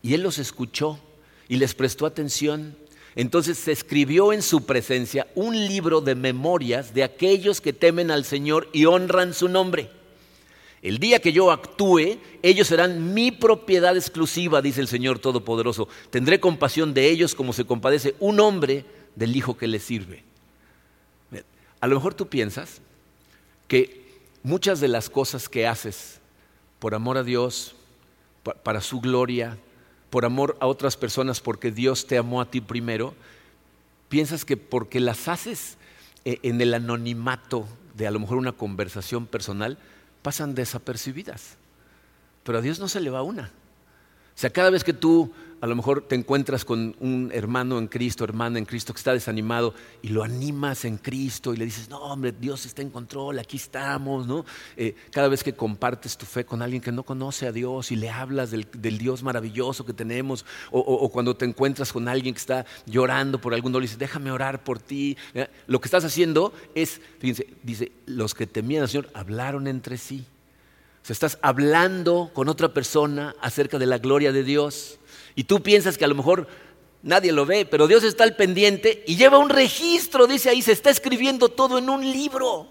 Y 0.04 0.14
Él 0.14 0.22
los 0.22 0.38
escuchó 0.38 1.00
y 1.48 1.58
les 1.58 1.74
prestó 1.74 2.06
atención. 2.06 2.76
Entonces 3.16 3.58
se 3.58 3.72
escribió 3.72 4.32
en 4.32 4.44
su 4.44 4.66
presencia 4.66 5.28
un 5.34 5.56
libro 5.56 6.02
de 6.02 6.14
memorias 6.14 6.94
de 6.94 7.04
aquellos 7.04 7.62
que 7.62 7.74
temen 7.74 8.12
al 8.12 8.26
Señor 8.26 8.70
y 8.74 8.86
honran 8.86 9.34
su 9.34 9.50
nombre. 9.50 9.90
El 10.84 11.00
día 11.00 11.20
que 11.20 11.34
yo 11.34 11.52
actúe, 11.52 12.20
ellos 12.44 12.68
serán 12.68 13.16
mi 13.16 13.32
propiedad 13.32 13.98
exclusiva, 13.98 14.62
dice 14.62 14.80
el 14.80 14.88
Señor 14.88 15.18
Todopoderoso. 15.18 15.88
Tendré 16.12 16.40
compasión 16.40 16.94
de 16.94 17.10
ellos 17.10 17.34
como 17.34 17.52
se 17.52 17.66
compadece 17.66 18.14
un 18.20 18.40
hombre 18.40 18.86
del 19.16 19.36
hijo 19.36 19.58
que 19.58 19.68
le 19.68 19.80
sirve. 19.80 20.24
A 21.80 21.88
lo 21.88 21.96
mejor 21.96 22.14
tú 22.14 22.28
piensas 22.28 22.82
que 23.68 24.20
muchas 24.44 24.80
de 24.80 24.88
las 24.88 25.10
cosas 25.10 25.50
que 25.50 25.68
haces 25.68 26.20
por 26.80 26.96
amor 26.96 27.18
a 27.18 27.24
Dios, 27.24 27.76
para 28.64 28.82
su 28.82 29.02
gloria, 29.02 29.58
por 30.10 30.26
amor 30.26 30.58
a 30.60 30.68
otras 30.68 30.96
personas, 30.96 31.42
porque 31.42 31.72
Dios 31.72 32.08
te 32.08 32.18
amó 32.18 32.40
a 32.42 32.50
ti 32.50 32.62
primero, 32.62 33.14
piensas 34.10 34.46
que 34.46 34.58
porque 34.58 35.00
las 35.00 35.28
haces 35.28 35.78
eh, 36.24 36.40
en 36.44 36.62
el 36.62 36.74
anonimato 36.74 37.68
de 37.96 38.08
a 38.08 38.12
lo 38.12 38.20
mejor 38.20 38.38
una 38.38 38.52
conversación 38.52 39.26
personal, 39.26 39.78
pasan 40.22 40.56
desapercibidas. 40.56 41.58
Pero 42.44 42.60
a 42.60 42.62
Dios 42.62 42.80
no 42.80 42.88
se 42.88 43.02
le 43.02 43.10
va 43.10 43.24
una. 43.24 43.44
O 43.44 44.40
sea, 44.40 44.52
cada 44.52 44.70
vez 44.70 44.84
que 44.84 44.94
tú 44.94 45.34
a 45.60 45.68
lo 45.68 45.76
mejor 45.76 46.02
te 46.02 46.16
encuentras 46.16 46.64
con 46.64 46.96
un 47.00 47.32
hermano 47.34 47.80
en 47.80 47.88
Cristo, 47.88 48.24
hermana 48.24 48.60
en 48.60 48.66
Cristo 48.66 48.94
que 48.94 48.98
está 48.98 49.14
desanimado 49.14 49.74
y 50.02 50.10
lo 50.10 50.24
animas 50.24 50.86
en 50.86 50.98
Cristo 50.98 51.54
y 51.54 51.58
le 51.58 51.66
dices, 51.66 51.90
no, 51.90 52.00
hombre, 52.00 52.32
Dios 52.32 52.66
está 52.66 52.82
en 52.82 52.92
control, 52.92 53.40
aquí 53.40 53.58
estamos, 53.58 54.28
¿no? 54.28 54.46
Eh, 54.76 54.96
cada 55.12 55.28
vez 55.28 55.44
que 55.44 55.54
compartes 55.54 56.18
tu 56.18 56.26
fe 56.26 56.46
con 56.46 56.62
alguien 56.62 56.82
que 56.82 56.92
no 56.92 57.04
conoce 57.04 57.48
a 57.48 57.52
Dios 57.52 57.92
y 57.92 57.96
le 57.96 58.10
hablas 58.10 58.52
del, 58.52 58.68
Dios 58.98 59.24
maravilloso 59.24 59.86
que 59.86 59.94
tenemos, 59.94 60.46
o, 60.72 61.10
cuando 61.10 61.36
te 61.36 61.46
encuentras 61.46 61.92
con 61.92 62.08
alguien 62.08 62.34
que 62.36 62.40
está 62.40 62.66
llorando 62.86 63.40
por 63.42 63.54
algún 63.54 63.72
dolor 63.72 63.84
y 63.84 63.88
dices, 63.88 64.00
déjame 64.00 64.32
orar 64.32 64.64
por 64.64 64.80
ti, 64.80 65.18
lo 65.66 65.82
que 65.82 65.88
estás 65.88 66.06
haciendo 66.06 66.54
es, 66.76 67.02
fíjense, 67.20 67.48
dice, 67.64 67.92
los 68.06 68.34
que 68.34 68.46
temían 68.48 68.84
al 68.84 68.90
Señor 68.90 69.10
hablaron 69.14 69.68
entre 69.68 69.98
sí. 69.98 70.26
O 71.02 71.06
sea, 71.08 71.14
estás 71.14 71.40
hablando 71.42 72.32
con 72.34 72.50
otra 72.50 72.74
persona 72.74 73.34
acerca 73.42 73.80
de 73.80 73.86
la 73.86 73.98
gloria 73.98 74.32
de 74.32 74.44
Dios 74.44 75.00
y 75.38 75.44
tú 75.44 75.62
piensas 75.62 76.00
que 76.00 76.04
a 76.04 76.08
lo 76.08 76.16
mejor 76.16 76.48
nadie 77.04 77.32
lo 77.32 77.46
ve, 77.46 77.68
pero 77.68 77.86
Dios 77.86 78.04
está 78.04 78.24
al 78.24 78.36
pendiente 78.36 79.04
y 79.06 79.18
lleva 79.18 79.38
un 79.38 79.50
registro, 79.50 80.26
dice 80.26 80.50
ahí, 80.50 80.64
se 80.64 80.72
está 80.72 80.90
escribiendo 80.90 81.50
todo 81.50 81.78
en 81.78 81.92
un 81.92 82.02
libro. 82.02 82.68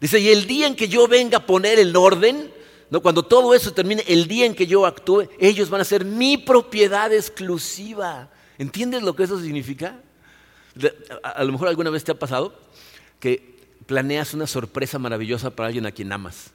Dice, 0.00 0.18
y 0.18 0.30
el 0.30 0.46
día 0.46 0.66
en 0.66 0.74
que 0.74 0.88
yo 0.88 1.06
venga 1.06 1.36
a 1.36 1.46
poner 1.46 1.78
el 1.78 1.94
orden, 1.94 2.50
¿no? 2.88 3.02
cuando 3.02 3.24
todo 3.24 3.54
eso 3.54 3.74
termine, 3.74 4.02
el 4.08 4.26
día 4.26 4.46
en 4.46 4.54
que 4.54 4.66
yo 4.66 4.86
actúe, 4.86 5.28
ellos 5.38 5.68
van 5.68 5.82
a 5.82 5.84
ser 5.84 6.06
mi 6.06 6.38
propiedad 6.38 7.12
exclusiva. 7.12 8.30
¿Entiendes 8.56 9.02
lo 9.02 9.14
que 9.14 9.24
eso 9.24 9.38
significa? 9.38 10.00
A 11.22 11.44
lo 11.44 11.52
mejor 11.52 11.68
alguna 11.68 11.90
vez 11.90 12.04
te 12.04 12.12
ha 12.12 12.18
pasado 12.18 12.58
que 13.20 13.58
planeas 13.84 14.32
una 14.32 14.46
sorpresa 14.46 14.98
maravillosa 14.98 15.50
para 15.50 15.66
alguien 15.66 15.84
a 15.84 15.92
quien 15.92 16.10
amas 16.10 16.52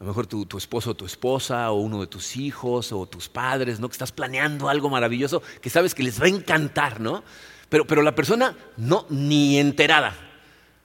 a 0.00 0.04
lo 0.04 0.08
mejor 0.08 0.26
tu, 0.28 0.46
esposo 0.56 0.90
o 0.90 0.94
tu 0.94 1.06
esposa, 1.06 1.72
o 1.72 1.80
uno 1.80 2.00
de 2.00 2.06
tus 2.06 2.36
hijos, 2.36 2.92
o 2.92 3.06
tus 3.06 3.28
padres, 3.28 3.80
¿no? 3.80 3.88
Que 3.88 3.94
estás 3.94 4.12
planeando 4.12 4.68
algo 4.68 4.88
maravilloso 4.88 5.42
que 5.60 5.70
sabes 5.70 5.92
que 5.94 6.04
les 6.04 6.20
va 6.20 6.26
a 6.26 6.28
encantar, 6.28 7.00
¿no? 7.00 7.24
Pero, 7.68 7.84
pero 7.84 8.02
la 8.02 8.14
persona 8.14 8.56
no, 8.76 9.06
ni 9.10 9.58
enterada. 9.58 10.14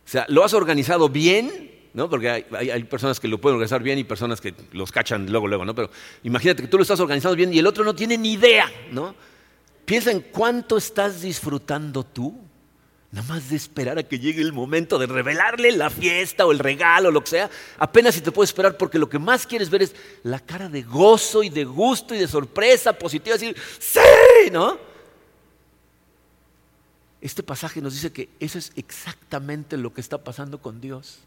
O 0.05 0.09
sea, 0.09 0.25
lo 0.29 0.43
has 0.43 0.53
organizado 0.55 1.09
bien, 1.09 1.71
¿no? 1.93 2.09
Porque 2.09 2.29
hay, 2.29 2.45
hay, 2.71 2.83
personas 2.85 3.19
que 3.19 3.27
lo 3.27 3.39
pueden 3.39 3.57
organizar 3.57 3.83
bien 3.83 3.99
y 3.99 4.03
personas 4.03 4.41
que 4.41 4.55
los 4.71 4.91
cachan 4.91 5.31
luego, 5.31 5.47
luego, 5.47 5.63
¿no? 5.63 5.75
Pero 5.75 5.91
imagínate 6.23 6.63
que 6.63 6.67
tú 6.67 6.77
lo 6.77 6.81
estás 6.81 6.99
organizando 6.99 7.35
bien 7.35 7.53
y 7.53 7.59
el 7.59 7.67
otro 7.67 7.83
no 7.83 7.93
tiene 7.93 8.17
ni 8.17 8.33
idea, 8.33 8.69
¿no? 8.91 9.13
Piensa 9.85 10.09
en 10.09 10.21
cuánto 10.21 10.75
estás 10.75 11.21
disfrutando 11.21 12.03
tú 12.03 12.35
Nada 13.13 13.27
más 13.27 13.51
de 13.51 13.55
esperar 13.55 13.99
a 13.99 14.03
que 14.03 14.17
llegue 14.17 14.41
el 14.41 14.53
momento 14.53 14.97
de 14.97 15.05
revelarle 15.05 15.71
la 15.71 15.91
fiesta 15.91 16.47
o 16.47 16.51
el 16.51 16.57
regalo 16.57 17.09
o 17.09 17.11
lo 17.11 17.23
que 17.23 17.29
sea. 17.29 17.49
Apenas 17.77 18.15
si 18.15 18.21
te 18.21 18.31
puedes 18.31 18.49
esperar 18.49 18.75
porque 18.75 18.97
lo 18.97 19.07
que 19.07 19.19
más 19.19 19.45
quieres 19.45 19.69
ver 19.69 19.83
es 19.83 19.95
la 20.23 20.39
cara 20.39 20.67
de 20.67 20.81
gozo 20.81 21.43
y 21.43 21.49
de 21.49 21.63
gusto 21.63 22.15
y 22.15 22.17
de 22.17 22.27
sorpresa 22.27 22.91
positiva. 22.91 23.37
Decir, 23.37 23.55
sí, 23.77 24.49
¿no? 24.51 24.79
Este 27.21 27.43
pasaje 27.43 27.81
nos 27.81 27.93
dice 27.93 28.11
que 28.11 28.29
eso 28.39 28.57
es 28.57 28.71
exactamente 28.75 29.77
lo 29.77 29.93
que 29.93 30.01
está 30.01 30.17
pasando 30.17 30.59
con 30.59 30.81
Dios. 30.81 31.19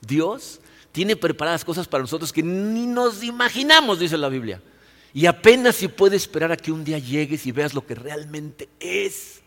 Dios 0.00 0.60
tiene 0.90 1.16
preparadas 1.16 1.66
cosas 1.66 1.86
para 1.86 2.00
nosotros 2.00 2.32
que 2.32 2.42
ni 2.42 2.86
nos 2.86 3.22
imaginamos, 3.22 3.98
dice 3.98 4.16
la 4.16 4.30
Biblia. 4.30 4.62
Y 5.12 5.26
apenas 5.26 5.76
si 5.76 5.88
puede 5.88 6.16
esperar 6.16 6.50
a 6.50 6.56
que 6.56 6.72
un 6.72 6.82
día 6.82 6.98
llegues 6.98 7.44
y 7.44 7.52
veas 7.52 7.74
lo 7.74 7.84
que 7.84 7.94
realmente 7.94 8.70
es. 8.80 9.42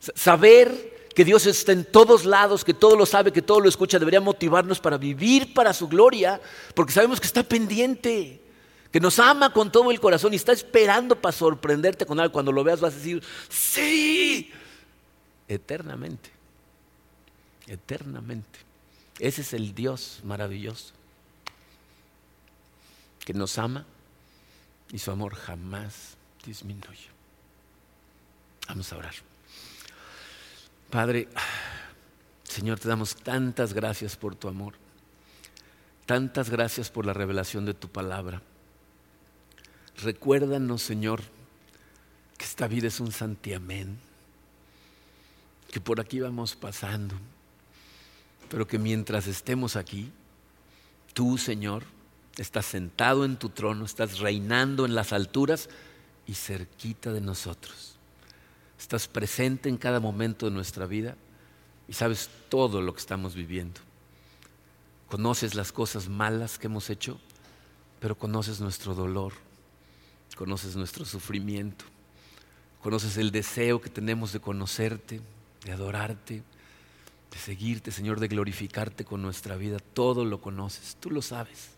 Saber 0.00 1.08
que 1.14 1.24
Dios 1.24 1.46
está 1.46 1.72
en 1.72 1.84
todos 1.84 2.24
lados, 2.24 2.64
que 2.64 2.74
todo 2.74 2.94
lo 2.94 3.04
sabe, 3.04 3.32
que 3.32 3.42
todo 3.42 3.58
lo 3.58 3.68
escucha, 3.68 3.98
debería 3.98 4.20
motivarnos 4.20 4.78
para 4.78 4.98
vivir 4.98 5.52
para 5.52 5.72
su 5.72 5.88
gloria, 5.88 6.40
porque 6.74 6.92
sabemos 6.92 7.20
que 7.20 7.26
está 7.26 7.42
pendiente, 7.42 8.40
que 8.92 9.00
nos 9.00 9.18
ama 9.18 9.52
con 9.52 9.72
todo 9.72 9.90
el 9.90 9.98
corazón 9.98 10.32
y 10.32 10.36
está 10.36 10.52
esperando 10.52 11.20
para 11.20 11.32
sorprenderte 11.32 12.06
con 12.06 12.20
algo. 12.20 12.32
Cuando 12.32 12.52
lo 12.52 12.62
veas 12.62 12.80
vas 12.80 12.94
a 12.94 12.96
decir, 12.96 13.20
sí, 13.48 14.52
eternamente, 15.48 16.30
eternamente. 17.66 18.60
Ese 19.18 19.40
es 19.40 19.52
el 19.54 19.74
Dios 19.74 20.20
maravilloso, 20.22 20.92
que 23.24 23.34
nos 23.34 23.58
ama 23.58 23.84
y 24.92 25.00
su 25.00 25.10
amor 25.10 25.34
jamás 25.34 26.16
disminuye. 26.46 27.08
Vamos 28.68 28.92
a 28.92 28.98
orar. 28.98 29.27
Padre, 30.90 31.28
Señor, 32.44 32.80
te 32.80 32.88
damos 32.88 33.14
tantas 33.14 33.74
gracias 33.74 34.16
por 34.16 34.34
tu 34.34 34.48
amor, 34.48 34.72
tantas 36.06 36.48
gracias 36.48 36.90
por 36.90 37.04
la 37.04 37.12
revelación 37.12 37.66
de 37.66 37.74
tu 37.74 37.88
palabra. 37.88 38.40
Recuérdanos, 40.02 40.80
Señor, 40.80 41.20
que 42.38 42.44
esta 42.46 42.68
vida 42.68 42.86
es 42.86 43.00
un 43.00 43.12
santiamén, 43.12 43.98
que 45.70 45.80
por 45.80 46.00
aquí 46.00 46.20
vamos 46.20 46.56
pasando, 46.56 47.14
pero 48.48 48.66
que 48.66 48.78
mientras 48.78 49.26
estemos 49.26 49.76
aquí, 49.76 50.10
tú, 51.12 51.36
Señor, 51.36 51.84
estás 52.38 52.64
sentado 52.64 53.26
en 53.26 53.36
tu 53.36 53.50
trono, 53.50 53.84
estás 53.84 54.20
reinando 54.20 54.86
en 54.86 54.94
las 54.94 55.12
alturas 55.12 55.68
y 56.26 56.32
cerquita 56.32 57.12
de 57.12 57.20
nosotros. 57.20 57.97
Estás 58.78 59.08
presente 59.08 59.68
en 59.68 59.76
cada 59.76 60.00
momento 60.00 60.46
de 60.46 60.52
nuestra 60.52 60.86
vida 60.86 61.16
y 61.88 61.94
sabes 61.94 62.30
todo 62.48 62.80
lo 62.80 62.94
que 62.94 63.00
estamos 63.00 63.34
viviendo. 63.34 63.80
Conoces 65.08 65.54
las 65.54 65.72
cosas 65.72 66.08
malas 66.08 66.58
que 66.58 66.66
hemos 66.66 66.90
hecho, 66.90 67.18
pero 68.00 68.16
conoces 68.16 68.60
nuestro 68.60 68.94
dolor, 68.94 69.32
conoces 70.36 70.76
nuestro 70.76 71.04
sufrimiento, 71.04 71.84
conoces 72.82 73.16
el 73.16 73.32
deseo 73.32 73.80
que 73.80 73.90
tenemos 73.90 74.32
de 74.32 74.40
conocerte, 74.40 75.20
de 75.64 75.72
adorarte, 75.72 76.42
de 77.32 77.38
seguirte, 77.38 77.90
Señor, 77.90 78.20
de 78.20 78.28
glorificarte 78.28 79.04
con 79.04 79.22
nuestra 79.22 79.56
vida. 79.56 79.78
Todo 79.94 80.24
lo 80.24 80.40
conoces, 80.40 80.96
tú 81.00 81.10
lo 81.10 81.22
sabes. 81.22 81.70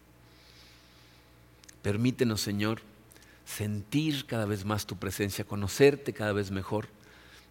Permítenos, 1.83 2.41
Señor, 2.43 2.83
sentir 3.51 4.27
cada 4.27 4.47
vez 4.47 4.65
más 4.65 4.87
tu 4.87 4.97
presencia, 4.97 5.45
conocerte 5.45 6.13
cada 6.13 6.33
vez 6.33 6.51
mejor 6.51 6.89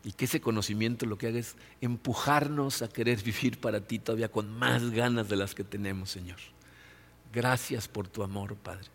y 0.03 0.13
que 0.13 0.25
ese 0.25 0.39
conocimiento 0.39 1.05
lo 1.05 1.17
que 1.17 1.27
haga 1.27 1.39
es 1.39 1.55
empujarnos 1.81 2.81
a 2.81 2.87
querer 2.87 3.21
vivir 3.23 3.59
para 3.59 3.81
ti 3.81 3.99
todavía 3.99 4.31
con 4.31 4.57
más 4.57 4.91
ganas 4.91 5.27
de 5.27 5.35
las 5.35 5.55
que 5.55 5.63
tenemos, 5.63 6.09
Señor. 6.09 6.37
Gracias 7.33 7.87
por 7.87 8.07
tu 8.07 8.23
amor, 8.23 8.55
Padre. 8.55 8.87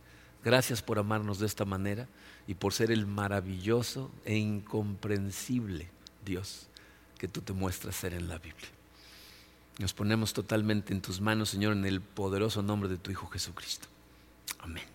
Gracias 0.43 0.83
por 0.83 0.99
amarnos 0.99 1.39
de 1.39 1.47
esta 1.47 1.65
manera 1.65 2.09
y 2.47 2.55
por 2.55 2.73
ser 2.73 2.91
el 2.91 3.07
maravilloso 3.07 4.11
e 4.25 4.37
incomprensible 4.37 5.89
Dios 6.25 6.69
que 7.19 7.29
tú 7.29 7.41
te 7.41 7.53
muestras 7.53 7.97
ser 7.97 8.13
en 8.13 8.29
la 8.29 8.39
Biblia. 8.39 8.69
Nos 9.79 9.95
ponemos 9.95 10.33
totalmente 10.33 10.93
en 10.93 11.01
tus 11.01 11.21
manos, 11.21 11.51
Señor, 11.51 11.73
en 11.73 11.85
el 11.85 12.01
poderoso 12.01 12.63
nombre 12.63 12.89
de 12.89 12.99
tu 12.99 13.11
Hijo 13.11 13.27
Jesucristo. 13.29 13.89
Amén. 14.61 14.94